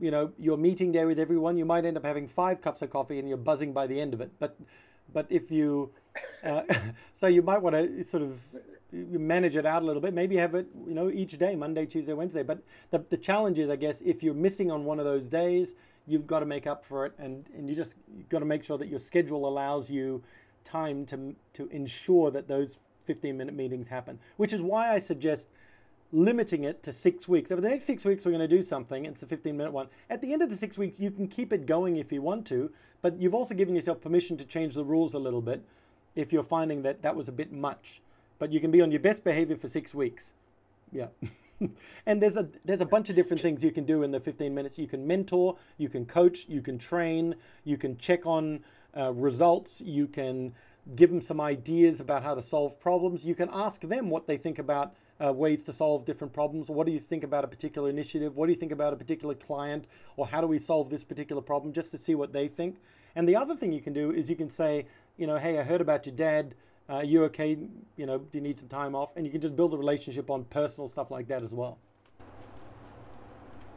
you 0.01 0.11
know 0.11 0.33
your 0.39 0.57
meeting 0.57 0.93
day 0.93 1.05
with 1.05 1.19
everyone, 1.19 1.57
you 1.57 1.65
might 1.65 1.85
end 1.85 1.97
up 1.97 2.05
having 2.05 2.29
five 2.29 2.61
cups 2.63 2.83
of 2.83 2.91
coffee 2.91 3.19
and 3.19 3.29
you're 3.29 3.39
buzzing 3.39 3.73
by 3.73 3.87
the 3.87 4.01
end 4.01 4.15
of 4.15 4.21
it. 4.21 4.33
But 4.39 4.57
but 5.13 5.27
if 5.31 5.51
you 5.51 5.91
uh, 6.45 6.63
so 7.15 7.27
you 7.27 7.43
might 7.43 7.63
want 7.63 7.75
to 7.77 8.05
sort 8.05 8.23
of 8.23 8.39
manage 8.93 9.57
it 9.57 9.67
out 9.67 9.83
a 9.83 9.85
little 9.85 10.01
bit. 10.01 10.15
Maybe 10.15 10.37
have 10.37 10.55
it 10.55 10.67
you 10.87 10.95
know 10.95 11.11
each 11.11 11.39
day, 11.39 11.55
Monday, 11.57 11.87
Tuesday, 11.87 12.13
Wednesday. 12.13 12.43
But 12.43 12.63
the 12.91 13.05
the 13.11 13.17
challenge 13.17 13.59
is, 13.59 13.71
I 13.71 13.77
guess, 13.77 14.01
if 14.05 14.23
you're 14.23 14.35
missing 14.35 14.71
on 14.71 14.85
one 14.85 14.99
of 14.99 15.05
those 15.05 15.29
days 15.29 15.75
you've 16.09 16.27
got 16.27 16.41
to 16.41 16.47
make 16.47 16.67
up 16.67 16.85
for 16.85 17.05
it, 17.05 17.13
and, 17.19 17.45
and 17.55 17.69
you 17.69 17.77
just 17.77 17.95
got 18.31 18.39
to 18.39 18.45
make 18.47 18.65
sure 18.65 18.79
that 18.79 18.89
your 18.89 18.99
schedule 18.99 19.47
allows 19.47 19.91
you 19.91 20.23
time 20.65 21.07
to 21.07 21.35
to 21.55 21.69
ensure 21.69 22.31
that 22.31 22.47
those 22.49 22.81
15 23.09 23.37
minute 23.37 23.55
meetings 23.55 23.89
happen. 23.89 24.19
Which 24.37 24.53
is 24.53 24.63
why 24.63 24.95
I 24.95 24.99
suggest 24.99 25.49
limiting 26.13 26.65
it 26.65 26.83
to 26.83 26.93
six 26.93 27.27
weeks. 27.27 27.51
Over 27.51 27.63
the 27.63 27.69
next 27.71 27.87
six 27.87 28.05
weeks, 28.05 28.25
we're 28.25 28.33
going 28.33 28.49
to 28.49 28.57
do 28.57 28.63
something. 28.63 29.07
It's 29.07 29.23
a 29.23 29.27
15 29.27 29.57
minute 29.57 29.73
one. 29.73 29.89
At 30.11 30.21
the 30.21 30.33
end 30.33 30.43
of 30.43 30.51
the 30.51 30.57
six 30.57 30.77
weeks, 30.79 31.01
you 31.01 31.11
can 31.11 31.27
keep 31.27 31.53
it 31.53 31.67
going 31.67 31.97
if 31.97 32.13
you 32.13 32.23
want 32.23 32.47
to, 32.47 32.71
but 33.03 33.19
you've 33.21 33.35
also 33.35 33.55
given 33.55 33.75
yourself 33.75 34.01
permission 34.01 34.37
to 34.37 34.45
change 34.45 34.75
the 34.75 34.85
rules 34.85 35.15
a 35.15 35.19
little 35.19 35.43
bit 35.43 35.65
if 36.15 36.33
you're 36.33 36.43
finding 36.43 36.83
that 36.83 37.03
that 37.03 37.17
was 37.17 37.29
a 37.29 37.33
bit 37.33 37.51
much. 37.51 38.03
But 38.39 38.53
you 38.53 38.61
can 38.61 38.71
be 38.71 38.83
on 38.83 38.91
your 38.91 39.01
best 39.01 39.25
behavior 39.25 39.57
for 39.57 39.69
six 39.69 39.95
weeks. 39.95 40.35
Yeah. 40.93 41.09
and 42.07 42.23
there's 42.23 42.37
a 42.37 42.49
there's 42.65 42.81
a 42.81 42.87
bunch 42.87 43.11
of 43.11 43.17
different 43.17 43.43
things 43.43 43.65
you 43.65 43.73
can 43.73 43.85
do 43.85 44.03
in 44.03 44.11
the 44.11 44.21
15 44.21 44.55
minutes. 44.55 44.79
You 44.79 44.87
can 44.87 45.07
mentor, 45.07 45.57
you 45.79 45.89
can 45.89 46.07
coach, 46.07 46.47
you 46.49 46.61
can 46.61 46.79
train, 46.79 47.35
you 47.65 47.77
can 47.77 47.99
check 47.99 48.27
on 48.27 48.61
uh, 48.97 49.13
results, 49.13 49.81
you 49.81 50.07
can 50.07 50.53
give 50.95 51.11
them 51.11 51.21
some 51.21 51.41
ideas 51.41 52.01
about 52.01 52.23
how 52.23 52.35
to 52.35 52.43
solve 52.43 52.81
problems. 52.81 53.25
You 53.25 53.35
can 53.35 53.49
ask 53.53 53.81
them 53.83 54.11
what 54.11 54.27
they 54.27 54.37
think 54.37 54.59
about 54.59 54.95
uh, 55.23 55.33
ways 55.33 55.65
to 55.65 55.73
solve 55.73 56.05
different 56.05 56.33
problems. 56.33 56.69
What 56.69 56.87
do 56.87 56.93
you 56.93 57.01
think 57.01 57.25
about 57.25 57.45
a 57.45 57.49
particular 57.49 57.91
initiative? 57.91 58.37
What 58.37 58.47
do 58.47 58.53
you 58.53 58.59
think 58.59 58.73
about 58.73 58.93
a 58.93 58.97
particular 58.97 59.35
client? 59.35 59.85
Or 60.17 60.27
how 60.27 60.41
do 60.41 60.47
we 60.47 60.59
solve 60.59 60.91
this 60.91 61.05
particular 61.05 61.43
problem? 61.43 61.73
Just 61.73 61.91
to 61.91 61.99
see 61.99 62.15
what 62.15 62.33
they 62.33 62.49
think. 62.49 62.77
And 63.15 63.29
the 63.29 63.37
other 63.37 63.57
thing 63.57 63.73
you 63.73 63.81
can 63.81 63.93
do 63.93 64.13
is 64.13 64.31
you 64.31 64.37
can 64.37 64.51
say, 64.51 64.87
you 65.17 65.27
know, 65.27 65.39
hey, 65.39 65.59
I 65.59 65.63
heard 65.63 65.81
about 65.81 66.07
your 66.07 66.15
dad. 66.15 66.55
Uh, 66.89 66.95
are 66.95 67.05
you 67.05 67.25
okay? 67.25 67.59
You 67.97 68.07
know, 68.07 68.19
do 68.19 68.29
you 68.33 68.41
need 68.41 68.59
some 68.59 68.69
time 68.69 68.95
off? 68.95 69.13
And 69.17 69.27
you 69.27 69.33
can 69.33 69.41
just 69.41 69.57
build 69.57 69.75
a 69.75 69.77
relationship 69.77 70.31
on 70.31 70.45
personal 70.45 70.89
stuff 70.89 71.11
like 71.11 71.29
that 71.29 71.43
as 71.43 71.53
well. 71.53 71.79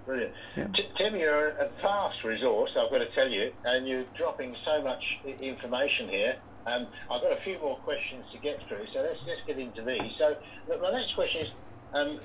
Brilliant. 0.06 0.34
Yeah. 0.58 0.68
Tim, 0.98 1.16
you're 1.16 1.50
a 1.50 1.70
vast 1.82 2.24
resource, 2.24 2.72
I've 2.78 2.90
got 2.90 3.00
to 3.00 3.14
tell 3.14 3.30
you, 3.30 3.52
and 3.66 3.88
you're 3.88 4.06
dropping 4.18 4.56
so 4.66 4.82
much 4.84 5.04
information 5.42 6.10
here. 6.10 6.36
Um, 6.66 6.88
I've 7.10 7.22
got 7.22 7.32
a 7.32 7.42
few 7.44 7.60
more 7.60 7.78
questions 7.78 8.26
to 8.34 8.38
get 8.38 8.60
through, 8.68 8.86
so 8.94 9.02
let's, 9.02 9.20
let's 9.28 9.42
get 9.48 9.58
into 9.58 9.82
these. 9.82 10.12
So, 10.18 10.36
look, 10.70 10.82
my 10.82 10.92
next 10.92 11.16
question 11.16 11.48
is 11.48 11.52
um, 11.94 12.20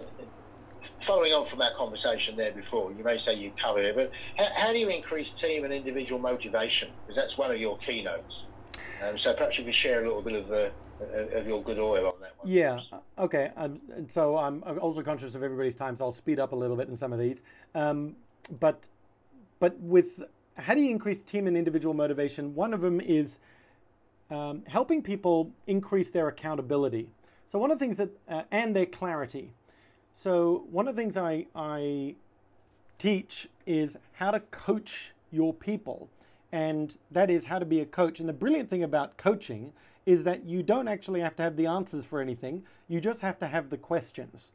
following 1.06 1.32
on 1.32 1.48
from 1.48 1.60
our 1.62 1.74
conversation 1.76 2.36
there 2.36 2.52
before, 2.52 2.92
you 2.92 3.02
may 3.02 3.18
say 3.24 3.34
you 3.34 3.52
covered 3.62 3.84
it, 3.84 3.94
but 3.94 4.10
how, 4.36 4.48
how 4.66 4.72
do 4.72 4.78
you 4.78 4.88
increase 4.88 5.28
team 5.40 5.64
and 5.64 5.72
individual 5.72 6.20
motivation? 6.20 6.88
Because 7.02 7.16
that's 7.16 7.38
one 7.38 7.50
of 7.50 7.58
your 7.58 7.78
keynotes. 7.78 8.44
Um, 9.02 9.18
so 9.18 9.32
perhaps 9.34 9.58
you 9.58 9.64
could 9.64 9.74
share 9.74 10.04
a 10.04 10.06
little 10.06 10.22
bit 10.22 10.34
of 10.34 10.48
the 10.48 10.70
of 11.34 11.46
your 11.46 11.62
good 11.62 11.78
oil 11.78 12.06
on 12.06 12.20
that 12.20 12.32
one. 12.38 12.48
Yeah. 12.48 12.80
Okay. 13.18 13.50
Um, 13.56 13.80
so 14.08 14.38
I'm 14.38 14.62
also 14.80 15.02
conscious 15.02 15.34
of 15.34 15.42
everybody's 15.42 15.74
time, 15.74 15.94
so 15.94 16.06
I'll 16.06 16.12
speed 16.12 16.40
up 16.40 16.52
a 16.52 16.56
little 16.56 16.76
bit 16.76 16.88
in 16.88 16.96
some 16.96 17.12
of 17.12 17.18
these. 17.18 17.42
Um, 17.74 18.16
but 18.60 18.86
but 19.58 19.78
with 19.80 20.22
how 20.54 20.74
do 20.74 20.80
you 20.80 20.90
increase 20.90 21.20
team 21.20 21.46
and 21.46 21.56
individual 21.56 21.94
motivation? 21.94 22.54
One 22.54 22.72
of 22.72 22.80
them 22.80 23.00
is 23.00 23.40
um, 24.30 24.62
helping 24.66 25.02
people 25.02 25.50
increase 25.66 26.10
their 26.10 26.28
accountability. 26.28 27.08
So 27.46 27.58
one 27.58 27.70
of 27.70 27.78
the 27.78 27.84
things 27.84 27.96
that 27.98 28.10
uh, 28.28 28.42
and 28.50 28.74
their 28.74 28.86
clarity. 28.86 29.52
So 30.12 30.64
one 30.70 30.88
of 30.88 30.96
the 30.96 31.02
things 31.02 31.16
I 31.16 31.46
I 31.54 32.16
teach 32.98 33.48
is 33.66 33.96
how 34.12 34.30
to 34.30 34.40
coach 34.40 35.12
your 35.30 35.52
people 35.52 36.08
and 36.52 36.96
that 37.10 37.30
is 37.30 37.44
how 37.44 37.58
to 37.58 37.64
be 37.64 37.80
a 37.80 37.84
coach. 37.86 38.20
And 38.20 38.28
the 38.28 38.32
brilliant 38.32 38.70
thing 38.70 38.82
about 38.82 39.16
coaching 39.16 39.72
is 40.06 40.24
that 40.24 40.44
you 40.44 40.62
don't 40.62 40.88
actually 40.88 41.20
have 41.20 41.34
to 41.36 41.42
have 41.42 41.56
the 41.56 41.66
answers 41.66 42.04
for 42.04 42.20
anything, 42.20 42.62
you 42.88 43.00
just 43.00 43.20
have 43.20 43.38
to 43.40 43.46
have 43.46 43.70
the 43.70 43.76
questions. 43.76 44.52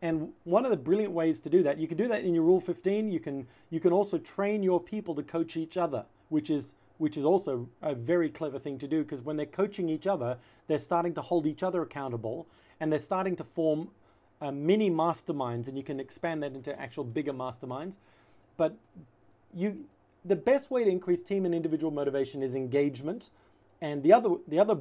And 0.00 0.30
one 0.44 0.64
of 0.64 0.70
the 0.70 0.76
brilliant 0.76 1.12
ways 1.12 1.40
to 1.40 1.50
do 1.50 1.62
that, 1.64 1.78
you 1.78 1.88
can 1.88 1.96
do 1.96 2.08
that 2.08 2.24
in 2.24 2.34
your 2.34 2.44
Rule 2.44 2.60
15. 2.60 3.10
You 3.10 3.20
can 3.20 3.46
you 3.70 3.80
can 3.80 3.92
also 3.92 4.16
train 4.18 4.62
your 4.62 4.80
people 4.80 5.14
to 5.16 5.22
coach 5.22 5.56
each 5.56 5.76
other, 5.76 6.06
which 6.28 6.50
is 6.50 6.74
which 6.98 7.16
is 7.16 7.24
also 7.24 7.68
a 7.82 7.94
very 7.94 8.28
clever 8.28 8.58
thing 8.58 8.78
to 8.78 8.88
do 8.88 9.02
because 9.02 9.22
when 9.22 9.36
they're 9.36 9.46
coaching 9.46 9.88
each 9.88 10.06
other, 10.06 10.36
they're 10.66 10.78
starting 10.78 11.14
to 11.14 11.22
hold 11.22 11.46
each 11.46 11.62
other 11.62 11.82
accountable 11.82 12.46
and 12.80 12.92
they're 12.92 12.98
starting 12.98 13.36
to 13.36 13.44
form 13.44 13.88
uh, 14.40 14.52
mini 14.52 14.88
masterminds, 14.88 15.66
and 15.66 15.76
you 15.76 15.82
can 15.82 15.98
expand 15.98 16.42
that 16.42 16.52
into 16.52 16.78
actual 16.80 17.02
bigger 17.02 17.32
masterminds. 17.32 17.96
But 18.56 18.76
you 19.54 19.84
the 20.24 20.36
best 20.36 20.70
way 20.70 20.84
to 20.84 20.90
increase 20.90 21.22
team 21.22 21.44
and 21.44 21.54
individual 21.54 21.90
motivation 21.90 22.42
is 22.42 22.54
engagement. 22.54 23.30
And 23.80 24.02
the 24.02 24.12
other, 24.12 24.30
the 24.46 24.58
other 24.58 24.76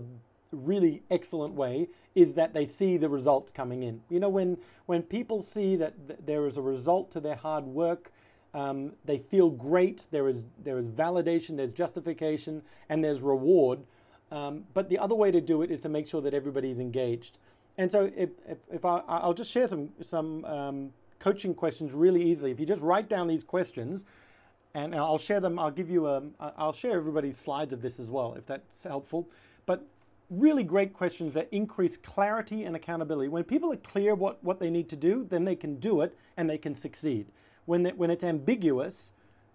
really 0.52 1.04
excellent 1.12 1.54
way 1.54 1.88
is 2.16 2.34
that 2.34 2.54
they 2.54 2.66
see 2.66 2.98
the 2.98 3.10
results 3.10 3.52
coming 3.52 3.84
in. 3.84 4.02
You 4.10 4.20
know, 4.20 4.30
when, 4.30 4.58
when 4.86 5.04
people 5.04 5.42
see 5.42 5.76
that 5.78 6.08
th- 6.08 6.20
there 6.26 6.46
is 6.48 6.58
a 6.58 6.62
result 6.62 7.12
to 7.12 7.20
their 7.20 7.36
hard 7.36 7.66
work, 7.66 8.12
um, 8.54 8.94
they 9.06 9.20
feel 9.20 9.50
great, 9.50 10.06
there 10.12 10.28
is, 10.28 10.42
there 10.64 10.78
is 10.78 10.88
validation, 10.88 11.58
there's 11.58 11.74
justification, 11.74 12.62
and 12.90 13.04
there's 13.04 13.22
reward. 13.22 13.80
Um, 14.32 14.64
but 14.74 14.90
the 14.90 14.98
other 14.98 15.16
way 15.16 15.32
to 15.32 15.42
do 15.42 15.62
it 15.62 15.72
is 15.72 15.82
to 15.82 15.90
make 15.90 16.08
sure 16.08 16.22
that 16.22 16.34
everybody's 16.34 16.80
engaged. 16.80 17.38
And 17.78 17.92
so 17.92 18.12
if, 18.16 18.30
if, 18.48 18.58
if 18.72 18.86
I, 18.86 19.02
I'll 19.08 19.34
just 19.34 19.52
share 19.52 19.68
some, 19.68 19.90
some 20.02 20.44
um, 20.46 20.94
coaching 21.20 21.54
questions 21.54 21.94
really 21.94 22.24
easily. 22.24 22.52
If 22.52 22.60
you 22.60 22.66
just 22.66 22.82
write 22.82 23.10
down 23.10 23.28
these 23.28 23.44
questions, 23.44 24.06
and 24.74 24.94
I'll 24.94 25.18
share 25.18 25.40
them. 25.40 25.58
I'll 25.58 25.72
give 25.72 25.90
you 25.90 26.08
a. 26.08 26.22
I'll 26.40 26.74
share 26.74 26.98
everybody's 26.98 27.38
slides 27.38 27.74
of 27.74 27.82
this 27.82 28.00
as 28.00 28.10
well, 28.10 28.36
if 28.36 28.46
that's 28.46 28.84
helpful. 28.84 29.28
But 29.66 29.88
really 30.30 30.64
great 30.64 30.94
questions 30.94 31.34
that 31.34 31.48
increase 31.52 31.98
clarity 31.98 32.66
and 32.66 32.76
accountability. 32.76 33.30
When 33.30 33.44
people 33.44 33.72
are 33.72 33.78
clear 33.78 34.14
what, 34.14 34.44
what 34.44 34.60
they 34.60 34.70
need 34.70 34.90
to 34.90 34.96
do, 34.96 35.26
then 35.30 35.46
they 35.46 35.56
can 35.56 35.80
do 35.80 36.02
it 36.02 36.18
and 36.36 36.50
they 36.50 36.58
can 36.58 36.76
succeed. 36.76 37.28
When, 37.68 37.84
they, 37.84 37.92
when 37.92 38.10
it's 38.10 38.24
ambiguous, 38.24 39.12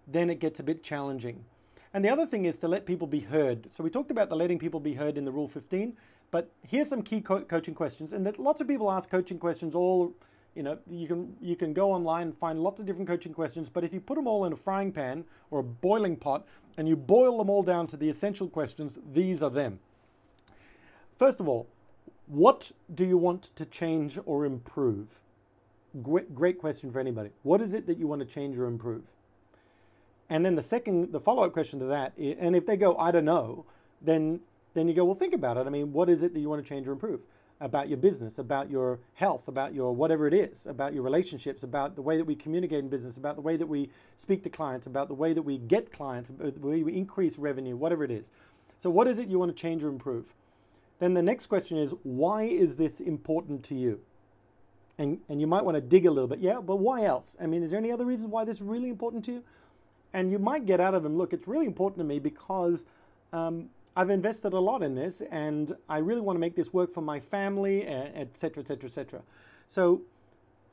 then 0.07 0.31
it 0.31 0.39
gets 0.39 0.61
a 0.61 0.63
bit 0.63 0.85
challenging. 0.85 1.45
And 1.93 2.05
the 2.05 2.09
other 2.09 2.27
thing 2.27 2.45
is 2.45 2.59
to 2.59 2.69
let 2.69 2.87
people 2.87 3.09
be 3.09 3.21
heard. 3.21 3.67
So 3.73 3.83
we 3.83 3.91
talked 3.91 4.13
about 4.13 4.29
the 4.29 4.37
letting 4.37 4.61
people 4.61 4.79
be 4.79 4.95
heard 4.95 5.19
in 5.19 5.25
the 5.25 5.33
Rule 5.33 5.49
15, 5.49 5.97
but 6.31 6.49
here's 6.67 6.89
some 6.89 7.03
key 7.03 7.21
co- 7.21 7.43
coaching 7.43 7.75
questions. 7.75 8.13
And 8.13 8.25
that 8.27 8.39
lots 8.39 8.61
of 8.61 8.69
people 8.69 8.93
ask 8.93 9.11
coaching 9.11 9.39
questions 9.39 9.75
all 9.75 10.15
you 10.55 10.63
know, 10.63 10.79
you 10.91 11.09
can 11.09 11.35
you 11.41 11.57
can 11.57 11.73
go 11.73 11.91
online 11.93 12.29
and 12.29 12.37
find 12.37 12.63
lots 12.63 12.79
of 12.79 12.85
different 12.85 13.09
coaching 13.09 13.33
questions, 13.33 13.71
but 13.71 13.85
if 13.85 13.93
you 13.93 14.01
put 14.01 14.17
them 14.17 14.27
all 14.27 14.45
in 14.45 14.53
a 14.53 14.57
frying 14.57 14.93
pan 14.93 15.25
or 15.51 15.61
a 15.61 15.63
boiling 15.63 16.17
pot 16.17 16.47
and 16.77 16.87
you 16.87 16.95
boil 16.95 17.39
them 17.39 17.49
all 17.49 17.63
down 17.63 17.87
to 17.87 17.97
the 17.97 18.09
essential 18.09 18.49
questions, 18.49 18.99
these 19.13 19.43
are 19.43 19.51
them. 19.51 19.79
First 21.19 21.41
of 21.41 21.49
all, 21.49 21.69
what 22.27 22.73
do 22.95 23.05
you 23.05 23.17
want 23.17 23.55
to 23.57 23.65
change 23.65 24.19
or 24.27 24.45
improve? 24.45 25.21
Great, 26.01 26.59
question 26.59 26.91
for 26.91 27.01
anybody. 27.01 27.31
What 27.43 27.61
is 27.61 27.75
it 27.75 27.87
that 27.87 27.99
you 27.99 28.07
want 28.07 28.21
to 28.21 28.27
change 28.27 28.59
or 28.59 28.67
improve? 28.67 29.13
And 30.31 30.45
then 30.45 30.55
the 30.55 30.63
second, 30.63 31.13
the 31.13 31.21
follow-up 31.21 31.53
question 31.53 31.79
to 31.81 31.85
that, 31.87 32.17
and 32.17 32.57
if 32.57 32.65
they 32.65 32.77
go, 32.77 32.97
I 32.97 33.11
don't 33.11 33.27
know, 33.27 33.67
then 34.01 34.41
then 34.75 34.89
you 34.89 34.95
go, 34.95 35.05
well, 35.05 35.15
think 35.15 35.35
about 35.35 35.59
it. 35.59 35.67
I 35.67 35.71
mean, 35.71 35.93
what 35.93 36.09
is 36.09 36.23
it 36.23 36.33
that 36.33 36.41
you 36.41 36.49
want 36.49 36.65
to 36.65 36.69
change 36.69 36.89
or 36.89 36.93
improve? 36.93 37.21
about 37.63 37.89
your 37.89 37.97
business, 37.97 38.39
about 38.39 38.69
your 38.69 38.99
health, 39.15 39.47
about 39.47 39.73
your 39.73 39.95
whatever 39.95 40.27
it 40.27 40.35
is, 40.35 40.67
about 40.67 40.93
your 40.93 41.03
relationships, 41.05 41.63
about 41.63 41.95
the 41.95 42.03
way 42.03 42.17
that 42.17 42.25
we 42.25 42.35
communicate 42.35 42.81
in 42.81 42.89
business, 42.89 43.17
about 43.17 43.37
the 43.37 43.41
way 43.41 43.57
that 43.57 43.67
we 43.67 43.89
speak 44.17 44.43
to 44.43 44.51
clients, 44.51 44.89
about 44.89 45.07
the 45.07 45.15
way 45.15 45.33
that 45.33 45.43
we 45.43 45.59
get 45.59 45.93
clients, 45.93 46.29
uh, 46.29 46.51
the 46.51 46.67
way 46.67 46.83
we 46.83 46.93
increase 46.93 47.39
revenue, 47.39 47.77
whatever 47.77 48.03
it 48.03 48.11
is. 48.11 48.31
So, 48.81 48.91
what 48.91 49.07
is 49.07 49.21
it 49.21 49.29
you 49.29 49.39
want 49.39 49.57
to 49.57 49.61
change 49.61 49.85
or 49.85 49.89
improve? 49.89 50.25
Then 50.99 51.15
the 51.15 51.23
next 51.23 51.47
question 51.47 51.79
is, 51.79 51.95
why 52.03 52.45
is 52.45 52.77
this 52.77 53.01
important 53.01 53.63
to 53.65 53.77
you? 53.77 54.01
And, 55.03 55.19
and 55.29 55.41
you 55.41 55.47
might 55.47 55.65
want 55.65 55.75
to 55.75 55.81
dig 55.81 56.07
a 56.07 56.11
little 56.11 56.29
bit. 56.29 56.39
Yeah, 56.39 56.61
but 56.61 56.77
why 56.77 57.05
else? 57.05 57.37
I 57.41 57.47
mean, 57.47 57.63
is 57.63 57.71
there 57.71 57.79
any 57.79 57.91
other 57.91 58.05
reasons 58.05 58.31
why 58.31 58.45
this 58.45 58.57
is 58.57 58.63
really 58.63 58.89
important 58.89 59.25
to 59.27 59.33
you? 59.33 59.43
And 60.13 60.31
you 60.31 60.39
might 60.39 60.65
get 60.67 60.81
out 60.81 60.95
of 60.95 61.03
them, 61.03 61.17
look, 61.17 61.33
it's 61.33 61.49
really 61.49 61.67
important 61.67 61.99
to 61.99 62.05
me 62.05 62.19
because 62.19 62.85
um, 63.33 63.69
I've 63.97 64.11
invested 64.11 64.53
a 64.53 64.61
lot 64.61 64.83
in 64.83 64.95
this 64.95 65.23
and 65.31 65.75
I 65.89 65.99
really 65.99 66.21
want 66.21 66.37
to 66.37 66.41
make 66.41 66.55
this 66.55 66.73
work 66.73 66.93
for 66.93 67.01
my 67.01 67.19
family, 67.19 67.87
et 67.87 68.37
cetera, 68.37 68.63
et 68.63 68.69
cetera, 68.69 68.89
et 68.89 68.93
cetera. 68.93 69.23
So 69.69 70.03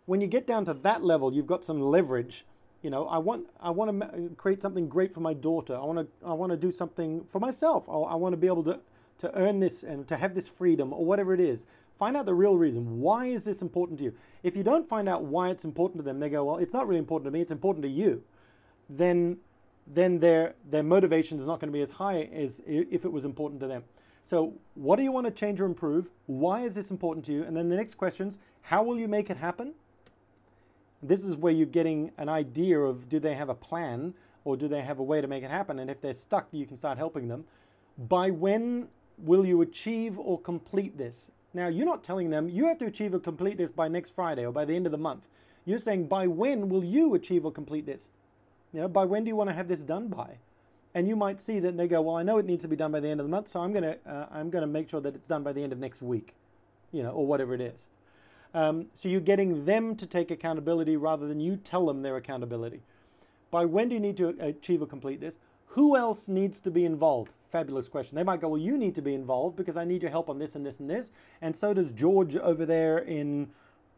when 0.06 0.22
you 0.22 0.28
get 0.28 0.46
down 0.46 0.66
to 0.66 0.74
that 0.74 1.04
level, 1.04 1.34
you've 1.34 1.48
got 1.48 1.64
some 1.64 1.82
leverage. 1.82 2.46
You 2.82 2.90
know, 2.90 3.08
I 3.08 3.18
want 3.18 3.48
I 3.62 3.72
want 3.72 4.00
to 4.00 4.30
create 4.38 4.62
something 4.62 4.88
great 4.88 5.14
for 5.14 5.20
my 5.20 5.34
daughter. 5.34 5.76
I 5.76 5.84
want 5.84 6.00
to 6.00 6.08
I 6.26 6.34
want 6.34 6.52
to 6.52 6.58
do 6.58 6.72
something 6.72 7.24
for 7.26 7.40
myself. 7.40 7.90
I, 7.90 7.94
I 7.94 8.16
want 8.16 8.34
to 8.34 8.38
be 8.38 8.48
able 8.48 8.64
to 8.64 8.80
to 9.20 9.36
earn 9.36 9.60
this 9.60 9.84
and 9.84 10.08
to 10.08 10.16
have 10.16 10.34
this 10.34 10.48
freedom 10.48 10.94
or 10.94 11.04
whatever 11.06 11.34
it 11.34 11.42
is. 11.42 11.66
Find 12.00 12.16
out 12.16 12.26
the 12.26 12.34
real 12.34 12.58
reason. 12.58 13.02
Why 13.02 13.28
is 13.28 13.44
this 13.44 13.62
important 13.62 14.00
to 14.00 14.06
you? 14.06 14.14
If 14.42 14.56
you 14.56 14.64
don't 14.64 14.88
find 14.88 15.08
out 15.10 15.24
why 15.24 15.50
it's 15.50 15.66
important 15.66 16.00
to 16.00 16.04
them, 16.04 16.20
they 16.20 16.30
go, 16.30 16.46
well, 16.46 16.58
it's 16.58 16.74
not 16.74 16.88
really 16.88 17.00
important 17.00 17.26
to 17.26 17.32
me. 17.32 17.42
It's 17.42 17.52
important 17.52 17.84
to 17.84 17.90
you. 17.90 18.24
Then 18.90 19.38
then 19.92 20.20
their, 20.20 20.54
their 20.70 20.84
motivation 20.84 21.40
is 21.40 21.48
not 21.48 21.60
going 21.60 21.70
to 21.70 21.74
be 21.74 21.82
as 21.82 21.90
high 21.90 22.30
as 22.32 22.62
if 22.68 23.06
it 23.06 23.12
was 23.12 23.26
important 23.26 23.60
to 23.62 23.68
them. 23.68 23.84
So, 24.24 24.54
what 24.76 24.98
do 24.98 25.04
you 25.04 25.12
want 25.12 25.26
to 25.26 25.32
change 25.32 25.60
or 25.60 25.66
improve? 25.66 26.12
Why 26.28 26.62
is 26.62 26.76
this 26.76 26.92
important 26.92 27.26
to 27.26 27.34
you? 27.34 27.44
And 27.44 27.58
then 27.58 27.70
the 27.70 27.76
next 27.76 27.96
questions 27.96 28.38
how 28.62 28.84
will 28.84 29.00
you 29.00 29.08
make 29.08 29.32
it 29.32 29.38
happen? 29.38 29.74
This 31.02 31.26
is 31.26 31.36
where 31.36 31.52
you're 31.52 31.66
getting 31.66 32.12
an 32.18 32.30
idea 32.30 32.80
of 32.80 33.10
do 33.10 33.20
they 33.20 33.34
have 33.34 33.50
a 33.50 33.56
plan 33.56 34.14
or 34.44 34.56
do 34.56 34.68
they 34.68 34.82
have 34.82 35.00
a 35.00 35.04
way 35.04 35.22
to 35.22 35.28
make 35.28 35.44
it 35.44 35.50
happen? 35.50 35.80
And 35.80 35.90
if 35.90 36.02
they're 36.02 36.14
stuck, 36.14 36.48
you 36.52 36.68
can 36.68 36.78
start 36.78 36.98
helping 36.98 37.28
them. 37.28 37.46
By 37.98 38.30
when 38.30 38.90
will 39.18 39.46
you 39.46 39.62
achieve 39.62 40.20
or 40.20 40.40
complete 40.40 40.98
this? 40.98 41.32
Now, 41.54 41.68
you're 41.68 41.86
not 41.86 42.04
telling 42.04 42.30
them 42.30 42.50
you 42.50 42.68
have 42.68 42.78
to 42.80 42.86
achieve 42.86 43.14
or 43.14 43.20
complete 43.20 43.58
this 43.58 43.72
by 43.72 43.88
next 43.88 44.14
Friday 44.14 44.46
or 44.46 44.52
by 44.52 44.66
the 44.66 44.76
end 44.76 44.86
of 44.86 44.92
the 44.92 44.98
month. 44.98 45.28
You're 45.66 45.80
saying, 45.80 46.08
by 46.08 46.28
when 46.28 46.70
will 46.70 46.84
you 46.84 47.16
achieve 47.16 47.46
or 47.46 47.52
complete 47.52 47.86
this? 47.86 48.10
You 48.74 48.82
know, 48.82 48.88
by 48.88 49.06
when 49.06 49.24
do 49.24 49.30
you 49.30 49.36
want 49.36 49.50
to 49.50 49.56
have 49.56 49.68
this 49.68 49.82
done 49.82 50.08
by? 50.08 50.38
And 50.94 51.08
you 51.08 51.16
might 51.16 51.40
see 51.40 51.60
that 51.60 51.78
they 51.78 51.88
go, 51.88 52.02
well, 52.02 52.16
I 52.16 52.24
know 52.24 52.38
it 52.38 52.46
needs 52.46 52.64
to 52.64 52.68
be 52.68 52.76
done 52.76 52.92
by 52.92 53.00
the 53.00 53.08
end 53.08 53.20
of 53.20 53.26
the 53.26 53.32
month, 53.32 53.48
so 53.48 53.60
I'm 53.60 53.74
gonna 53.74 53.98
uh, 54.08 54.26
I'm 54.32 54.50
gonna 54.50 54.68
make 54.68 54.90
sure 54.90 55.02
that 55.02 55.14
it's 55.14 55.28
done 55.28 55.44
by 55.44 55.54
the 55.54 55.62
end 55.62 55.72
of 55.72 55.80
next 55.80 56.02
week, 56.02 56.34
you 56.92 57.04
know, 57.04 57.12
or 57.12 57.28
whatever 57.28 57.54
it 57.54 57.62
is. 57.62 57.86
Um, 58.56 58.88
so 58.96 59.08
you're 59.08 59.22
getting 59.22 59.66
them 59.66 59.96
to 59.96 60.08
take 60.08 60.32
accountability 60.32 60.98
rather 60.98 61.28
than 61.28 61.40
you 61.40 61.58
tell 61.58 61.86
them 61.86 62.02
their 62.02 62.18
accountability. 62.18 62.82
By 63.52 63.66
when 63.66 63.90
do 63.90 63.96
you 63.96 64.02
need 64.02 64.18
to 64.18 64.30
achieve 64.40 64.82
or 64.82 64.88
complete 64.88 65.20
this? 65.20 65.38
Who 65.74 65.96
else 65.96 66.28
needs 66.28 66.60
to 66.62 66.72
be 66.72 66.84
involved? 66.84 67.32
Fabulous 67.52 67.88
question. 67.88 68.16
They 68.16 68.24
might 68.24 68.42
go, 68.42 68.50
well, 68.50 68.62
you 68.62 68.78
need 68.78 68.96
to 68.96 69.02
be 69.02 69.14
involved 69.14 69.56
because 69.56 69.78
I 69.78 69.86
need 69.86 70.02
your 70.02 70.12
help 70.12 70.30
on 70.30 70.40
this 70.40 70.56
and 70.56 70.66
this 70.66 70.80
and 70.80 70.90
this, 70.90 71.12
and 71.42 71.56
so 71.56 71.74
does 71.74 71.92
George 71.92 72.36
over 72.36 72.66
there 72.66 73.00
in 73.00 73.50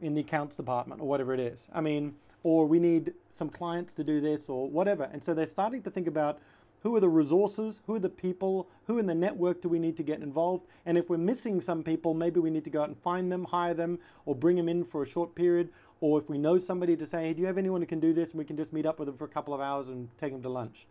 in 0.02 0.16
the 0.16 0.22
accounts 0.22 0.56
department 0.56 1.00
or 1.00 1.08
whatever 1.08 1.34
it 1.34 1.40
is. 1.40 1.68
I 1.72 1.80
mean, 1.80 2.16
or 2.44 2.66
we 2.66 2.80
need 2.80 3.14
some 3.30 3.50
clients 3.50 3.94
to 3.94 4.04
do 4.04 4.20
this 4.20 4.50
or 4.50 4.68
whatever. 4.68 5.10
And 5.14 5.24
so 5.24 5.34
they're 5.34 5.46
starting 5.46 5.84
to 5.84 5.92
think 5.92 6.08
about 6.08 6.40
Who 6.82 6.96
are 6.96 7.00
the 7.00 7.10
resources? 7.10 7.82
Who 7.86 7.94
are 7.94 8.00
the 8.00 8.10
people? 8.10 8.68
Who 8.88 8.98
in 8.98 9.06
the 9.06 9.14
network 9.14 9.62
do 9.62 9.70
we 9.70 9.78
need 9.78 9.96
to 9.98 10.04
get 10.04 10.22
involved? 10.22 10.66
And 10.88 10.98
if 10.98 11.10
we're 11.10 11.18
missing 11.18 11.62
some 11.62 11.84
people, 11.84 12.16
maybe 12.16 12.40
we 12.40 12.50
need 12.50 12.64
to 12.64 12.72
go 12.72 12.82
out 12.82 12.88
and 12.88 12.98
find 12.98 13.32
them, 13.32 13.46
hire 13.46 13.76
them, 13.76 14.00
or 14.26 14.34
bring 14.34 14.56
them 14.56 14.68
in 14.68 14.84
for 14.84 15.04
a 15.04 15.06
short 15.06 15.36
period. 15.36 15.70
Or 16.00 16.20
if 16.20 16.28
we 16.28 16.40
know 16.40 16.58
somebody 16.58 16.98
to 16.98 17.06
say, 17.06 17.28
hey, 17.28 17.34
do 17.34 17.42
you 17.42 17.48
have 17.48 17.60
anyone 17.60 17.82
who 17.82 17.88
can 17.88 18.00
do 18.00 18.14
this? 18.14 18.32
And 18.32 18.40
we 18.40 18.46
can 18.46 18.58
just 18.58 18.74
meet 18.74 18.88
up 18.88 18.98
with 18.98 19.06
them 19.06 19.16
for 19.16 19.26
a 19.26 19.30
couple 19.30 19.54
of 19.54 19.62
hours 19.62 19.90
and 19.90 20.10
take 20.18 20.32
them 20.32 20.42
to 20.42 20.50
lunch 20.50 20.88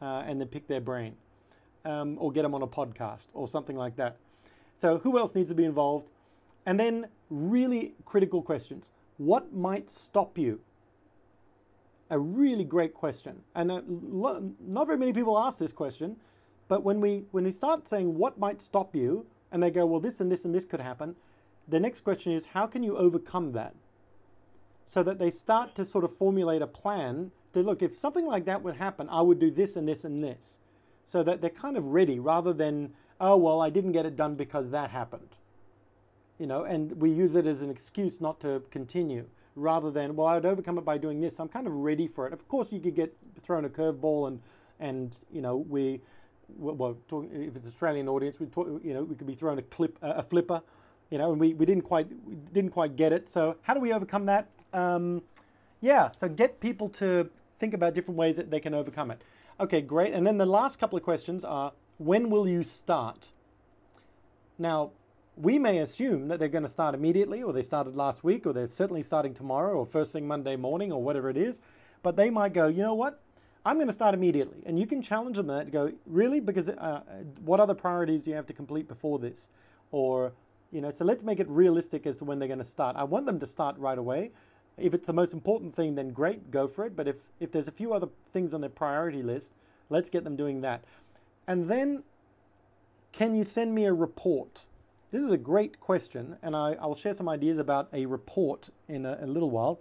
uh, 0.00 0.24
and 0.26 0.40
then 0.40 0.48
pick 0.48 0.66
their 0.66 0.80
brain. 0.80 1.14
Um, 1.84 2.16
or 2.18 2.32
get 2.32 2.42
them 2.42 2.54
on 2.54 2.62
a 2.62 2.66
podcast 2.66 3.28
or 3.32 3.48
something 3.48 3.76
like 3.76 3.96
that. 3.96 4.16
So, 4.76 4.98
who 4.98 5.18
else 5.18 5.34
needs 5.34 5.48
to 5.48 5.54
be 5.54 5.64
involved? 5.64 6.08
And 6.66 6.78
then, 6.78 7.06
really 7.30 7.94
critical 8.04 8.42
questions. 8.42 8.90
What 9.16 9.54
might 9.54 9.88
stop 9.88 10.36
you? 10.36 10.60
A 12.10 12.18
really 12.18 12.64
great 12.64 12.94
question. 12.94 13.42
And 13.54 13.70
uh, 13.70 13.80
not 14.60 14.86
very 14.86 14.98
many 14.98 15.12
people 15.12 15.38
ask 15.38 15.58
this 15.58 15.72
question, 15.72 16.16
but 16.68 16.82
when 16.82 17.00
we, 17.00 17.24
when 17.30 17.44
we 17.44 17.50
start 17.50 17.88
saying 17.88 18.16
what 18.16 18.38
might 18.38 18.60
stop 18.60 18.94
you, 18.94 19.26
and 19.50 19.62
they 19.62 19.70
go, 19.70 19.86
well, 19.86 20.00
this 20.00 20.20
and 20.20 20.30
this 20.30 20.44
and 20.44 20.54
this 20.54 20.64
could 20.64 20.80
happen, 20.80 21.16
the 21.66 21.80
next 21.80 22.00
question 22.00 22.32
is, 22.32 22.46
how 22.46 22.66
can 22.66 22.82
you 22.82 22.96
overcome 22.96 23.52
that? 23.52 23.74
So 24.86 25.02
that 25.02 25.18
they 25.18 25.30
start 25.30 25.74
to 25.76 25.84
sort 25.84 26.04
of 26.04 26.14
formulate 26.14 26.62
a 26.62 26.66
plan 26.66 27.30
look, 27.54 27.82
if 27.82 27.94
something 27.94 28.26
like 28.26 28.44
that 28.46 28.62
would 28.62 28.76
happen, 28.76 29.08
I 29.08 29.20
would 29.20 29.38
do 29.38 29.50
this 29.50 29.76
and 29.76 29.88
this 29.88 30.04
and 30.04 30.22
this. 30.22 30.58
So 31.04 31.22
that 31.22 31.40
they're 31.40 31.50
kind 31.50 31.76
of 31.76 31.84
ready 31.84 32.18
rather 32.18 32.52
than, 32.52 32.92
oh, 33.20 33.36
well, 33.36 33.60
I 33.60 33.70
didn't 33.70 33.92
get 33.92 34.04
it 34.04 34.16
done 34.16 34.34
because 34.34 34.70
that 34.70 34.90
happened. 34.90 35.36
You 36.38 36.46
know, 36.46 36.64
and 36.64 36.92
we 36.92 37.10
use 37.10 37.34
it 37.34 37.46
as 37.46 37.62
an 37.62 37.70
excuse 37.70 38.20
not 38.20 38.40
to 38.40 38.62
continue 38.70 39.24
rather 39.56 39.90
than, 39.90 40.14
well, 40.14 40.26
I 40.26 40.34
would 40.34 40.46
overcome 40.46 40.78
it 40.78 40.84
by 40.84 40.98
doing 40.98 41.20
this. 41.20 41.40
I'm 41.40 41.48
kind 41.48 41.66
of 41.66 41.72
ready 41.72 42.06
for 42.06 42.26
it. 42.26 42.32
Of 42.32 42.46
course, 42.46 42.72
you 42.72 42.80
could 42.80 42.94
get 42.94 43.16
thrown 43.42 43.64
a 43.64 43.68
curveball 43.68 44.28
and, 44.28 44.40
and 44.78 45.16
you 45.32 45.42
know, 45.42 45.56
we, 45.56 46.00
well, 46.56 46.96
talk, 47.08 47.26
if 47.32 47.56
it's 47.56 47.66
Australian 47.66 48.08
audience, 48.08 48.38
we 48.38 48.46
talk, 48.46 48.68
you 48.84 48.94
know, 48.94 49.02
we 49.02 49.16
could 49.16 49.26
be 49.26 49.34
thrown 49.34 49.58
a 49.58 49.62
clip, 49.62 49.98
a 50.00 50.22
flipper, 50.22 50.62
you 51.10 51.18
know, 51.18 51.32
and 51.32 51.40
we, 51.40 51.54
we 51.54 51.66
didn't 51.66 51.82
quite, 51.82 52.06
we 52.24 52.36
didn't 52.52 52.70
quite 52.70 52.96
get 52.96 53.12
it. 53.12 53.28
So 53.28 53.56
how 53.62 53.74
do 53.74 53.80
we 53.80 53.92
overcome 53.92 54.26
that? 54.26 54.48
Um, 54.72 55.22
yeah, 55.80 56.10
so 56.12 56.28
get 56.28 56.60
people 56.60 56.88
to 56.90 57.30
think 57.58 57.74
about 57.74 57.94
different 57.94 58.18
ways 58.18 58.36
that 58.36 58.50
they 58.50 58.60
can 58.60 58.74
overcome 58.74 59.10
it. 59.10 59.22
Okay, 59.60 59.80
great. 59.80 60.14
And 60.14 60.26
then 60.26 60.38
the 60.38 60.46
last 60.46 60.78
couple 60.78 60.96
of 60.96 61.02
questions 61.02 61.44
are, 61.44 61.72
when 61.98 62.30
will 62.30 62.48
you 62.48 62.62
start? 62.62 63.26
Now, 64.58 64.90
we 65.36 65.58
may 65.58 65.78
assume 65.78 66.28
that 66.28 66.38
they're 66.38 66.48
going 66.48 66.64
to 66.64 66.68
start 66.68 66.94
immediately, 66.94 67.42
or 67.42 67.52
they 67.52 67.62
started 67.62 67.96
last 67.96 68.24
week, 68.24 68.46
or 68.46 68.52
they're 68.52 68.68
certainly 68.68 69.02
starting 69.02 69.34
tomorrow, 69.34 69.74
or 69.74 69.86
first 69.86 70.12
thing 70.12 70.26
Monday 70.26 70.56
morning, 70.56 70.92
or 70.92 71.02
whatever 71.02 71.30
it 71.30 71.36
is. 71.36 71.60
But 72.02 72.16
they 72.16 72.30
might 72.30 72.52
go, 72.52 72.68
you 72.68 72.82
know 72.82 72.94
what? 72.94 73.20
I'm 73.64 73.76
going 73.76 73.88
to 73.88 73.92
start 73.92 74.14
immediately. 74.14 74.62
And 74.66 74.78
you 74.78 74.86
can 74.86 75.02
challenge 75.02 75.36
them 75.36 75.48
that 75.48 75.66
to 75.66 75.70
go, 75.70 75.92
really? 76.06 76.40
Because 76.40 76.68
uh, 76.68 77.02
what 77.44 77.60
other 77.60 77.74
priorities 77.74 78.22
do 78.22 78.30
you 78.30 78.36
have 78.36 78.46
to 78.46 78.52
complete 78.52 78.88
before 78.88 79.18
this? 79.18 79.48
Or, 79.90 80.32
you 80.70 80.80
know, 80.80 80.90
so 80.90 81.04
let's 81.04 81.22
make 81.22 81.40
it 81.40 81.48
realistic 81.48 82.06
as 82.06 82.16
to 82.18 82.24
when 82.24 82.38
they're 82.38 82.48
going 82.48 82.58
to 82.58 82.64
start. 82.64 82.96
I 82.96 83.04
want 83.04 83.26
them 83.26 83.38
to 83.40 83.46
start 83.46 83.76
right 83.78 83.98
away. 83.98 84.30
If 84.80 84.94
it's 84.94 85.06
the 85.06 85.12
most 85.12 85.32
important 85.32 85.74
thing, 85.74 85.94
then 85.94 86.10
great, 86.10 86.50
go 86.50 86.68
for 86.68 86.86
it. 86.86 86.96
But 86.96 87.08
if, 87.08 87.16
if 87.40 87.52
there's 87.52 87.68
a 87.68 87.72
few 87.72 87.92
other 87.92 88.08
things 88.32 88.54
on 88.54 88.60
their 88.60 88.70
priority 88.70 89.22
list, 89.22 89.52
let's 89.90 90.08
get 90.08 90.24
them 90.24 90.36
doing 90.36 90.60
that. 90.62 90.84
And 91.46 91.68
then, 91.68 92.02
can 93.12 93.34
you 93.34 93.44
send 93.44 93.74
me 93.74 93.86
a 93.86 93.92
report? 93.92 94.64
This 95.10 95.22
is 95.22 95.30
a 95.30 95.38
great 95.38 95.80
question, 95.80 96.36
and 96.42 96.54
I, 96.54 96.74
will 96.86 96.94
share 96.94 97.14
some 97.14 97.28
ideas 97.28 97.58
about 97.58 97.88
a 97.92 98.04
report 98.04 98.68
in 98.88 99.06
a, 99.06 99.18
a, 99.22 99.26
little 99.26 99.50
while. 99.50 99.80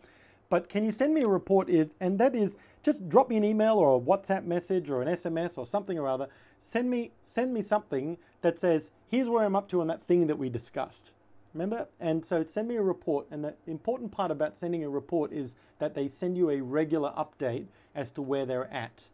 But 0.49 0.69
can 0.69 0.85
you 0.85 0.91
send 0.91 1.13
me 1.13 1.21
a 1.25 1.27
report? 1.27 1.69
Is, 1.69 1.87
and 1.99 2.17
that 2.19 2.33
is 2.33 2.55
just 2.81 3.09
drop 3.09 3.27
me 3.27 3.35
an 3.35 3.43
email 3.43 3.75
or 3.75 3.97
a 3.97 3.99
WhatsApp 3.99 4.45
message 4.45 4.89
or 4.89 5.01
an 5.01 5.09
SMS 5.09 5.57
or 5.57 5.65
something 5.65 5.99
or 5.99 6.07
other. 6.07 6.27
Send 6.61 6.89
me 6.89 7.11
send 7.21 7.53
me 7.53 7.61
something 7.61 8.17
that 8.41 8.57
says, 8.57 8.91
here's 9.09 9.29
where 9.29 9.43
I'm 9.43 9.57
up 9.57 9.67
to 9.69 9.81
on 9.81 9.87
that 9.87 10.01
thing 10.01 10.27
that 10.27 10.37
we 10.37 10.47
discussed. 10.49 11.11
Remember? 11.57 11.87
And 11.99 12.23
so 12.23 12.43
send 12.43 12.67
me 12.67 12.75
a 12.75 12.81
report. 12.81 13.25
And 13.31 13.43
the 13.43 13.53
important 13.67 14.11
part 14.11 14.31
about 14.31 14.57
sending 14.57 14.83
a 14.83 14.89
report 14.89 15.33
is 15.33 15.55
that 15.79 15.93
they 15.93 16.07
send 16.07 16.37
you 16.37 16.49
a 16.51 16.61
regular 16.61 17.11
update 17.17 17.65
as 17.95 18.11
to 18.11 18.21
where 18.21 18.45
they're 18.45 18.71
at. 18.73 19.09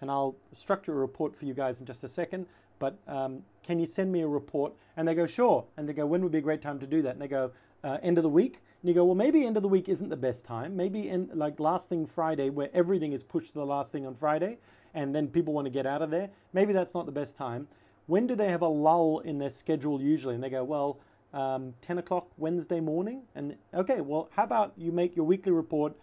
And 0.00 0.10
I'll 0.10 0.36
structure 0.52 0.92
a 0.92 0.96
report 0.96 1.34
for 1.34 1.46
you 1.46 1.54
guys 1.54 1.80
in 1.80 1.86
just 1.86 2.04
a 2.04 2.08
second 2.08 2.46
but 2.78 2.98
um, 3.08 3.42
can 3.64 3.78
you 3.78 3.86
send 3.86 4.12
me 4.12 4.20
a 4.20 4.26
report? 4.26 4.72
And 4.96 5.06
they 5.06 5.14
go, 5.14 5.26
sure. 5.26 5.64
And 5.76 5.88
they 5.88 5.92
go, 5.92 6.06
when 6.06 6.22
would 6.22 6.32
be 6.32 6.38
a 6.38 6.42
great 6.42 6.62
time 6.62 6.78
to 6.80 6.86
do 6.86 7.02
that? 7.02 7.12
And 7.12 7.22
they 7.22 7.28
go, 7.28 7.50
uh, 7.84 7.98
end 8.02 8.18
of 8.18 8.22
the 8.22 8.28
week. 8.28 8.60
And 8.82 8.88
you 8.88 8.94
go, 8.94 9.04
well, 9.04 9.14
maybe 9.14 9.44
end 9.44 9.56
of 9.56 9.62
the 9.62 9.68
week 9.68 9.88
isn't 9.88 10.08
the 10.08 10.16
best 10.16 10.44
time. 10.44 10.76
Maybe 10.76 11.08
in 11.08 11.30
like 11.34 11.58
last 11.58 11.88
thing 11.88 12.06
Friday, 12.06 12.50
where 12.50 12.70
everything 12.74 13.12
is 13.12 13.22
pushed 13.22 13.48
to 13.48 13.58
the 13.58 13.66
last 13.66 13.92
thing 13.92 14.06
on 14.06 14.14
Friday, 14.14 14.58
and 14.94 15.14
then 15.14 15.28
people 15.28 15.52
want 15.52 15.66
to 15.66 15.70
get 15.70 15.86
out 15.86 16.02
of 16.02 16.10
there. 16.10 16.30
Maybe 16.52 16.72
that's 16.72 16.94
not 16.94 17.06
the 17.06 17.12
best 17.12 17.36
time. 17.36 17.66
When 18.06 18.26
do 18.26 18.34
they 18.34 18.48
have 18.48 18.62
a 18.62 18.68
lull 18.68 19.20
in 19.20 19.38
their 19.38 19.50
schedule 19.50 20.00
usually? 20.00 20.34
And 20.34 20.44
they 20.44 20.50
go, 20.50 20.62
well, 20.62 21.00
um, 21.36 21.74
10 21.82 21.98
o'clock 21.98 22.28
Wednesday 22.38 22.80
morning. 22.80 23.22
And 23.34 23.56
okay, 23.74 24.00
well, 24.00 24.28
how 24.32 24.44
about 24.44 24.72
you 24.76 24.90
make 24.90 25.14
your 25.14 25.26
weekly 25.26 25.52
report 25.52 25.94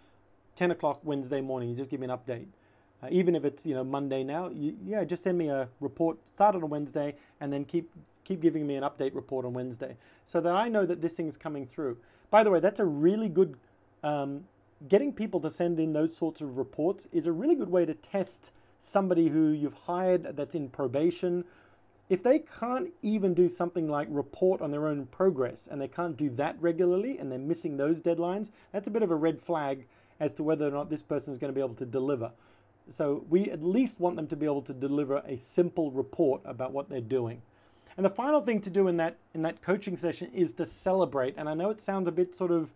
10 0.55 0.71
o'clock 0.71 1.01
Wednesday 1.03 1.41
morning? 1.41 1.69
You 1.69 1.75
just 1.75 1.89
give 1.89 1.99
me 1.99 2.07
an 2.07 2.17
update. 2.17 2.45
Uh, 3.01 3.07
even 3.11 3.35
if 3.35 3.43
it's 3.43 3.65
you 3.65 3.73
know 3.73 3.83
Monday 3.83 4.23
now, 4.23 4.49
you, 4.49 4.77
yeah, 4.85 5.03
just 5.03 5.23
send 5.23 5.37
me 5.37 5.49
a 5.49 5.67
report. 5.81 6.17
Start 6.35 6.55
on 6.55 6.63
a 6.63 6.67
Wednesday, 6.67 7.15
and 7.41 7.51
then 7.51 7.65
keep 7.65 7.91
keep 8.23 8.39
giving 8.41 8.65
me 8.65 8.75
an 8.75 8.83
update 8.83 9.13
report 9.13 9.45
on 9.45 9.51
Wednesday, 9.53 9.97
so 10.23 10.39
that 10.39 10.55
I 10.55 10.69
know 10.69 10.85
that 10.85 11.01
this 11.01 11.13
thing 11.13 11.27
is 11.27 11.35
coming 11.35 11.65
through. 11.65 11.97
By 12.29 12.43
the 12.43 12.49
way, 12.51 12.61
that's 12.61 12.79
a 12.79 12.85
really 12.85 13.27
good. 13.27 13.57
Um, 14.03 14.45
getting 14.87 15.11
people 15.11 15.39
to 15.41 15.49
send 15.49 15.79
in 15.79 15.93
those 15.93 16.15
sorts 16.15 16.41
of 16.41 16.57
reports 16.57 17.07
is 17.11 17.25
a 17.25 17.31
really 17.31 17.55
good 17.55 17.69
way 17.69 17.85
to 17.85 17.93
test 17.93 18.51
somebody 18.79 19.29
who 19.29 19.49
you've 19.49 19.73
hired 19.73 20.35
that's 20.35 20.55
in 20.55 20.69
probation. 20.69 21.43
If 22.09 22.21
they 22.21 22.39
can't 22.39 22.93
even 23.01 23.33
do 23.33 23.47
something 23.47 23.87
like 23.87 24.07
report 24.11 24.61
on 24.61 24.71
their 24.71 24.87
own 24.87 25.05
progress 25.07 25.67
and 25.71 25.79
they 25.79 25.87
can't 25.87 26.17
do 26.17 26.29
that 26.31 26.57
regularly 26.59 27.17
and 27.17 27.31
they're 27.31 27.39
missing 27.39 27.77
those 27.77 28.01
deadlines, 28.01 28.49
that's 28.71 28.87
a 28.87 28.91
bit 28.91 29.03
of 29.03 29.11
a 29.11 29.15
red 29.15 29.41
flag 29.41 29.85
as 30.19 30.33
to 30.33 30.43
whether 30.43 30.67
or 30.67 30.71
not 30.71 30.89
this 30.89 31.01
person 31.01 31.33
is 31.33 31.39
going 31.39 31.51
to 31.51 31.55
be 31.55 31.63
able 31.63 31.75
to 31.75 31.85
deliver. 31.85 32.31
So 32.89 33.25
we 33.29 33.49
at 33.49 33.63
least 33.63 33.99
want 33.99 34.17
them 34.17 34.27
to 34.27 34.35
be 34.35 34.45
able 34.45 34.61
to 34.63 34.73
deliver 34.73 35.17
a 35.25 35.37
simple 35.37 35.91
report 35.91 36.41
about 36.45 36.73
what 36.73 36.89
they're 36.89 37.01
doing. 37.01 37.41
And 37.95 38.05
the 38.05 38.09
final 38.09 38.41
thing 38.41 38.59
to 38.61 38.69
do 38.69 38.87
in 38.87 38.97
that 38.97 39.17
in 39.33 39.43
that 39.43 39.61
coaching 39.61 39.95
session 39.95 40.31
is 40.33 40.53
to 40.53 40.65
celebrate. 40.65 41.35
And 41.37 41.47
I 41.47 41.53
know 41.53 41.69
it 41.69 41.79
sounds 41.79 42.07
a 42.07 42.11
bit 42.11 42.35
sort 42.35 42.51
of, 42.51 42.73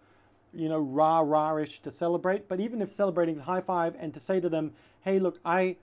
you 0.54 0.70
know, 0.70 0.80
rah 0.80 1.20
rah-ish 1.20 1.82
to 1.82 1.92
celebrate, 1.92 2.48
but 2.48 2.60
even 2.60 2.82
if 2.82 2.90
celebrating 2.90 3.36
is 3.36 3.42
high 3.42 3.62
five 3.62 3.96
and 4.00 4.14
to 4.14 4.20
say 4.20 4.40
to 4.40 4.48
them, 4.48 4.72
hey, 5.02 5.20
look, 5.20 5.40
I 5.44 5.78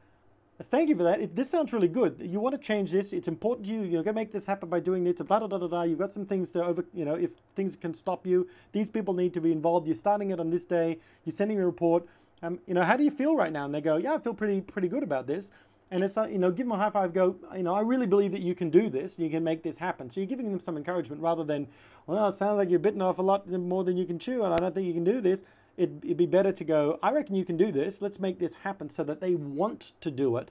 thank 0.71 0.89
you 0.89 0.97
for 0.97 1.03
that. 1.03 1.21
It, 1.21 1.37
this 1.37 1.51
sounds 1.51 1.73
really 1.73 1.89
good. 1.89 2.21
You 2.21 2.41
want 2.41 2.55
to 2.55 2.65
change 2.65 2.93
this. 2.93 3.13
It's 3.13 3.29
important 3.29 3.67
to 3.67 3.73
you. 3.73 3.83
You're 3.83 4.03
going 4.03 4.15
to 4.15 4.21
make 4.21 4.33
this 4.33 4.47
happen 4.47 4.69
by 4.69 4.81
doing 4.81 5.05
this. 5.05 5.17
Blah, 5.17 5.41
blah, 5.41 5.47
blah, 5.47 5.69
blah. 5.69 5.83
You've 5.83 5.99
got 5.99 6.13
some 6.13 6.27
things 6.27 6.51
to 6.51 6.65
over, 6.65 6.85
you 6.95 7.05
know, 7.05 7.15
if 7.15 7.33
things 7.57 7.77
can 7.77 7.93
stop 7.93 8.27
you, 8.27 8.49
these 8.73 8.89
people 8.89 9.15
need 9.15 9.35
to 9.35 9.41
be 9.41 9.53
involved. 9.53 9.87
You're 9.87 9.97
starting 9.97 10.31
it 10.31 10.41
on 10.41 10.51
this 10.51 10.65
day. 10.65 10.99
You're 11.25 11.35
sending 11.35 11.59
a 11.61 11.67
report 11.67 12.07
um, 12.45 12.59
you 12.67 12.75
know, 12.75 12.83
how 12.83 12.97
do 12.97 13.05
you 13.05 13.11
feel 13.11 13.35
right 13.37 13.53
now? 13.53 13.65
And 13.65 13.75
they 13.75 13.81
go, 13.81 13.97
yeah, 13.97 14.15
I 14.15 14.19
feel 14.19 14.35
pretty 14.35 14.61
pretty 14.61 14.89
good 14.89 15.03
about 15.03 15.27
this. 15.27 15.51
And 15.91 16.03
it's 16.03 16.17
like, 16.17 16.33
you 16.33 16.39
know, 16.39 16.51
give 16.51 16.67
them 16.67 16.73
a 16.73 16.79
high 16.79 16.91
five, 16.91 17.15
go, 17.15 17.37
you 17.57 17.63
know, 17.63 17.75
I 17.75 17.81
really 17.81 18.07
believe 18.07 18.33
that 18.33 18.41
you 18.41 18.55
can 18.55 18.69
do 18.69 18.91
this, 18.91 19.19
you 19.19 19.31
can 19.31 19.45
make 19.45 19.63
this 19.63 19.79
happen. 19.79 20.11
So 20.11 20.21
you're 20.21 20.27
giving 20.27 20.51
them 20.51 20.59
some 20.59 20.77
encouragement 20.77 21.23
rather 21.23 21.45
than, 21.45 21.69
well, 22.07 22.29
it 22.29 22.35
sounds 22.35 22.59
like 22.59 22.69
you're 22.69 22.81
bitten 22.81 23.01
off 23.01 23.19
a 23.19 23.23
lot 23.23 23.49
more 23.49 23.85
than 23.85 23.97
you 23.97 24.05
can 24.05 24.19
chew, 24.19 24.45
and 24.45 24.53
I 24.53 24.57
don't 24.57 24.75
think 24.75 24.87
you 24.87 24.95
can 24.95 25.05
do 25.05 25.21
this. 25.21 25.45
It'd, 25.77 26.05
it'd 26.05 26.17
be 26.17 26.27
better 26.27 26.53
to 26.53 26.65
go, 26.65 26.99
I 27.03 27.11
reckon 27.11 27.35
you 27.35 27.45
can 27.45 27.57
do 27.57 27.73
this, 27.73 28.01
let's 28.01 28.21
make 28.21 28.39
this 28.39 28.55
happen 28.55 28.89
so 28.89 29.03
that 29.05 29.21
they 29.21 29.35
want 29.35 29.93
to 30.01 30.11
do 30.11 30.37
it. 30.37 30.51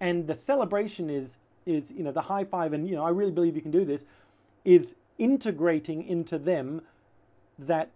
And 0.00 0.26
the 0.26 0.34
celebration 0.34 1.08
is, 1.10 1.36
is 1.66 1.90
you 1.90 2.04
know, 2.04 2.12
the 2.12 2.22
high 2.22 2.44
five 2.44 2.72
and, 2.72 2.88
you 2.88 2.94
know, 2.94 3.04
I 3.04 3.10
really 3.10 3.30
believe 3.32 3.56
you 3.56 3.62
can 3.62 3.70
do 3.70 3.84
this, 3.84 4.04
is 4.64 4.94
integrating 5.18 6.06
into 6.06 6.38
them 6.38 6.82
that 7.58 7.90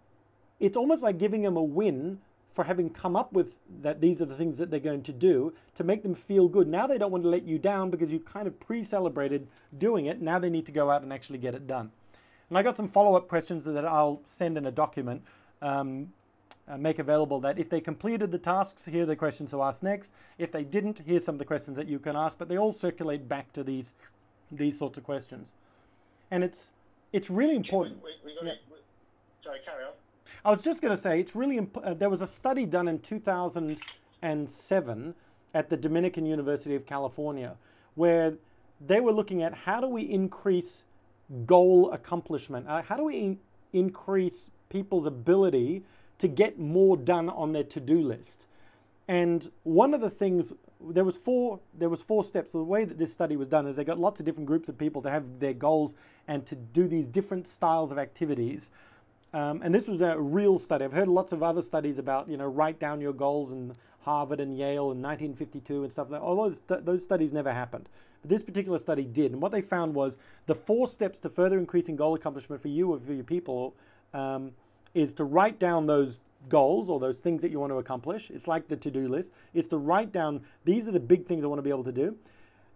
it's 0.59 0.77
almost 0.77 1.03
like 1.03 1.17
giving 1.17 1.41
them 1.43 1.57
a 1.57 1.63
win 1.63 2.19
for 2.51 2.63
having 2.63 2.89
come 2.89 3.15
up 3.15 3.33
with 3.33 3.57
that 3.81 3.99
these 3.99 4.21
are 4.21 4.25
the 4.25 4.35
things 4.35 4.57
that 4.59 4.69
they're 4.69 4.79
going 4.79 5.01
to 5.01 5.11
do 5.11 5.53
to 5.73 5.83
make 5.83 6.03
them 6.03 6.13
feel 6.13 6.47
good. 6.47 6.67
Now 6.67 6.85
they 6.85 6.97
don't 6.97 7.11
want 7.11 7.23
to 7.23 7.29
let 7.29 7.43
you 7.43 7.57
down 7.57 7.89
because 7.89 8.11
you 8.11 8.19
kind 8.19 8.47
of 8.47 8.59
pre-celebrated 8.59 9.47
doing 9.79 10.05
it. 10.05 10.21
Now 10.21 10.37
they 10.37 10.49
need 10.49 10.65
to 10.67 10.71
go 10.71 10.91
out 10.91 11.01
and 11.01 11.11
actually 11.11 11.39
get 11.39 11.55
it 11.55 11.65
done. 11.65 11.91
And 12.49 12.57
I 12.57 12.61
got 12.61 12.77
some 12.77 12.87
follow-up 12.87 13.27
questions 13.27 13.65
that 13.65 13.85
I'll 13.85 14.21
send 14.25 14.57
in 14.57 14.67
a 14.67 14.71
document, 14.71 15.23
um, 15.63 16.13
uh, 16.67 16.77
make 16.77 16.99
available 16.99 17.39
that 17.41 17.59
if 17.59 17.69
they 17.69 17.81
completed 17.81 18.31
the 18.31 18.37
tasks, 18.37 18.85
here 18.85 19.03
are 19.03 19.05
the 19.05 19.15
questions 19.15 19.51
to 19.51 19.61
ask 19.61 19.83
next. 19.83 20.11
If 20.37 20.51
they 20.51 20.63
didn't, 20.63 21.01
here's 21.05 21.23
some 21.25 21.35
of 21.35 21.39
the 21.39 21.45
questions 21.45 21.77
that 21.77 21.87
you 21.87 21.99
can 21.99 22.15
ask, 22.15 22.37
but 22.37 22.47
they 22.47 22.57
all 22.57 22.71
circulate 22.71 23.27
back 23.27 23.51
to 23.53 23.63
these 23.63 23.93
these 24.51 24.77
sorts 24.77 24.97
of 24.97 25.03
questions. 25.03 25.53
And 26.31 26.43
it's 26.43 26.71
it's 27.11 27.29
really 27.29 27.55
important. 27.55 27.97
We, 28.03 28.11
we, 28.25 28.35
we 28.41 28.47
yeah. 28.47 28.55
sorry, 29.43 29.59
carry 29.65 29.85
on. 29.85 29.91
I 30.45 30.51
was 30.51 30.61
just 30.61 30.81
going 30.81 30.93
to 30.95 31.01
say, 31.01 31.19
it's 31.19 31.35
really 31.35 31.57
imp- 31.57 31.83
uh, 31.83 31.93
there 31.93 32.09
was 32.09 32.21
a 32.21 32.27
study 32.27 32.65
done 32.65 32.89
in 32.89 32.99
2007 32.99 35.15
at 35.53 35.69
the 35.69 35.77
Dominican 35.77 36.25
University 36.25 36.75
of 36.75 36.85
California 36.85 37.55
where 37.95 38.33
they 38.85 38.99
were 38.99 39.13
looking 39.13 39.43
at 39.43 39.53
how 39.53 39.79
do 39.79 39.87
we 39.87 40.01
increase 40.01 40.83
goal 41.45 41.91
accomplishment? 41.91 42.67
Uh, 42.67 42.81
how 42.81 42.97
do 42.97 43.05
we 43.05 43.17
in- 43.17 43.39
increase 43.71 44.49
people's 44.69 45.05
ability 45.05 45.83
to 46.23 46.27
get 46.29 46.57
more 46.57 46.97
done 46.97 47.29
on 47.29 47.51
their 47.51 47.63
to 47.63 47.79
do 47.79 48.01
list? 48.01 48.47
And 49.07 49.51
one 49.63 49.93
of 49.93 50.01
the 50.01 50.09
things 50.09 50.53
there 50.81 51.03
was 51.03 51.15
four 51.15 51.59
there 51.77 51.89
was 51.89 52.01
four 52.01 52.23
steps. 52.23 52.51
The 52.51 52.63
way 52.63 52.85
that 52.85 52.97
this 52.97 53.11
study 53.11 53.35
was 53.35 53.47
done 53.47 53.67
is 53.67 53.75
they 53.75 53.83
got 53.83 53.99
lots 53.99 54.19
of 54.19 54.25
different 54.25 54.47
groups 54.47 54.69
of 54.69 54.77
people 54.77 55.01
to 55.01 55.09
have 55.09 55.39
their 55.39 55.53
goals 55.53 55.95
and 56.27 56.45
to 56.45 56.55
do 56.55 56.87
these 56.87 57.07
different 57.07 57.47
styles 57.47 57.91
of 57.91 57.97
activities. 57.97 58.69
Um, 59.33 59.61
and 59.63 59.73
this 59.73 59.87
was 59.87 60.01
a 60.01 60.17
real 60.17 60.57
study. 60.59 60.85
I've 60.85 60.93
heard 60.93 61.07
lots 61.07 61.31
of 61.31 61.43
other 61.43 61.61
studies 61.61 61.99
about 61.99 62.29
you 62.29 62.37
know 62.37 62.45
write 62.45 62.79
down 62.79 63.01
your 63.01 63.13
goals 63.13 63.51
in 63.51 63.75
Harvard 64.01 64.39
and 64.39 64.57
Yale 64.57 64.91
in 64.91 65.01
1952 65.01 65.83
and 65.83 65.91
stuff 65.91 66.09
like 66.09 66.21
that. 66.21 66.25
Although 66.25 66.55
those 66.81 67.03
studies 67.03 67.33
never 67.33 67.51
happened. 67.51 67.89
But 68.21 68.29
this 68.29 68.43
particular 68.43 68.77
study 68.77 69.03
did. 69.03 69.33
And 69.33 69.41
what 69.41 69.51
they 69.51 69.61
found 69.61 69.93
was 69.93 70.17
the 70.45 70.55
four 70.55 70.87
steps 70.87 71.19
to 71.19 71.29
further 71.29 71.59
increasing 71.59 71.97
goal 71.97 72.15
accomplishment 72.15 72.61
for 72.61 72.69
you 72.69 72.93
or 72.93 72.99
for 72.99 73.13
your 73.13 73.25
people 73.25 73.75
um, 74.13 74.51
is 74.93 75.13
to 75.15 75.23
write 75.23 75.59
down 75.59 75.85
those 75.85 76.19
goals 76.49 76.89
or 76.89 76.99
those 76.99 77.19
things 77.19 77.41
that 77.41 77.51
you 77.51 77.59
want 77.59 77.71
to 77.71 77.77
accomplish. 77.77 78.29
It's 78.29 78.47
like 78.47 78.67
the 78.67 78.75
to 78.77 78.91
do 78.91 79.07
list. 79.07 79.31
It's 79.53 79.67
to 79.69 79.77
write 79.77 80.11
down 80.11 80.41
these 80.65 80.87
are 80.87 80.91
the 80.91 80.99
big 80.99 81.25
things 81.25 81.43
I 81.43 81.47
want 81.47 81.59
to 81.59 81.63
be 81.63 81.69
able 81.69 81.83
to 81.85 81.91
do. 81.91 82.17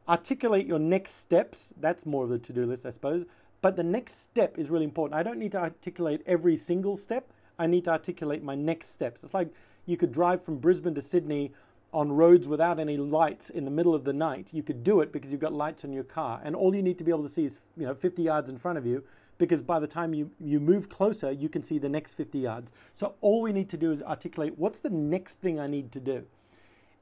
Articulate 0.07 0.65
your 0.65 0.79
next 0.79 1.15
steps. 1.15 1.73
That's 1.79 2.05
more 2.05 2.23
of 2.23 2.29
the 2.29 2.39
to 2.39 2.53
do 2.53 2.65
list, 2.65 2.85
I 2.85 2.91
suppose. 2.91 3.25
But 3.61 3.75
the 3.75 3.83
next 3.83 4.21
step 4.21 4.57
is 4.57 4.69
really 4.69 4.85
important. 4.85 5.19
I 5.19 5.23
don't 5.23 5.39
need 5.39 5.51
to 5.53 5.59
articulate 5.59 6.21
every 6.25 6.55
single 6.55 6.95
step. 6.95 7.31
I 7.59 7.67
need 7.67 7.83
to 7.85 7.91
articulate 7.91 8.43
my 8.43 8.55
next 8.55 8.93
steps. 8.93 9.23
It's 9.23 9.33
like 9.33 9.49
you 9.85 9.97
could 9.97 10.11
drive 10.11 10.41
from 10.41 10.57
Brisbane 10.57 10.93
to 10.95 11.01
Sydney 11.01 11.51
on 11.93 12.11
roads 12.11 12.47
without 12.47 12.79
any 12.79 12.97
lights 12.97 13.49
in 13.49 13.65
the 13.65 13.71
middle 13.71 13.95
of 13.95 14.03
the 14.03 14.13
night. 14.13 14.49
You 14.51 14.61
could 14.61 14.83
do 14.83 15.01
it 15.01 15.11
because 15.11 15.31
you've 15.31 15.41
got 15.41 15.53
lights 15.53 15.83
on 15.83 15.91
your 15.91 16.03
car, 16.03 16.39
and 16.43 16.55
all 16.55 16.75
you 16.75 16.83
need 16.83 16.97
to 16.99 17.03
be 17.03 17.11
able 17.11 17.23
to 17.23 17.29
see 17.29 17.45
is 17.45 17.57
you 17.75 17.85
know 17.85 17.95
50 17.95 18.21
yards 18.21 18.49
in 18.49 18.57
front 18.57 18.77
of 18.77 18.85
you. 18.85 19.03
Because 19.37 19.61
by 19.61 19.79
the 19.79 19.87
time 19.87 20.13
you, 20.13 20.31
you 20.39 20.59
move 20.59 20.89
closer, 20.89 21.31
you 21.31 21.49
can 21.49 21.61
see 21.61 21.77
the 21.77 21.89
next 21.89 22.13
50 22.13 22.39
yards. 22.39 22.71
So 22.95 23.15
all 23.21 23.41
we 23.41 23.53
need 23.53 23.69
to 23.69 23.77
do 23.77 23.91
is 23.91 24.01
articulate 24.01 24.57
what's 24.57 24.79
the 24.79 24.89
next 24.89 25.35
thing 25.35 25.59
I 25.59 25.67
need 25.67 25.91
to 25.91 25.99
do, 25.99 26.25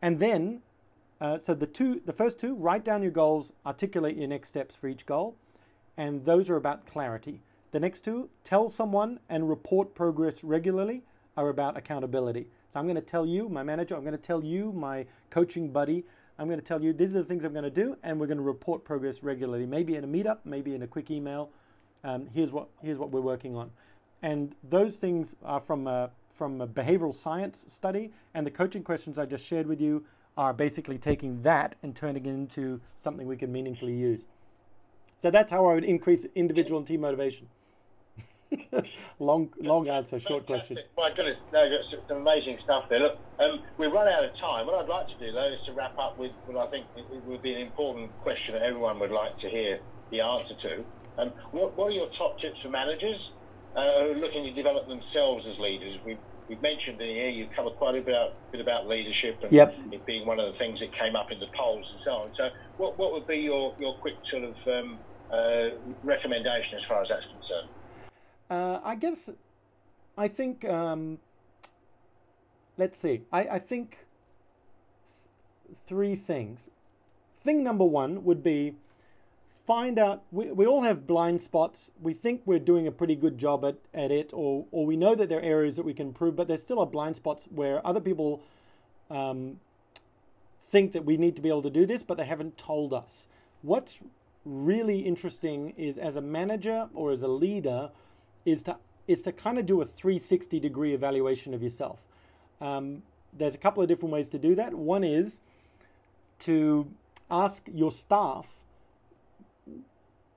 and 0.01 0.19
then 0.19 0.61
uh, 1.21 1.39
so 1.39 1.53
the 1.53 1.65
two 1.65 2.01
the 2.05 2.13
first 2.13 2.39
two 2.39 2.55
write 2.55 2.83
down 2.83 3.01
your 3.01 3.11
goals, 3.11 3.53
articulate 3.65 4.17
your 4.17 4.27
next 4.27 4.49
steps 4.49 4.75
for 4.75 4.87
each 4.87 5.05
goal, 5.05 5.35
and 5.97 6.25
those 6.25 6.49
are 6.49 6.57
about 6.57 6.85
clarity. 6.85 7.41
The 7.71 7.79
next 7.79 8.01
two 8.01 8.29
tell 8.43 8.69
someone 8.69 9.19
and 9.29 9.49
report 9.49 9.95
progress 9.95 10.43
regularly 10.43 11.03
are 11.37 11.49
about 11.49 11.77
accountability. 11.77 12.47
So 12.69 12.79
I'm 12.79 12.85
going 12.85 12.95
to 12.95 13.01
tell 13.01 13.25
you, 13.25 13.49
my 13.49 13.63
manager, 13.63 13.95
I'm 13.95 14.03
going 14.03 14.13
to 14.13 14.17
tell 14.17 14.43
you, 14.43 14.71
my 14.73 15.05
coaching 15.29 15.69
buddy, 15.71 16.05
I'm 16.37 16.47
going 16.47 16.59
to 16.59 16.65
tell 16.65 16.81
you 16.81 16.93
these 16.93 17.15
are 17.15 17.19
the 17.19 17.25
things 17.25 17.43
I'm 17.43 17.53
going 17.53 17.63
to 17.63 17.69
do, 17.69 17.97
and 18.03 18.19
we're 18.19 18.27
going 18.27 18.37
to 18.37 18.43
report 18.43 18.83
progress 18.83 19.23
regularly. 19.23 19.65
Maybe 19.65 19.95
in 19.95 20.03
a 20.03 20.07
meetup, 20.07 20.39
maybe 20.43 20.75
in 20.75 20.83
a 20.83 20.87
quick 20.87 21.11
email. 21.11 21.49
Um, 22.05 22.27
here's 22.31 22.51
what 22.51 22.67
here's 22.83 22.99
what 22.99 23.09
we're 23.09 23.19
working 23.19 23.55
on, 23.55 23.71
and 24.21 24.55
those 24.69 24.97
things 24.97 25.35
are 25.43 25.59
from 25.59 25.87
a, 25.87 26.11
from 26.31 26.61
a 26.61 26.67
behavioral 26.67 27.13
science 27.13 27.65
study, 27.67 28.11
and 28.35 28.45
the 28.45 28.51
coaching 28.51 28.83
questions 28.83 29.17
I 29.17 29.25
just 29.25 29.43
shared 29.43 29.65
with 29.65 29.81
you 29.81 30.05
are 30.37 30.53
basically 30.53 30.99
taking 30.99 31.41
that 31.41 31.75
and 31.81 31.95
turning 31.95 32.27
it 32.27 32.29
into 32.29 32.79
something 32.95 33.25
we 33.25 33.37
can 33.37 33.51
meaningfully 33.51 33.95
use. 33.95 34.25
So 35.17 35.31
that's 35.31 35.51
how 35.51 35.65
I 35.65 35.73
would 35.73 35.83
increase 35.83 36.27
individual 36.35 36.77
and 36.77 36.85
team 36.85 37.01
motivation. 37.01 37.47
long, 39.19 39.51
long 39.59 39.87
answer, 39.87 40.19
short 40.19 40.45
question. 40.45 40.77
My 40.95 41.09
goodness, 41.15 41.37
no, 41.51 41.65
some 42.07 42.17
amazing 42.17 42.59
stuff 42.63 42.85
there. 42.87 42.99
Look, 42.99 43.17
um, 43.39 43.63
we 43.79 43.87
run 43.87 44.07
out 44.07 44.23
of 44.23 44.31
time. 44.37 44.67
What 44.67 44.75
I'd 44.75 44.89
like 44.89 45.07
to 45.07 45.25
do, 45.25 45.31
though, 45.31 45.51
is 45.51 45.65
to 45.65 45.73
wrap 45.73 45.97
up 45.97 46.19
with 46.19 46.31
what 46.45 46.67
I 46.67 46.69
think 46.69 46.85
it, 46.95 47.05
would 47.25 47.41
be 47.41 47.53
an 47.53 47.61
important 47.61 48.11
question 48.21 48.53
that 48.53 48.61
everyone 48.61 48.99
would 48.99 49.11
like 49.11 49.39
to 49.39 49.49
hear 49.49 49.79
the 50.11 50.21
answer 50.21 50.53
to. 50.61 50.85
Um, 51.17 51.31
what, 51.51 51.77
what, 51.77 51.87
are 51.87 51.91
your 51.91 52.09
top 52.17 52.39
tips 52.39 52.57
for 52.61 52.69
managers 52.69 53.19
uh, 53.75 53.81
who 53.81 54.11
are 54.11 54.15
looking 54.15 54.43
to 54.43 54.53
develop 54.53 54.87
themselves 54.87 55.45
as 55.51 55.57
leaders? 55.59 55.97
We've, 56.05 56.17
we've 56.49 56.61
mentioned 56.61 57.01
in 57.01 57.07
here 57.07 57.29
you 57.29 57.47
covered 57.55 57.75
quite 57.77 57.95
a 57.95 58.01
bit 58.01 58.13
about, 58.13 58.51
bit 58.51 58.61
about 58.61 58.87
leadership 58.87 59.39
and 59.43 59.51
yep. 59.51 59.75
it 59.91 60.05
being 60.05 60.25
one 60.25 60.39
of 60.39 60.51
the 60.51 60.57
things 60.59 60.79
that 60.79 60.93
came 60.97 61.15
up 61.15 61.31
in 61.31 61.39
the 61.39 61.47
polls 61.57 61.85
and 61.93 62.01
so 62.03 62.11
on. 62.11 62.31
So, 62.35 62.49
what, 62.77 62.97
what 62.97 63.13
would 63.13 63.27
be 63.27 63.37
your, 63.37 63.73
your 63.79 63.95
quick 63.95 64.15
sort 64.29 64.43
of 64.43 64.55
um, 64.67 64.99
uh, 65.31 65.69
recommendation 66.03 66.77
as 66.77 66.85
far 66.87 67.01
as 67.01 67.09
that's 67.09 67.25
concerned? 67.25 67.69
Uh, 68.49 68.79
I 68.83 68.95
guess, 68.95 69.29
I 70.17 70.27
think, 70.27 70.65
um, 70.65 71.19
let's 72.77 72.97
see, 72.97 73.21
I, 73.31 73.39
I 73.47 73.59
think 73.59 74.05
three 75.87 76.15
things. 76.15 76.69
Thing 77.43 77.63
number 77.63 77.85
one 77.85 78.23
would 78.23 78.43
be 78.43 78.75
find 79.65 79.97
out, 79.97 80.23
we, 80.31 80.51
we 80.51 80.65
all 80.65 80.81
have 80.81 81.07
blind 81.07 81.41
spots. 81.41 81.91
We 82.01 82.13
think 82.13 82.41
we're 82.45 82.59
doing 82.59 82.87
a 82.87 82.91
pretty 82.91 83.15
good 83.15 83.37
job 83.37 83.65
at, 83.65 83.77
at 83.93 84.11
it, 84.11 84.31
or, 84.33 84.65
or 84.71 84.85
we 84.85 84.95
know 84.95 85.15
that 85.15 85.29
there 85.29 85.39
are 85.39 85.43
areas 85.43 85.75
that 85.75 85.85
we 85.85 85.93
can 85.93 86.07
improve, 86.07 86.35
but 86.35 86.47
there's 86.47 86.61
still 86.61 86.81
a 86.81 86.85
blind 86.85 87.15
spots 87.15 87.47
where 87.49 87.85
other 87.85 87.99
people 87.99 88.41
um, 89.09 89.59
think 90.69 90.93
that 90.93 91.05
we 91.05 91.17
need 91.17 91.35
to 91.35 91.41
be 91.41 91.49
able 91.49 91.63
to 91.63 91.69
do 91.69 91.85
this, 91.85 92.03
but 92.03 92.17
they 92.17 92.25
haven't 92.25 92.57
told 92.57 92.93
us. 92.93 93.27
What's 93.61 93.97
really 94.45 94.99
interesting 94.99 95.73
is 95.77 95.97
as 95.97 96.15
a 96.15 96.21
manager 96.21 96.87
or 96.93 97.11
as 97.11 97.23
a 97.23 97.27
leader, 97.27 97.89
is 98.45 98.61
to 98.63 98.77
is 99.07 99.21
to 99.21 99.31
kind 99.31 99.59
of 99.59 99.65
do 99.65 99.81
a 99.81 99.85
360 99.85 100.59
degree 100.59 100.93
evaluation 100.93 101.53
of 101.53 101.61
yourself. 101.61 101.99
Um, 102.59 103.03
there's 103.33 103.53
a 103.53 103.57
couple 103.57 103.83
of 103.83 103.89
different 103.89 104.11
ways 104.11 104.29
to 104.29 104.39
do 104.39 104.55
that. 104.55 104.73
One 104.73 105.03
is 105.03 105.41
to 106.39 106.87
ask 107.29 107.67
your 107.71 107.91
staff 107.91 108.55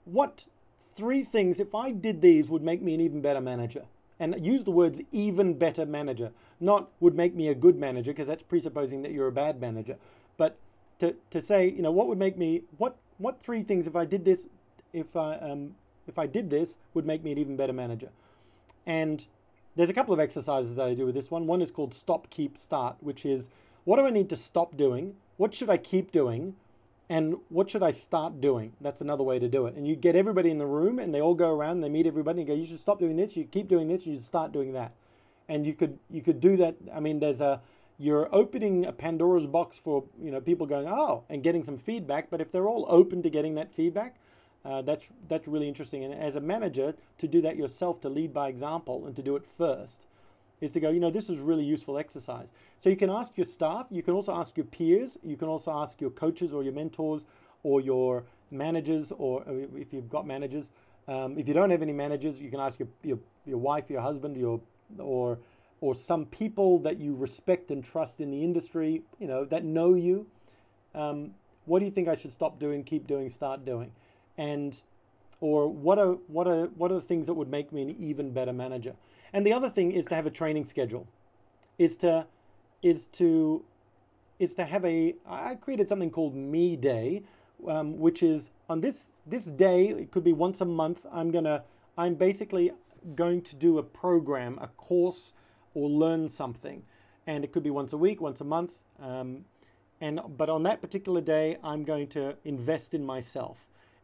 what 0.09 0.46
three 0.94 1.22
things, 1.22 1.61
if 1.61 1.74
I 1.74 1.92
did 1.92 2.20
these, 2.20 2.50
would 2.50 2.62
make 2.62 2.82
me 2.82 2.94
an 2.94 3.00
even 3.00 3.20
better 3.20 3.40
manager. 3.40 3.84
And 4.20 4.44
use 4.44 4.64
the 4.64 4.72
words 4.72 5.00
even 5.12 5.54
better 5.54 5.86
manager, 5.86 6.32
not 6.59 6.88
would 6.98 7.14
make 7.14 7.34
me 7.36 7.48
a 7.48 7.54
good 7.54 7.76
manager, 7.76 8.12
because 8.12 8.26
that's 8.26 8.42
presupposing 8.42 9.02
that 9.02 9.12
you're 9.12 9.28
a 9.28 9.32
bad 9.32 9.61
manager. 9.61 9.96
But 10.36 10.56
to, 10.98 11.14
to 11.30 11.40
say, 11.40 11.68
you 11.70 11.82
know, 11.82 11.92
what 11.92 12.09
would 12.09 12.18
make 12.18 12.36
me, 12.36 12.62
what, 12.78 12.96
what 13.18 13.40
three 13.40 13.62
things, 13.62 13.86
if 13.86 13.94
I 13.94 14.04
did 14.04 14.24
this, 14.24 14.48
if 14.92 15.14
I, 15.14 15.36
um, 15.36 15.76
if 16.09 16.18
I 16.18 16.26
did 16.26 16.50
this, 16.50 16.76
would 16.94 17.06
make 17.06 17.22
me 17.22 17.30
an 17.30 17.38
even 17.38 17.56
better 17.56 17.72
manager. 17.72 18.09
And 18.86 19.24
there's 19.76 19.90
a 19.90 19.94
couple 19.94 20.12
of 20.12 20.18
exercises 20.18 20.74
that 20.74 20.86
I 20.86 20.94
do 20.94 21.06
with 21.06 21.14
this 21.14 21.30
one. 21.30 21.46
One 21.46 21.62
is 21.62 21.70
called 21.70 21.94
stop, 21.94 22.28
keep, 22.30 22.59
start, 22.59 22.96
which 23.00 23.24
is 23.24 23.48
what 23.84 23.96
do 23.98 24.06
I 24.06 24.11
need 24.11 24.28
to 24.30 24.36
stop 24.36 24.76
doing? 24.76 25.14
What 25.36 25.54
should 25.54 25.70
I 25.70 25.76
keep 25.76 26.11
doing? 26.11 26.56
And 27.11 27.36
what 27.48 27.70
should 27.70 27.82
I 27.82 27.90
start 27.90 28.40
doing? 28.40 28.74
That's 28.80 29.00
another 29.00 29.24
way 29.24 29.38
to 29.38 29.48
do 29.48 29.66
it. 29.66 29.74
And 29.74 29.86
you 29.86 29.96
get 29.96 30.14
everybody 30.14 30.50
in 30.50 30.59
the 30.59 30.66
room 30.66 30.98
and 30.98 31.14
they 31.14 31.22
all 31.22 31.34
go 31.34 31.50
around, 31.50 31.72
and 31.72 31.84
they 31.84 31.88
meet 31.88 32.06
everybody 32.06 32.40
and 32.40 32.48
go, 32.48 32.54
you 32.54 32.66
should 32.66 32.78
stop 32.78 32.98
doing 32.98 33.16
this, 33.16 33.36
you 33.36 33.44
keep 33.44 33.68
doing 33.68 33.88
this, 33.88 34.06
you 34.06 34.14
should 34.14 34.24
start 34.24 34.52
doing 34.52 34.74
that. 34.74 34.92
And 35.48 35.64
you 35.64 35.72
could 35.72 35.98
you 36.11 36.20
could 36.20 36.40
do 36.40 36.59
that. 36.59 36.76
I 36.94 37.00
mean, 37.00 37.20
there's 37.20 37.40
a 37.40 37.62
you're 37.98 38.28
opening 38.34 38.84
a 38.84 38.92
Pandora's 38.92 39.46
box 39.46 39.76
for 39.76 40.04
you 40.20 40.30
know 40.30 40.40
people 40.40 40.66
going, 40.66 40.86
oh, 40.86 41.24
and 41.30 41.42
getting 41.42 41.64
some 41.64 41.78
feedback. 41.78 42.28
But 42.28 42.42
if 42.42 42.52
they're 42.52 42.68
all 42.68 42.84
open 42.88 43.22
to 43.22 43.30
getting 43.30 43.54
that 43.54 43.72
feedback, 43.72 44.16
uh, 44.64 44.82
that's 44.82 45.09
that's 45.28 45.48
really 45.48 45.66
interesting. 45.66 46.04
And 46.04 46.12
as 46.12 46.36
a 46.36 46.40
manager, 46.40 46.94
to 47.16 47.26
do 47.26 47.40
that 47.40 47.56
yourself, 47.56 48.02
to 48.02 48.11
lead 48.11 48.34
by 48.34 48.50
example, 48.50 49.06
and 49.06 49.16
to 49.16 49.22
do 49.22 49.36
it 49.36 49.46
first, 49.46 50.07
is 50.61 50.70
to 50.72 50.80
go. 50.80 50.90
You 50.90 51.00
know, 51.00 51.11
this 51.11 51.30
is 51.30 51.38
really 51.38 51.64
useful 51.64 51.98
exercise. 51.98 52.52
So 52.78 52.90
you 52.90 52.96
can 52.96 53.11
ask 53.11 53.36
your 53.36 53.44
staff. 53.44 53.86
You 53.90 54.02
can 54.02 54.14
also 54.14 54.34
ask 54.34 54.56
your 54.56 54.66
peers. 54.66 55.18
You 55.24 55.36
can 55.36 55.48
also 55.48 55.72
ask 55.72 56.00
your 56.00 56.11
coaches 56.11 56.52
or 56.52 56.62
your 56.62 56.72
mentors 56.72 57.26
or 57.62 57.80
your 57.80 58.24
managers, 58.50 59.12
or 59.18 59.42
uh, 59.48 59.66
if 59.76 59.92
you've 59.92 60.09
got 60.09 60.26
managers. 60.26 60.70
Um, 61.06 61.38
if 61.38 61.48
you 61.48 61.54
don't 61.54 61.70
have 61.70 61.82
any 61.82 61.92
managers, 61.92 62.40
you 62.40 62.50
can 62.50 62.61
ask 62.61 62.78
your 62.78 62.88
your, 63.02 63.18
your 63.46 63.59
wife, 63.59 63.90
your 63.90 64.00
husband, 64.00 64.36
your 64.36 64.61
or 64.98 65.38
or 65.80 65.94
some 65.94 66.26
people 66.26 66.78
that 66.80 66.98
you 66.98 67.14
respect 67.14 67.70
and 67.70 67.84
trust 67.84 68.20
in 68.20 68.30
the 68.30 68.42
industry. 68.42 69.02
You 69.18 69.26
know 69.26 69.44
that 69.46 69.64
know 69.64 69.94
you. 69.94 70.26
Um, 70.94 71.32
what 71.66 71.80
do 71.80 71.84
you 71.84 71.90
think 71.90 72.09
I 72.09 72.16
should 72.16 72.32
stop 72.32 72.59
doing, 72.59 72.82
keep 72.82 73.06
doing, 73.06 73.28
start 73.28 73.66
doing? 73.66 73.92
and 74.38 74.80
or 75.40 75.68
what 75.68 75.98
are 75.98 76.12
what 76.28 76.46
are 76.46 76.66
what 76.66 76.90
are 76.90 76.94
the 76.94 77.06
things 77.06 77.26
that 77.26 77.34
would 77.34 77.50
make 77.50 77.72
me 77.72 77.82
an 77.82 77.90
even 78.00 78.32
better 78.32 78.52
manager 78.52 78.94
and 79.33 79.47
the 79.47 79.53
other 79.53 79.70
thing 79.70 79.93
is 79.93 80.07
to 80.07 80.14
have 80.14 80.26
a 80.26 80.31
training 80.31 80.64
schedule. 80.64 81.07
Is 81.79 81.97
to 81.99 82.26
is 82.83 83.07
to 83.07 83.64
is 84.39 84.55
to 84.55 84.64
have 84.64 84.85
a 84.85 85.14
i 85.29 85.57
created 85.57 85.89
something 85.89 86.11
called 86.11 86.35
me 86.35 86.76
day 86.76 87.22
um, 87.66 87.99
which 87.99 88.22
is 88.22 88.51
on 88.68 88.81
this 88.81 89.11
this 89.26 89.47
day 89.47 89.89
it 89.89 90.12
could 90.12 90.22
be 90.22 90.33
once 90.33 90.61
a 90.61 90.64
month 90.64 91.05
i'm 91.12 91.33
gonna 91.33 91.62
i'm 91.97 92.14
basically 92.14 92.70
going 93.14 93.43
to 93.43 93.57
do 93.57 93.79
a 93.79 93.83
program 93.83 94.59
a 94.61 94.68
course 94.68 95.33
or 95.74 95.89
learn 95.89 96.29
something. 96.29 96.83
And 97.26 97.45
it 97.45 97.53
could 97.53 97.62
be 97.62 97.70
once 97.70 97.93
a 97.93 97.99
week 97.99 98.20
once 98.20 98.41
a 98.41 98.45
month 98.45 98.72
um, 99.01 99.45
and 100.01 100.20
but 100.37 100.49
on 100.49 100.62
that 100.62 100.81
particular 100.81 101.20
day 101.20 101.57
i'm 101.62 101.85
going 101.85 102.07
to 102.09 102.35
invest 102.45 102.95
in 102.95 103.05
myself 103.05 103.59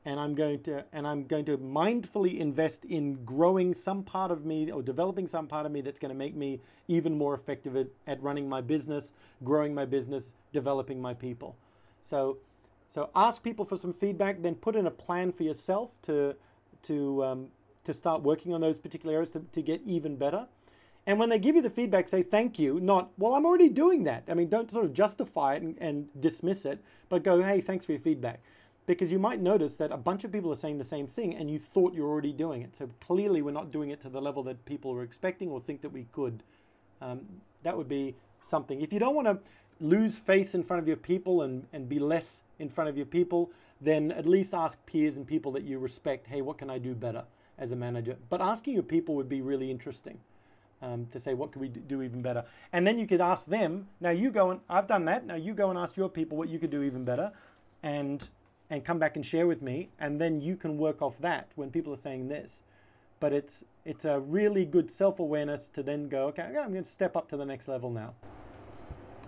and 0.04 0.20
I'm 0.20 0.34
going 0.34 0.62
to 0.64 0.84
and 0.92 1.06
I'm 1.06 1.26
going 1.26 1.44
to 1.46 1.56
mindfully 1.58 2.38
invest 2.38 2.84
in 2.84 3.24
growing 3.24 3.74
some 3.74 4.02
part 4.02 4.30
of 4.30 4.44
me 4.44 4.70
or 4.70 4.82
developing 4.82 5.26
some 5.26 5.46
part 5.46 5.66
of 5.66 5.72
me 5.72 5.80
that's 5.80 5.98
going 5.98 6.10
to 6.10 6.18
make 6.18 6.34
me 6.34 6.60
even 6.88 7.16
more 7.16 7.34
effective 7.34 7.76
at, 7.76 7.86
at 8.06 8.22
running 8.22 8.48
my 8.48 8.60
business, 8.60 9.12
growing 9.42 9.74
my 9.74 9.84
business, 9.84 10.34
developing 10.52 11.00
my 11.00 11.14
people. 11.14 11.56
So 12.02 12.38
so 12.94 13.10
ask 13.16 13.42
people 13.42 13.64
for 13.64 13.76
some 13.76 13.92
feedback, 13.92 14.42
then 14.42 14.54
put 14.54 14.76
in 14.76 14.86
a 14.86 14.90
plan 14.90 15.32
for 15.32 15.42
yourself 15.42 16.00
to 16.02 16.34
to 16.84 17.24
um, 17.24 17.48
to 17.84 17.94
start 17.94 18.22
working 18.22 18.52
on 18.52 18.60
those 18.60 18.78
particular 18.78 19.14
areas 19.14 19.32
to, 19.32 19.40
to 19.52 19.62
get 19.62 19.80
even 19.86 20.16
better. 20.16 20.46
And 21.06 21.18
when 21.18 21.28
they 21.28 21.38
give 21.38 21.54
you 21.54 21.60
the 21.60 21.70
feedback, 21.70 22.08
say 22.08 22.22
thank 22.22 22.58
you, 22.58 22.80
not, 22.80 23.10
well, 23.18 23.34
I'm 23.34 23.44
already 23.44 23.68
doing 23.68 24.04
that. 24.04 24.24
I 24.26 24.32
mean, 24.32 24.48
don't 24.48 24.70
sort 24.70 24.86
of 24.86 24.94
justify 24.94 25.56
it 25.56 25.62
and, 25.62 25.76
and 25.78 26.08
dismiss 26.18 26.64
it, 26.64 26.82
but 27.10 27.22
go, 27.22 27.42
hey, 27.42 27.60
thanks 27.60 27.84
for 27.84 27.92
your 27.92 28.00
feedback. 28.00 28.40
Because 28.86 29.10
you 29.10 29.18
might 29.18 29.40
notice 29.40 29.76
that 29.78 29.92
a 29.92 29.96
bunch 29.96 30.24
of 30.24 30.32
people 30.32 30.52
are 30.52 30.56
saying 30.56 30.78
the 30.78 30.84
same 30.84 31.06
thing 31.06 31.34
and 31.34 31.50
you 31.50 31.58
thought 31.58 31.94
you're 31.94 32.08
already 32.08 32.32
doing 32.32 32.62
it. 32.62 32.76
So 32.76 32.90
clearly, 33.00 33.40
we're 33.40 33.50
not 33.50 33.72
doing 33.72 33.90
it 33.90 34.00
to 34.02 34.10
the 34.10 34.20
level 34.20 34.42
that 34.42 34.64
people 34.66 34.92
are 34.92 35.02
expecting 35.02 35.50
or 35.50 35.60
think 35.60 35.80
that 35.82 35.90
we 35.90 36.06
could. 36.12 36.42
Um, 37.00 37.20
that 37.62 37.76
would 37.76 37.88
be 37.88 38.14
something. 38.42 38.82
If 38.82 38.92
you 38.92 38.98
don't 38.98 39.14
want 39.14 39.26
to 39.26 39.38
lose 39.80 40.18
face 40.18 40.54
in 40.54 40.62
front 40.62 40.82
of 40.82 40.86
your 40.86 40.98
people 40.98 41.42
and, 41.42 41.66
and 41.72 41.88
be 41.88 41.98
less 41.98 42.42
in 42.58 42.68
front 42.68 42.90
of 42.90 42.96
your 42.96 43.06
people, 43.06 43.50
then 43.80 44.12
at 44.12 44.26
least 44.26 44.54
ask 44.54 44.78
peers 44.86 45.16
and 45.16 45.26
people 45.26 45.50
that 45.52 45.64
you 45.64 45.78
respect, 45.78 46.26
hey, 46.26 46.42
what 46.42 46.58
can 46.58 46.68
I 46.70 46.78
do 46.78 46.94
better 46.94 47.24
as 47.58 47.72
a 47.72 47.76
manager? 47.76 48.16
But 48.28 48.40
asking 48.42 48.74
your 48.74 48.82
people 48.82 49.14
would 49.14 49.28
be 49.28 49.40
really 49.40 49.70
interesting 49.70 50.18
um, 50.82 51.06
to 51.12 51.18
say, 51.18 51.32
what 51.34 51.52
could 51.52 51.60
we 51.60 51.68
do 51.68 52.02
even 52.02 52.20
better? 52.20 52.44
And 52.72 52.86
then 52.86 52.98
you 52.98 53.06
could 53.06 53.20
ask 53.20 53.46
them, 53.46 53.88
now 54.00 54.10
you 54.10 54.30
go 54.30 54.50
and, 54.50 54.60
I've 54.68 54.86
done 54.86 55.06
that, 55.06 55.26
now 55.26 55.36
you 55.36 55.54
go 55.54 55.70
and 55.70 55.78
ask 55.78 55.96
your 55.96 56.08
people 56.08 56.36
what 56.36 56.48
you 56.48 56.58
could 56.58 56.70
do 56.70 56.82
even 56.82 57.04
better 57.04 57.32
and, 57.82 58.28
and 58.74 58.84
come 58.84 58.98
back 58.98 59.16
and 59.16 59.24
share 59.24 59.46
with 59.46 59.62
me. 59.62 59.88
And 59.98 60.20
then 60.20 60.40
you 60.40 60.56
can 60.56 60.76
work 60.76 61.00
off 61.00 61.18
that 61.20 61.48
when 61.54 61.70
people 61.70 61.92
are 61.92 61.96
saying 61.96 62.28
this. 62.28 62.60
But 63.20 63.32
it's, 63.32 63.64
it's 63.84 64.04
a 64.04 64.20
really 64.20 64.64
good 64.64 64.90
self 64.90 65.18
awareness 65.18 65.68
to 65.68 65.82
then 65.82 66.08
go, 66.08 66.26
okay, 66.28 66.42
I'm 66.42 66.72
going 66.72 66.84
to 66.84 66.84
step 66.84 67.16
up 67.16 67.28
to 67.30 67.36
the 67.36 67.46
next 67.46 67.68
level 67.68 67.90
now. 67.90 68.14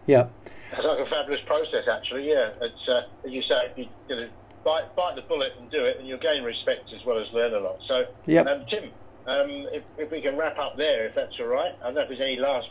Yeah. 0.07 0.29
It's 0.73 0.85
like 0.85 0.99
a 0.99 1.11
fabulous 1.11 1.41
process, 1.47 1.85
actually. 1.91 2.29
Yeah, 2.29 2.53
it's 2.61 2.89
uh, 2.89 3.03
as 3.25 3.33
you 3.33 3.43
say, 3.43 3.73
you, 3.77 3.87
you 4.09 4.17
know, 4.17 4.29
bite 4.65 4.95
bite 4.97 5.17
the 5.17 5.23
bullet 5.23 5.53
and 5.59 5.71
do 5.71 5.85
it, 5.85 5.99
and 5.99 6.07
you'll 6.07 6.19
gain 6.19 6.43
respect 6.43 6.93
as 6.95 7.05
well 7.05 7.19
as 7.19 7.33
learn 7.33 7.55
a 7.55 7.61
lot. 7.61 7.79
So, 7.87 8.05
yep. 8.27 8.47
um, 8.47 8.67
Tim, 8.69 8.91
um, 9.27 9.69
if, 9.73 9.83
if 9.97 10.11
we 10.11 10.21
can 10.21 10.37
wrap 10.37 10.59
up 10.59 10.77
there, 10.77 11.07
if 11.07 11.15
that's 11.15 11.39
all 11.41 11.47
right. 11.47 11.73
I 11.81 11.87
don't 11.87 11.95
know 11.95 12.03
if 12.03 12.09
there's 12.09 12.21
any 12.21 12.37
last 12.37 12.69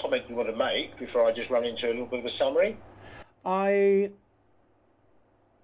comment 0.00 0.24
you 0.28 0.34
want 0.34 0.48
to 0.48 0.56
make 0.56 0.98
before 0.98 1.26
I 1.26 1.32
just 1.32 1.50
run 1.50 1.64
into 1.64 1.86
a 1.86 1.90
little 1.90 2.06
bit 2.06 2.20
of 2.20 2.26
a 2.26 2.36
summary. 2.38 2.76
I, 3.44 4.10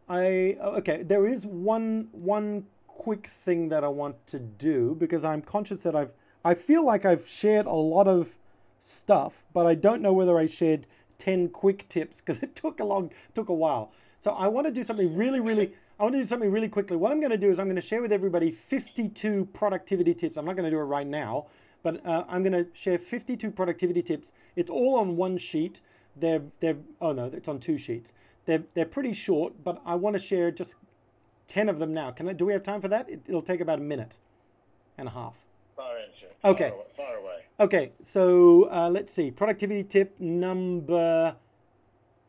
I 0.08 0.56
okay. 0.60 1.02
There 1.02 1.26
is 1.26 1.46
one 1.46 2.08
one 2.12 2.64
quick 2.86 3.26
thing 3.26 3.68
that 3.70 3.84
I 3.84 3.88
want 3.88 4.26
to 4.28 4.38
do 4.38 4.96
because 4.98 5.24
I'm 5.24 5.42
conscious 5.42 5.82
that 5.82 5.96
I've 5.96 6.12
I 6.44 6.54
feel 6.54 6.84
like 6.84 7.04
I've 7.04 7.26
shared 7.26 7.66
a 7.66 7.72
lot 7.72 8.06
of 8.06 8.36
stuff, 8.78 9.46
but 9.54 9.66
I 9.66 9.74
don't 9.74 10.02
know 10.02 10.12
whether 10.12 10.38
I 10.38 10.46
shared 10.46 10.86
10 11.18 11.48
quick 11.48 11.88
tips 11.88 12.20
because 12.20 12.38
it 12.42 12.54
took 12.54 12.80
a 12.80 12.84
long 12.84 13.10
took 13.34 13.48
a 13.48 13.54
while. 13.54 13.92
So 14.20 14.32
I 14.32 14.48
want 14.48 14.66
to 14.66 14.72
do 14.72 14.84
something 14.84 15.14
really 15.16 15.40
really 15.40 15.72
I 15.98 16.02
want 16.02 16.14
to 16.14 16.20
do 16.20 16.26
something 16.26 16.50
really 16.50 16.68
quickly. 16.68 16.96
What 16.96 17.12
I'm 17.12 17.20
going 17.20 17.30
to 17.30 17.38
do 17.38 17.50
is 17.50 17.58
I'm 17.58 17.66
going 17.66 17.76
to 17.76 17.82
share 17.82 18.02
with 18.02 18.12
everybody 18.12 18.50
52 18.50 19.46
productivity 19.52 20.12
tips. 20.12 20.36
I'm 20.36 20.44
not 20.44 20.56
going 20.56 20.64
to 20.64 20.70
do 20.70 20.78
it 20.78 20.84
right 20.84 21.06
now, 21.06 21.46
but 21.84 22.04
uh, 22.04 22.24
I'm 22.28 22.42
going 22.42 22.52
to 22.52 22.66
share 22.74 22.98
52 22.98 23.50
productivity 23.52 24.02
tips. 24.02 24.32
It's 24.56 24.70
all 24.70 24.96
on 24.98 25.16
one 25.16 25.38
sheet. 25.38 25.80
They're 26.16 26.42
they're 26.60 26.76
oh 27.00 27.12
no, 27.12 27.30
it's 27.32 27.48
on 27.48 27.58
two 27.58 27.78
sheets. 27.78 28.12
They're 28.46 28.64
they're 28.74 28.84
pretty 28.84 29.12
short, 29.12 29.52
but 29.64 29.80
I 29.84 29.94
want 29.94 30.14
to 30.14 30.22
share 30.22 30.50
just 30.50 30.74
10 31.48 31.68
of 31.68 31.78
them 31.78 31.92
now. 31.92 32.10
Can 32.10 32.28
I 32.28 32.32
do 32.32 32.46
we 32.46 32.52
have 32.52 32.62
time 32.62 32.80
for 32.80 32.88
that? 32.88 33.08
It, 33.08 33.22
will 33.28 33.42
take 33.42 33.60
about 33.60 33.78
a 33.78 33.82
minute 33.82 34.12
and 34.98 35.08
a 35.08 35.10
half. 35.10 35.46
Fire 35.76 35.98
Okay. 36.44 36.72
Fire 36.96 37.16
away. 37.16 37.44
Okay, 37.60 37.92
so 38.02 38.68
uh, 38.70 38.90
let's 38.90 39.12
see. 39.12 39.30
Productivity 39.30 39.84
tip 39.84 40.18
number 40.18 41.36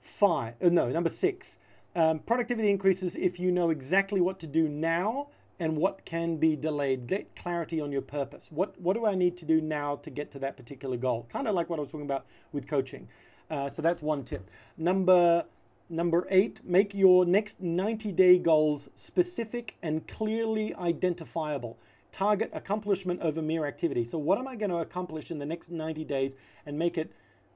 five. 0.01 0.53
Uh, 0.63 0.69
no, 0.69 0.89
number 0.89 1.09
six. 1.09 1.57
Um, 1.95 2.19
productivity 2.19 2.69
increases 2.69 3.15
if 3.15 3.39
you 3.39 3.51
know 3.51 3.69
exactly 3.69 4.21
what 4.21 4.39
to 4.39 4.47
do 4.47 4.67
now 4.67 5.27
and 5.59 5.77
what 5.77 6.05
can 6.05 6.37
be 6.37 6.55
delayed. 6.55 7.07
Get 7.07 7.35
clarity 7.35 7.79
on 7.81 7.91
your 7.91 8.01
purpose. 8.01 8.47
What 8.51 8.79
what 8.79 8.93
do 8.93 9.05
I 9.05 9.15
need 9.15 9.37
to 9.37 9.45
do 9.45 9.61
now 9.61 9.95
to 9.97 10.09
get 10.09 10.31
to 10.31 10.39
that 10.39 10.57
particular 10.57 10.97
goal? 10.97 11.27
Kind 11.31 11.47
of 11.47 11.55
like 11.55 11.69
what 11.69 11.79
I 11.79 11.81
was 11.81 11.91
talking 11.91 12.05
about 12.05 12.25
with 12.51 12.67
coaching. 12.67 13.07
Uh, 13.49 13.69
so 13.69 13.81
that's 13.81 14.01
one 14.01 14.23
tip. 14.23 14.49
Number 14.77 15.45
number 15.89 16.27
eight, 16.29 16.61
make 16.63 16.93
your 16.93 17.25
next 17.25 17.61
90 17.61 18.11
day 18.11 18.37
goals 18.37 18.89
specific 18.95 19.75
and 19.83 20.07
clearly 20.07 20.73
identifiable 20.75 21.77
target 22.11 22.49
accomplishment 22.53 23.21
over 23.21 23.41
mere 23.41 23.65
activity. 23.65 24.03
So 24.03 24.17
what 24.17 24.37
am 24.37 24.47
I 24.47 24.55
going 24.55 24.69
to 24.69 24.77
accomplish 24.77 25.31
in 25.31 25.37
the 25.37 25.45
next 25.45 25.69
90 25.69 26.05
days 26.05 26.35
and 26.65 26.79
make 26.79 26.97
it 26.97 27.11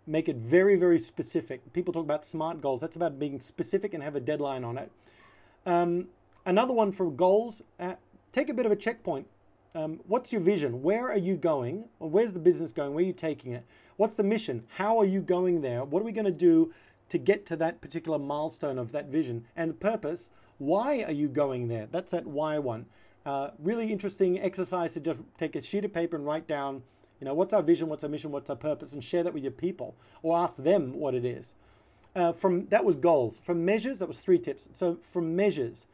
make 0.06 0.28
it 0.28 0.38
very 0.38 0.76
very 0.76 1.00
specific. 1.00 1.62
People 1.72 1.94
talk 1.94 2.04
about 2.04 2.26
smart 2.26 2.62
goals. 2.62 2.82
That's 2.82 2.96
about 2.96 3.20
being 3.20 3.40
specific 3.40 3.94
and 3.94 4.04
have 4.04 4.16
a 4.16 4.20
deadline 4.20 4.64
on 4.64 4.78
it. 4.78 4.92
Um, 5.66 6.08
another 6.46 6.74
one 6.74 6.92
for 6.92 7.10
goals, 7.12 7.62
uh, 7.80 7.94
take 8.34 8.50
a 8.50 8.54
bit 8.54 8.66
of 8.66 8.72
a 8.72 8.76
checkpoint. 8.76 9.28
Um, 9.76 10.00
what's 10.08 10.34
your 10.34 10.42
vision? 10.42 10.82
Where 10.82 11.10
are 11.10 11.18
you 11.18 11.36
going? 11.36 11.86
Or 12.00 12.10
where's 12.10 12.34
the 12.34 12.40
business 12.40 12.72
going? 12.72 12.94
Where 12.94 13.04
are 13.04 13.08
you 13.08 13.14
taking 13.14 13.54
it? 13.54 13.64
What's 13.98 14.16
the 14.16 14.24
mission? 14.24 14.64
How 14.70 15.00
are 15.00 15.06
you 15.06 15.22
going 15.22 15.62
there? 15.62 15.84
What 15.84 16.02
are 16.02 16.06
we 16.06 16.12
going 16.12 16.26
to 16.26 16.32
do 16.32 16.74
to 17.10 17.18
get 17.18 17.46
to 17.48 17.56
that 17.58 17.82
particular 17.82 18.18
milestone 18.18 18.78
of 18.78 18.92
that 18.92 19.08
vision? 19.08 19.46
And 19.56 19.70
the 19.72 19.76
purpose, 19.76 20.30
why 20.58 21.04
are 21.04 21.12
you 21.12 21.28
going 21.28 21.68
there? 21.68 21.88
That's 21.92 22.12
that 22.12 22.26
why 22.26 22.60
one. 22.60 22.86
Uh, 23.26 23.50
really 23.60 23.92
interesting 23.92 24.40
exercise 24.40 24.94
to 24.94 25.00
just 25.00 25.20
take 25.38 25.56
a 25.56 25.62
sheet 25.62 25.86
of 25.86 25.94
paper 25.94 26.16
and 26.16 26.26
write 26.26 26.48
down, 26.48 26.82
you 27.20 27.26
know, 27.26 27.34
what's 27.34 27.54
our 27.54 27.62
vision, 27.62 27.90
what's 27.90 28.04
our 28.04 28.10
mission, 28.10 28.32
what's 28.32 28.50
our 28.50 28.56
purpose, 28.56 28.94
and 28.94 29.04
share 29.04 29.24
that 29.24 29.34
with 29.34 29.44
your 29.44 29.52
people 29.52 29.96
or 30.24 30.38
ask 30.38 30.56
them 30.56 30.94
what 30.94 31.14
it 31.14 31.26
is. 31.26 31.56
Uh, 32.16 32.32
from 32.32 32.66
that 32.68 32.84
was 32.84 32.96
goals. 32.96 33.40
From 33.44 33.64
measures, 33.66 34.00
that 34.00 34.08
was 34.08 34.18
three 34.18 34.40
tips. 34.40 34.70
So 34.74 34.98
from 35.02 35.36
measures, 35.36 35.86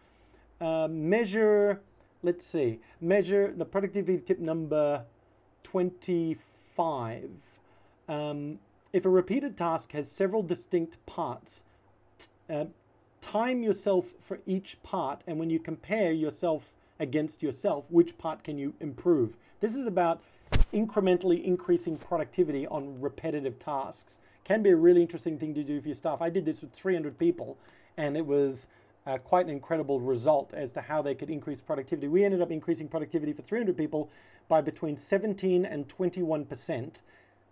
uh, 0.61 0.87
measure. 0.89 1.81
Let's 2.23 2.45
see, 2.45 2.79
measure 3.01 3.53
the 3.55 3.65
productivity 3.65 4.17
tip 4.19 4.39
number 4.39 5.03
twenty-five. 5.61 7.29
Um, 8.07 8.59
if 8.95 9.03
a 9.03 9.09
repeated 9.09 9.57
task 9.57 9.91
has 9.91 10.09
several 10.09 10.41
distinct 10.41 11.05
parts, 11.05 11.63
uh, 12.49 12.63
time 13.19 13.61
yourself 13.61 14.13
for 14.21 14.39
each 14.45 14.81
part, 14.83 15.21
and 15.27 15.37
when 15.37 15.49
you 15.49 15.59
compare 15.59 16.13
yourself 16.13 16.73
against 16.97 17.43
yourself, 17.43 17.91
which 17.91 18.17
part 18.17 18.41
can 18.41 18.57
you 18.57 18.73
improve? 18.79 19.35
This 19.59 19.75
is 19.75 19.85
about 19.85 20.23
incrementally 20.73 21.43
increasing 21.43 21.97
productivity 21.97 22.65
on 22.67 23.01
repetitive 23.01 23.59
tasks. 23.59 24.17
Can 24.45 24.63
be 24.63 24.69
a 24.69 24.77
really 24.77 25.01
interesting 25.01 25.37
thing 25.37 25.53
to 25.55 25.63
do 25.65 25.81
for 25.81 25.89
your 25.89 25.95
staff. 25.95 26.21
I 26.21 26.29
did 26.29 26.45
this 26.45 26.61
with 26.61 26.71
300 26.71 27.19
people, 27.19 27.57
and 27.97 28.15
it 28.15 28.25
was 28.25 28.67
uh, 29.05 29.17
quite 29.17 29.45
an 29.45 29.51
incredible 29.51 29.99
result 29.99 30.53
as 30.53 30.71
to 30.71 30.79
how 30.79 31.01
they 31.01 31.15
could 31.15 31.29
increase 31.29 31.59
productivity. 31.59 32.07
We 32.07 32.23
ended 32.23 32.41
up 32.41 32.49
increasing 32.49 32.87
productivity 32.87 33.33
for 33.33 33.41
300 33.41 33.75
people 33.75 34.09
by 34.47 34.61
between 34.61 34.95
17 34.95 35.65
and 35.65 35.89
21 35.89 36.45
percent. 36.45 37.01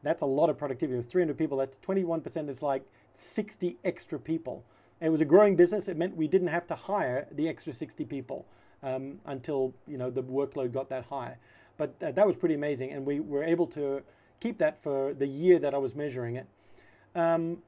That's 0.03 0.21
a 0.21 0.25
lot 0.25 0.49
of 0.49 0.57
productivity. 0.57 0.97
With 0.97 1.09
300 1.09 1.37
people, 1.37 1.57
that's 1.57 1.77
21 1.77 2.21
percent 2.21 2.49
is 2.49 2.61
like 2.61 2.83
60 3.15 3.77
extra 3.83 4.19
people. 4.19 4.63
It 5.01 5.09
was 5.09 5.21
a 5.21 5.25
growing 5.25 5.55
business. 5.55 5.87
It 5.87 5.97
meant 5.97 6.15
we 6.15 6.27
didn't 6.27 6.47
have 6.47 6.67
to 6.67 6.75
hire 6.75 7.27
the 7.31 7.47
extra 7.49 7.73
60 7.73 8.05
people 8.05 8.45
um, 8.83 9.19
until 9.25 9.73
you 9.87 9.97
know 9.97 10.09
the 10.09 10.23
workload 10.23 10.71
got 10.71 10.89
that 10.89 11.05
high. 11.05 11.37
But 11.77 11.95
uh, 12.01 12.11
that 12.11 12.27
was 12.27 12.35
pretty 12.35 12.55
amazing, 12.55 12.91
and 12.91 13.05
we 13.05 13.19
were 13.19 13.43
able 13.43 13.67
to 13.67 14.03
keep 14.39 14.57
that 14.59 14.77
for 14.77 15.13
the 15.13 15.25
year 15.25 15.57
that 15.59 15.73
I 15.73 15.77
was 15.77 15.95
measuring 15.95 16.35
it. 16.35 16.47
Um, 17.15 17.59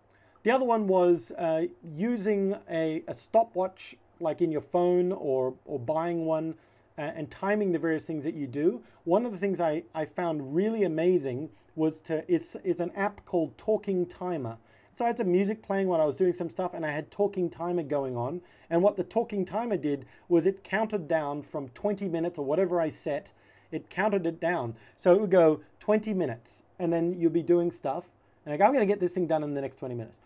the 0.43 0.51
other 0.51 0.65
one 0.65 0.87
was 0.87 1.31
uh, 1.31 1.63
using 1.83 2.55
a, 2.69 3.03
a, 3.07 3.13
stopwatch, 3.13 3.95
like 4.19 4.41
in 4.41 4.51
your 4.51 4.61
phone, 4.61 5.11
or 5.11 5.55
or 5.65 5.79
buying 5.79 6.25
one, 6.25 6.55
uh, 6.97 7.01
and 7.01 7.31
timing 7.31 7.71
the 7.71 7.79
various 7.79 8.05
things 8.05 8.23
that 8.25 8.35
you 8.35 8.45
do. 8.45 8.81
One 9.05 9.25
of 9.25 9.31
the 9.31 9.37
things 9.37 9.59
I, 9.59 9.83
I 9.93 10.05
found 10.05 10.55
really 10.55 10.83
amazing 10.83 11.49
was 11.75 11.99
to 12.01 12.29
is 12.31 12.57
is 12.63 12.79
an 12.79 12.91
app 12.95 13.25
called 13.25 13.57
Talking 13.57 14.05
Timer. 14.05 14.57
So 14.95 15.03
I 15.03 15.09
had 15.09 15.17
some 15.17 15.29
music 15.29 15.61
playing 15.61 15.89
while 15.89 15.99
I 15.99 16.05
was 16.05 16.15
doing 16.15 16.31
some 16.31 16.49
stuff, 16.49 16.73
and 16.73 16.85
I 16.85 16.91
had 16.91 17.11
talking 17.11 17.49
timer 17.49 17.83
going 17.83 18.15
on. 18.15 18.39
And 18.69 18.81
what 18.81 18.95
the 18.95 19.03
talking 19.03 19.43
timer 19.43 19.75
did 19.75 20.05
was 20.29 20.45
it 20.45 20.63
counted 20.63 21.09
down 21.09 21.43
from 21.43 21.67
20 21.69 22.07
minutes 22.07 22.39
or 22.39 22.45
whatever 22.45 22.79
I 22.79 22.87
set. 22.87 23.33
It 23.71 23.89
counted 23.89 24.25
it 24.25 24.39
down. 24.39 24.75
So 24.97 25.13
it 25.13 25.19
would 25.19 25.31
go 25.31 25.59
20 25.81 26.13
minutes, 26.13 26.63
and 26.79 26.93
then 26.93 27.13
you'll 27.19 27.29
be 27.29 27.43
doing 27.43 27.71
stuff. 27.71 28.05
And 28.45 28.53
I 28.53 28.57
go, 28.57 28.63
I'm 28.63 28.71
going 28.71 28.87
to 28.87 28.91
get 28.91 29.01
this 29.01 29.11
thing 29.11 29.27
done 29.27 29.43
in 29.43 29.53
the 29.53 29.59
next 29.59 29.79
20 29.79 29.95
minutes. 29.95 30.21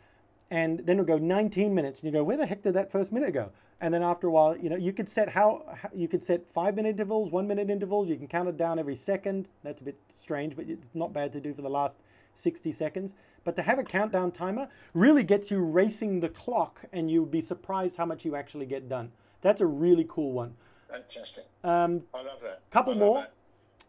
And 0.51 0.79
then 0.85 0.99
it'll 0.99 1.05
go 1.05 1.17
19 1.17 1.73
minutes, 1.73 1.99
and 1.99 2.05
you 2.05 2.11
go, 2.11 2.23
where 2.23 2.37
the 2.37 2.45
heck 2.45 2.61
did 2.61 2.75
that 2.75 2.91
first 2.91 3.11
minute 3.11 3.33
go? 3.33 3.49
And 3.81 3.93
then 3.93 4.03
after 4.03 4.27
a 4.27 4.31
while, 4.31 4.57
you 4.57 4.69
know, 4.69 4.75
you 4.75 4.91
could 4.91 5.07
set 5.07 5.29
how, 5.29 5.63
how 5.81 5.89
you 5.95 6.07
could 6.07 6.21
set 6.21 6.51
five 6.51 6.75
minute 6.75 6.89
intervals, 6.89 7.31
one 7.31 7.47
minute 7.47 7.69
intervals. 7.69 8.09
You 8.09 8.17
can 8.17 8.27
count 8.27 8.49
it 8.49 8.57
down 8.57 8.77
every 8.77 8.95
second. 8.95 9.47
That's 9.63 9.81
a 9.81 9.85
bit 9.85 9.97
strange, 10.09 10.55
but 10.55 10.67
it's 10.67 10.89
not 10.93 11.13
bad 11.13 11.31
to 11.33 11.39
do 11.39 11.53
for 11.53 11.61
the 11.61 11.69
last 11.69 11.97
60 12.33 12.71
seconds. 12.73 13.13
But 13.45 13.55
to 13.55 13.61
have 13.61 13.79
a 13.79 13.83
countdown 13.83 14.31
timer 14.31 14.67
really 14.93 15.23
gets 15.23 15.49
you 15.49 15.59
racing 15.63 16.19
the 16.19 16.27
clock, 16.29 16.81
and 16.91 17.09
you'll 17.09 17.25
be 17.25 17.39
surprised 17.41 17.95
how 17.95 18.05
much 18.05 18.25
you 18.25 18.35
actually 18.35 18.65
get 18.65 18.89
done. 18.89 19.11
That's 19.41 19.61
a 19.61 19.65
really 19.65 20.05
cool 20.09 20.33
one. 20.33 20.55
Fantastic. 20.89 21.45
Um, 21.63 22.01
I 22.13 22.17
love 22.17 22.39
that. 22.43 22.61
Couple 22.71 22.95
more. 22.95 23.27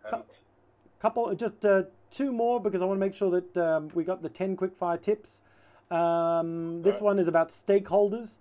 That. 0.04 0.14
Um, 0.14 0.22
couple, 1.00 1.34
just 1.34 1.64
uh, 1.64 1.82
two 2.12 2.32
more 2.32 2.60
because 2.60 2.80
I 2.80 2.84
want 2.84 3.00
to 3.00 3.04
make 3.06 3.14
sure 3.16 3.30
that 3.30 3.56
um, 3.56 3.88
we 3.94 4.04
got 4.04 4.22
the 4.22 4.28
10 4.28 4.56
quick 4.56 4.76
fire 4.76 4.96
tips. 4.98 5.40
Um, 5.90 6.82
this 6.82 6.94
Right. 6.94 7.02
one 7.02 7.18
is 7.18 7.26
about 7.26 7.48
stakeholders. 7.48 8.36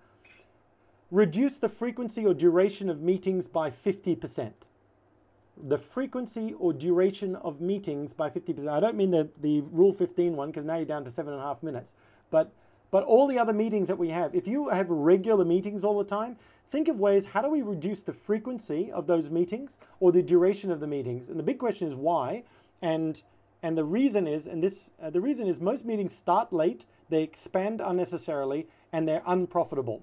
Reduce 1.12 1.58
the 1.58 1.70
frequency 1.70 2.26
or 2.26 2.34
duration 2.34 2.90
of 2.90 3.02
meetings 3.02 3.48
by 3.48 3.72
50%. 3.72 4.54
the 5.62 5.78
frequency 5.78 6.54
or 6.60 6.74
duration 6.74 7.36
of 7.38 7.62
meetings 7.62 8.14
by 8.14 8.30
50%. 8.30 8.68
I 8.70 8.80
don't 8.80 8.96
mean 8.96 9.12
the, 9.12 9.30
the 9.42 9.62
Rule 9.62 9.92
15 9.92 10.36
one 10.36 10.50
because 10.52 10.66
now 10.66 10.78
you're 10.78 10.86
down 10.86 11.04
to 11.06 11.12
seven 11.12 11.34
and 11.34 11.42
a 11.42 11.46
half 11.46 11.64
minutes, 11.64 11.94
but 12.32 12.52
but 12.92 13.04
all 13.04 13.28
the 13.28 13.38
other 13.40 13.54
meetings 13.54 13.88
that 13.90 13.98
we 14.00 14.10
have, 14.10 14.34
if 14.36 14.48
you 14.48 14.70
have 14.70 14.90
regular 14.90 15.46
meetings 15.46 15.84
all 15.84 15.98
the 16.00 16.04
time, 16.06 16.38
think 16.72 16.88
of 16.88 17.00
ways 17.00 17.26
how 17.26 17.42
do 17.42 17.50
we 17.50 17.62
reduce 17.62 18.02
the 18.04 18.14
frequency 18.14 18.92
of 18.92 19.08
those 19.08 19.30
meetings 19.30 19.78
or 20.00 20.12
the 20.12 20.24
duration 20.24 20.72
of 20.72 20.80
the 20.80 20.88
meetings? 20.88 21.30
And 21.30 21.38
the 21.40 21.44
big 21.44 21.60
question 21.60 21.88
is 21.88 21.96
why. 21.96 22.44
And 22.82 23.22
and 23.64 23.78
the 23.78 23.84
reason 23.84 24.28
is, 24.28 24.48
and 24.48 24.64
this 24.64 24.90
uh, 25.02 25.10
the 25.10 25.22
reason 25.22 25.48
is 25.48 25.60
most 25.60 25.86
meetings 25.86 26.14
start 26.16 26.54
late, 26.54 26.86
they 27.10 27.24
expand 27.24 27.82
unnecessarily, 27.82 28.68
and 28.94 29.08
they're 29.08 29.24
unprofitable. 29.28 30.02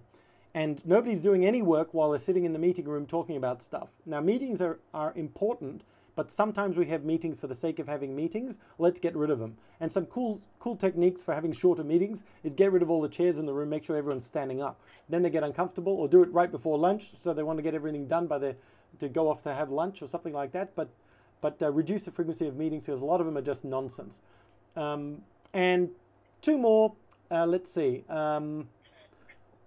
And 0.56 0.80
nobody's 0.86 1.20
doing 1.20 1.44
any 1.44 1.60
work 1.60 1.92
while 1.92 2.08
they're 2.08 2.18
sitting 2.18 2.46
in 2.46 2.54
the 2.54 2.58
meeting 2.58 2.86
room 2.86 3.04
talking 3.04 3.36
about 3.36 3.60
stuff. 3.62 3.90
Now 4.06 4.22
meetings 4.22 4.62
are, 4.62 4.78
are 4.94 5.12
important, 5.14 5.82
but 6.14 6.30
sometimes 6.30 6.78
we 6.78 6.86
have 6.86 7.04
meetings 7.04 7.38
for 7.38 7.46
the 7.46 7.54
sake 7.54 7.78
of 7.78 7.86
having 7.86 8.16
meetings. 8.16 8.56
Let's 8.78 8.98
get 8.98 9.14
rid 9.14 9.28
of 9.28 9.38
them. 9.38 9.58
And 9.80 9.92
some 9.92 10.06
cool 10.06 10.40
cool 10.58 10.74
techniques 10.74 11.20
for 11.20 11.34
having 11.34 11.52
shorter 11.52 11.84
meetings 11.84 12.22
is 12.42 12.54
get 12.54 12.72
rid 12.72 12.80
of 12.80 12.88
all 12.88 13.02
the 13.02 13.08
chairs 13.10 13.36
in 13.36 13.44
the 13.44 13.52
room, 13.52 13.68
make 13.68 13.84
sure 13.84 13.98
everyone's 13.98 14.24
standing 14.24 14.62
up. 14.62 14.80
Then 15.10 15.22
they 15.22 15.28
get 15.28 15.42
uncomfortable, 15.42 15.92
or 15.92 16.08
do 16.08 16.22
it 16.22 16.32
right 16.32 16.50
before 16.50 16.78
lunch, 16.78 17.12
so 17.20 17.34
they 17.34 17.42
want 17.42 17.58
to 17.58 17.62
get 17.62 17.74
everything 17.74 18.08
done 18.08 18.26
by 18.26 18.38
the 18.38 18.56
to 18.98 19.10
go 19.10 19.28
off 19.28 19.42
to 19.42 19.52
have 19.52 19.68
lunch 19.68 20.00
or 20.00 20.08
something 20.08 20.32
like 20.32 20.52
that. 20.52 20.74
But 20.74 20.88
but 21.42 21.60
uh, 21.60 21.70
reduce 21.70 22.04
the 22.04 22.10
frequency 22.10 22.48
of 22.48 22.56
meetings 22.56 22.86
because 22.86 23.02
a 23.02 23.04
lot 23.04 23.20
of 23.20 23.26
them 23.26 23.36
are 23.36 23.42
just 23.42 23.62
nonsense. 23.66 24.22
Um, 24.74 25.20
and 25.52 25.90
two 26.40 26.56
more. 26.56 26.94
Uh, 27.30 27.44
let's 27.44 27.70
see. 27.70 28.04
Um, 28.08 28.68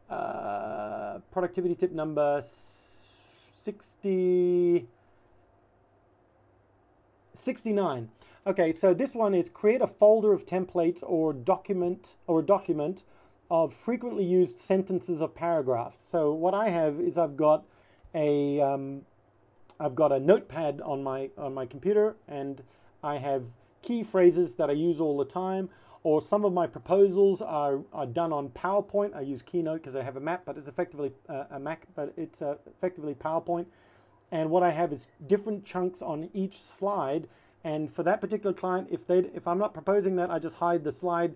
uh, 0.10 1.20
productivity 1.32 1.76
tip 1.76 1.92
number 1.92 2.42
60. 2.42 4.88
69. 7.34 8.10
Okay, 8.48 8.72
so 8.74 8.94
this 8.94 9.14
one 9.14 9.34
is 9.34 9.50
create 9.50 9.82
a 9.82 9.88
folder 9.88 10.34
of 10.34 10.46
templates 10.46 11.04
or 11.04 11.34
document 11.34 12.16
or 12.28 12.40
a 12.40 12.44
document 12.44 13.04
of 13.52 13.74
frequently 13.74 14.24
used 14.24 14.58
sentences 14.58 15.22
of 15.22 15.36
paragraphs. 15.36 16.00
So 16.00 16.34
what 16.34 16.54
I 16.54 16.70
have 16.70 17.00
is 17.00 17.18
I've 17.18 17.38
got 17.38 17.66
a 18.14 18.62
um, 18.62 19.02
I've 19.80 19.96
got 19.96 20.12
a 20.12 20.20
notepad 20.20 20.82
on 20.82 21.04
my 21.04 21.30
on 21.38 21.54
my 21.54 21.66
computer 21.66 22.16
and 22.28 22.62
I 23.04 23.18
have 23.18 23.52
key 23.82 24.04
phrases 24.04 24.56
that 24.56 24.70
I 24.70 24.74
use 24.74 25.00
all 25.00 25.18
the 25.18 25.26
time 25.26 25.70
or 26.04 26.22
some 26.22 26.46
of 26.46 26.54
my 26.54 26.66
proposals 26.66 27.42
are, 27.42 27.80
are 27.92 28.06
done 28.06 28.32
on 28.32 28.50
PowerPoint. 28.50 29.16
I 29.16 29.22
use 29.22 29.42
Keynote 29.42 29.82
because 29.82 29.96
I 29.96 30.04
have 30.04 30.16
a 30.16 30.20
Mac, 30.20 30.46
but 30.46 30.58
it's 30.58 30.68
effectively 30.68 31.12
uh, 31.28 31.46
a 31.52 31.60
Mac, 31.60 31.88
but 31.96 32.14
it's 32.16 32.42
uh, 32.42 32.56
effectively 32.68 33.14
PowerPoint. 33.14 33.66
And 34.32 34.50
what 34.50 34.64
I 34.64 34.72
have 34.72 34.94
is 34.94 35.08
different 35.28 35.66
chunks 35.66 36.02
on 36.02 36.30
each 36.34 36.60
slide. 36.60 37.28
And 37.64 37.94
for 37.94 38.04
that 38.04 38.22
particular 38.22 38.54
client, 38.54 38.88
if 38.90 39.06
they 39.08 39.20
if 39.20 39.48
I'm 39.48 39.58
not 39.58 39.74
proposing 39.74 40.16
that, 40.16 40.32
I 40.32 40.40
just 40.40 40.56
hide 40.56 40.84
the 40.84 40.92
slide, 40.92 41.36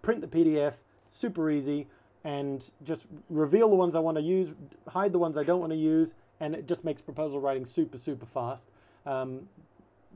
print 0.00 0.20
the 0.22 0.26
PDF, 0.26 0.74
super 1.10 1.50
easy, 1.50 1.86
and 2.24 2.70
just 2.84 3.06
reveal 3.28 3.68
the 3.68 3.76
ones 3.76 3.94
I 3.94 3.98
want 3.98 4.16
to 4.16 4.22
use, 4.22 4.54
hide 4.88 5.12
the 5.12 5.18
ones 5.18 5.36
I 5.36 5.42
don't 5.42 5.60
want 5.60 5.72
to 5.72 5.78
use, 5.78 6.14
and 6.40 6.54
it 6.54 6.66
just 6.66 6.84
makes 6.84 7.02
proposal 7.02 7.40
writing 7.40 7.66
super 7.66 7.98
super 7.98 8.24
fast. 8.24 8.68
Um, 9.04 9.48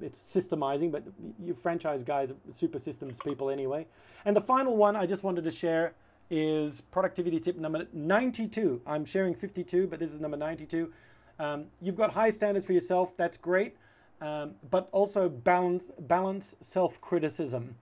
it's 0.02 0.18
systemizing, 0.18 0.90
but 0.90 1.04
you 1.42 1.54
franchise 1.54 2.02
guys 2.02 2.32
super 2.54 2.78
systems 2.78 3.16
people 3.24 3.50
anyway. 3.50 3.86
And 4.24 4.36
the 4.36 4.40
final 4.40 4.76
one 4.76 4.96
I 4.96 5.06
just 5.06 5.22
wanted 5.22 5.44
to 5.44 5.50
share 5.50 5.94
is 6.30 6.80
productivity 6.80 7.38
tip 7.38 7.56
number 7.56 7.86
92. 7.92 8.80
I'm 8.86 9.04
sharing 9.04 9.34
52, 9.34 9.86
but 9.86 9.98
this 9.98 10.12
is 10.12 10.20
number 10.20 10.36
92. 10.36 10.92
Um, 11.38 11.66
you've 11.80 11.96
got 11.96 12.12
high 12.12 12.30
standards 12.30 12.66
for 12.66 12.72
yourself. 12.72 13.16
That's 13.16 13.36
great, 13.36 13.76
um, 14.20 14.52
but 14.70 14.88
also 14.92 15.28
balance 15.28 15.90
balance 16.00 16.56
self 16.60 17.00
criticism. 17.00 17.74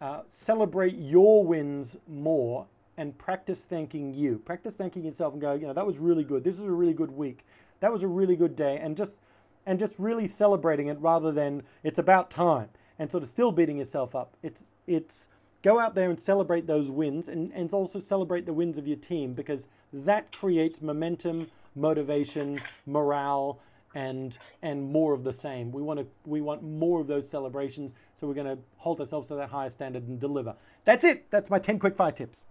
Uh, 0.00 0.22
celebrate 0.28 0.96
your 0.96 1.44
wins 1.44 1.96
more 2.08 2.66
and 2.96 3.16
practice 3.18 3.64
thanking 3.64 4.14
you. 4.14 4.38
Practice 4.38 4.74
thanking 4.74 5.04
yourself 5.04 5.34
and 5.34 5.42
go, 5.42 5.54
you 5.54 5.66
know, 5.66 5.74
that 5.74 5.86
was 5.86 5.98
really 5.98 6.24
good. 6.24 6.42
This 6.42 6.56
was 6.56 6.66
a 6.66 6.72
really 6.72 6.94
good 6.94 7.10
week. 7.10 7.44
That 7.80 7.92
was 7.92 8.02
a 8.02 8.06
really 8.06 8.36
good 8.36 8.56
day, 8.56 8.78
and 8.78 8.96
just 8.96 9.20
and 9.66 9.78
just 9.78 9.94
really 9.98 10.26
celebrating 10.26 10.88
it 10.88 10.98
rather 11.00 11.32
than 11.32 11.62
it's 11.82 11.98
about 11.98 12.30
time 12.30 12.68
and 12.98 13.10
sort 13.10 13.22
of 13.22 13.28
still 13.28 13.52
beating 13.52 13.78
yourself 13.78 14.14
up. 14.14 14.36
It's 14.42 14.64
it's 14.86 15.28
go 15.62 15.78
out 15.78 15.94
there 15.94 16.10
and 16.10 16.18
celebrate 16.18 16.66
those 16.66 16.90
wins 16.90 17.28
and, 17.28 17.52
and 17.52 17.72
also 17.72 18.00
celebrate 18.00 18.46
the 18.46 18.52
wins 18.52 18.78
of 18.78 18.86
your 18.86 18.96
team 18.96 19.34
because 19.34 19.66
that 19.92 20.32
creates 20.32 20.80
momentum, 20.80 21.48
motivation, 21.74 22.60
morale, 22.86 23.60
and 23.94 24.38
and 24.62 24.92
more 24.92 25.12
of 25.12 25.24
the 25.24 25.32
same. 25.32 25.72
We 25.72 25.82
want 25.82 26.00
to 26.00 26.06
we 26.24 26.40
want 26.40 26.62
more 26.62 27.00
of 27.00 27.06
those 27.06 27.28
celebrations, 27.28 27.94
so 28.14 28.26
we're 28.26 28.34
going 28.34 28.56
to 28.56 28.62
hold 28.76 29.00
ourselves 29.00 29.28
to 29.28 29.34
that 29.36 29.48
higher 29.48 29.70
standard 29.70 30.06
and 30.06 30.20
deliver. 30.20 30.54
That's 30.84 31.04
it. 31.04 31.30
That's 31.30 31.50
my 31.50 31.58
10 31.58 31.78
quick 31.78 31.96
fire 31.96 32.12
tips. 32.12 32.44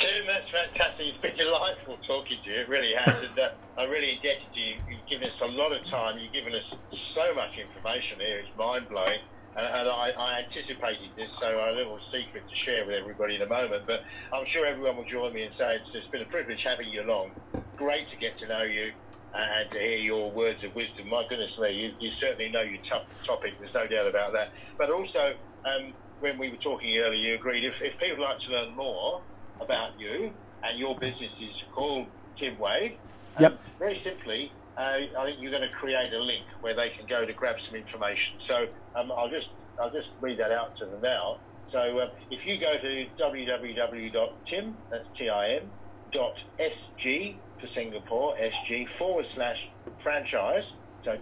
Tim, 0.00 0.24
that's 0.24 0.48
fantastic. 0.48 1.12
It's 1.12 1.20
been 1.20 1.36
delightful 1.36 2.00
talking 2.08 2.40
to 2.40 2.48
you. 2.48 2.64
It 2.64 2.68
really 2.72 2.96
has. 2.96 3.20
and, 3.20 3.36
uh, 3.36 3.52
I'm 3.76 3.92
really 3.92 4.16
indebted 4.16 4.48
to 4.48 4.60
you. 4.60 4.80
You've 4.88 5.04
given 5.04 5.28
us 5.28 5.36
a 5.44 5.52
lot 5.52 5.76
of 5.76 5.84
time. 5.92 6.16
You've 6.16 6.32
given 6.32 6.56
us 6.56 6.64
so 7.12 7.34
much 7.36 7.52
information 7.60 8.16
here. 8.16 8.40
It's 8.40 8.56
mind 8.56 8.88
blowing. 8.88 9.20
And, 9.60 9.66
and 9.66 9.86
I, 9.92 10.08
I, 10.16 10.28
anticipated 10.48 11.12
this, 11.20 11.28
so 11.36 11.52
I 11.52 11.68
have 11.68 11.76
a 11.76 11.76
little 11.76 12.00
secret 12.08 12.48
to 12.48 12.56
share 12.64 12.86
with 12.88 12.96
everybody 12.96 13.36
in 13.36 13.42
a 13.42 13.50
moment. 13.50 13.84
But 13.84 14.00
I'm 14.32 14.48
sure 14.48 14.64
everyone 14.64 14.96
will 14.96 15.04
join 15.04 15.34
me 15.34 15.44
and 15.44 15.52
say 15.60 15.76
it's, 15.76 15.92
it's 15.92 16.08
been 16.08 16.22
a 16.22 16.32
privilege 16.32 16.64
having 16.64 16.88
you 16.88 17.04
along. 17.04 17.36
Great 17.76 18.08
to 18.08 18.16
get 18.16 18.38
to 18.40 18.48
know 18.48 18.62
you 18.62 18.92
and 19.34 19.70
to 19.70 19.78
hear 19.78 20.00
your 20.00 20.32
words 20.32 20.64
of 20.64 20.74
wisdom. 20.74 21.12
My 21.12 21.28
goodness 21.28 21.52
me, 21.60 21.76
you, 21.76 21.92
you 22.00 22.10
certainly 22.16 22.48
know 22.48 22.62
your 22.62 22.80
tough 22.88 23.04
topic. 23.26 23.52
There's 23.60 23.74
no 23.74 23.86
doubt 23.86 24.08
about 24.08 24.32
that. 24.32 24.52
But 24.78 24.88
also, 24.88 25.36
um, 25.68 25.92
when 26.20 26.38
we 26.38 26.48
were 26.48 26.62
talking 26.64 26.96
earlier, 26.96 27.20
you 27.20 27.34
agreed 27.34 27.64
if, 27.68 27.74
if 27.82 28.00
people 28.00 28.24
like 28.24 28.40
to 28.40 28.48
learn 28.48 28.74
more 28.74 29.20
about 29.60 29.98
you 29.98 30.30
and 30.62 30.78
your 30.78 30.94
business 30.98 31.32
is 31.40 31.54
called 31.74 32.06
Tim 32.38 32.58
Wade, 32.58 32.96
yep. 33.38 33.60
very 33.78 34.00
simply, 34.04 34.52
uh, 34.76 35.20
I 35.20 35.24
think 35.26 35.40
you're 35.40 35.50
going 35.50 35.68
to 35.68 35.76
create 35.76 36.12
a 36.12 36.18
link 36.18 36.44
where 36.60 36.74
they 36.74 36.90
can 36.96 37.06
go 37.06 37.24
to 37.24 37.32
grab 37.32 37.56
some 37.68 37.76
information. 37.76 38.40
So 38.48 38.56
um, 38.98 39.12
I'll 39.12 39.28
just 39.30 39.48
I'll 39.80 39.90
just 39.90 40.08
read 40.20 40.38
that 40.38 40.52
out 40.52 40.76
to 40.78 40.86
them 40.86 41.00
now. 41.02 41.38
So 41.72 41.78
uh, 41.78 42.10
if 42.30 42.40
you 42.46 42.58
go 42.58 42.74
to 42.80 43.06
www.tim, 43.20 44.76
that's 44.90 45.06
T-I-M, 45.16 45.70
dot 46.12 46.34
S-G 46.58 47.36
for 47.60 47.68
Singapore, 47.74 48.36
S-G 48.38 48.86
forward 48.98 49.24
slash 49.34 49.56
franchise. 50.02 50.64
So 51.04 51.16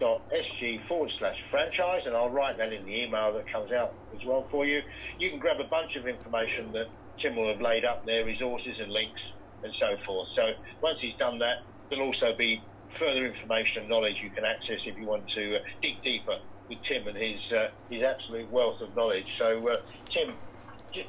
www.tim.sg 0.00 0.88
forward 0.88 1.10
slash 1.18 1.36
franchise, 1.50 2.02
and 2.06 2.16
I'll 2.16 2.30
write 2.30 2.58
that 2.58 2.72
in 2.72 2.84
the 2.84 3.02
email 3.02 3.32
that 3.34 3.50
comes 3.50 3.72
out 3.72 3.94
as 4.14 4.24
well 4.24 4.46
for 4.50 4.66
you. 4.66 4.80
You 5.18 5.30
can 5.30 5.38
grab 5.38 5.60
a 5.60 5.68
bunch 5.68 5.96
of 5.96 6.06
information 6.06 6.72
that 6.72 6.86
Tim 7.20 7.36
will 7.36 7.52
have 7.52 7.60
laid 7.60 7.84
up 7.84 8.04
there, 8.06 8.24
resources 8.24 8.76
and 8.80 8.92
links 8.92 9.20
and 9.62 9.72
so 9.78 9.96
forth. 10.06 10.28
So 10.34 10.42
once 10.82 10.98
he's 11.00 11.16
done 11.18 11.38
that, 11.38 11.62
there'll 11.88 12.06
also 12.06 12.34
be 12.36 12.60
further 12.98 13.26
information 13.26 13.82
and 13.82 13.88
knowledge 13.88 14.16
you 14.22 14.30
can 14.30 14.44
access 14.44 14.80
if 14.86 14.98
you 14.98 15.06
want 15.06 15.28
to 15.30 15.56
uh, 15.56 15.58
dig 15.82 16.02
deeper 16.02 16.38
with 16.68 16.78
Tim 16.88 17.06
and 17.06 17.16
his 17.16 17.40
uh, 17.52 17.68
his 17.88 18.02
absolute 18.02 18.50
wealth 18.50 18.80
of 18.80 18.94
knowledge. 18.96 19.26
So 19.38 19.68
uh, 19.68 19.74
Tim, 20.06 20.34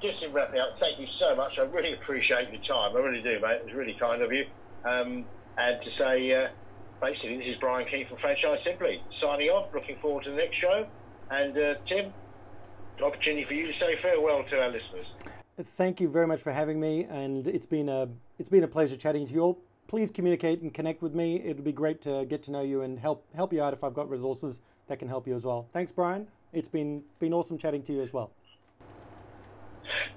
just 0.02 0.22
in 0.22 0.34
wrapping 0.34 0.60
up, 0.60 0.78
thank 0.80 1.00
you 1.00 1.08
so 1.20 1.36
much. 1.36 1.58
I 1.58 1.64
really 1.64 1.94
appreciate 1.94 2.52
your 2.52 2.62
time. 2.62 2.96
I 2.96 3.00
really 3.00 3.22
do, 3.22 3.40
mate. 3.40 3.62
It 3.62 3.66
was 3.66 3.74
really 3.74 3.96
kind 4.00 4.22
of 4.22 4.32
you. 4.32 4.46
Um, 4.84 5.26
and 5.58 5.82
to 5.84 5.90
say, 5.98 6.34
uh, 6.34 6.48
basically, 7.02 7.38
this 7.38 7.48
is 7.48 7.56
Brian 7.60 7.88
King 7.88 8.06
from 8.08 8.18
Franchise 8.20 8.60
Simply 8.64 9.02
signing 9.20 9.50
off. 9.50 9.74
Looking 9.74 9.98
forward 10.02 10.24
to 10.26 10.30
the 10.30 10.38
next 10.38 10.56
show. 10.56 10.86
And 11.30 11.58
uh, 11.58 11.74
Tim, 11.88 12.14
an 12.98 13.04
opportunity 13.04 13.46
for 13.46 13.54
you 13.54 13.68
to 13.68 13.74
say 13.74 13.96
farewell 14.02 14.44
to 14.50 14.62
our 14.62 14.70
listeners. 14.70 15.08
Thank 15.76 16.00
you 16.00 16.08
very 16.08 16.28
much 16.28 16.42
for 16.42 16.52
having 16.52 16.80
me, 16.80 17.04
and 17.06 17.48
it's 17.48 17.66
been 17.66 17.90
a 17.90 18.08
it's 18.40 18.50
been 18.50 18.64
a 18.64 18.68
pleasure 18.68 18.96
chatting 18.96 19.28
to 19.28 19.34
you 19.34 19.42
all. 19.42 19.62
Please 19.88 20.10
communicate 20.10 20.62
and 20.62 20.74
connect 20.74 21.02
with 21.02 21.14
me. 21.14 21.36
It 21.36 21.56
would 21.56 21.66
be 21.66 21.74
great 21.74 22.02
to 22.04 22.26
get 22.26 22.42
to 22.44 22.52
know 22.52 22.62
you 22.62 22.82
and 22.82 22.98
help 22.98 23.26
help 23.36 23.52
you 23.52 23.62
out 23.62 23.74
if 23.74 23.84
I've 23.84 23.94
got 23.94 24.10
resources 24.10 24.62
that 24.88 25.00
can 25.00 25.08
help 25.08 25.28
you 25.28 25.36
as 25.36 25.44
well. 25.44 25.68
Thanks, 25.74 25.92
Brian. 25.92 26.28
It's 26.54 26.68
been 26.68 27.04
been 27.20 27.34
awesome 27.34 27.58
chatting 27.58 27.84
to 27.84 27.94
you 27.94 28.02
as 28.02 28.14
well. 28.14 28.32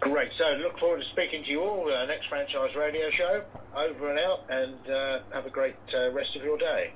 Great. 0.00 0.30
So 0.38 0.44
look 0.62 0.78
forward 0.78 0.98
to 0.98 1.08
speaking 1.12 1.42
to 1.44 1.50
you 1.50 1.60
all 1.60 1.86
uh, 1.92 2.06
next 2.06 2.28
franchise 2.28 2.74
radio 2.76 3.10
show. 3.16 3.42
Over 3.74 4.10
and 4.10 4.18
out, 4.20 4.38
and 4.48 4.78
uh, 4.88 5.18
have 5.32 5.46
a 5.46 5.50
great 5.50 5.74
uh, 5.92 6.12
rest 6.12 6.30
of 6.36 6.44
your 6.44 6.58
day. 6.58 6.94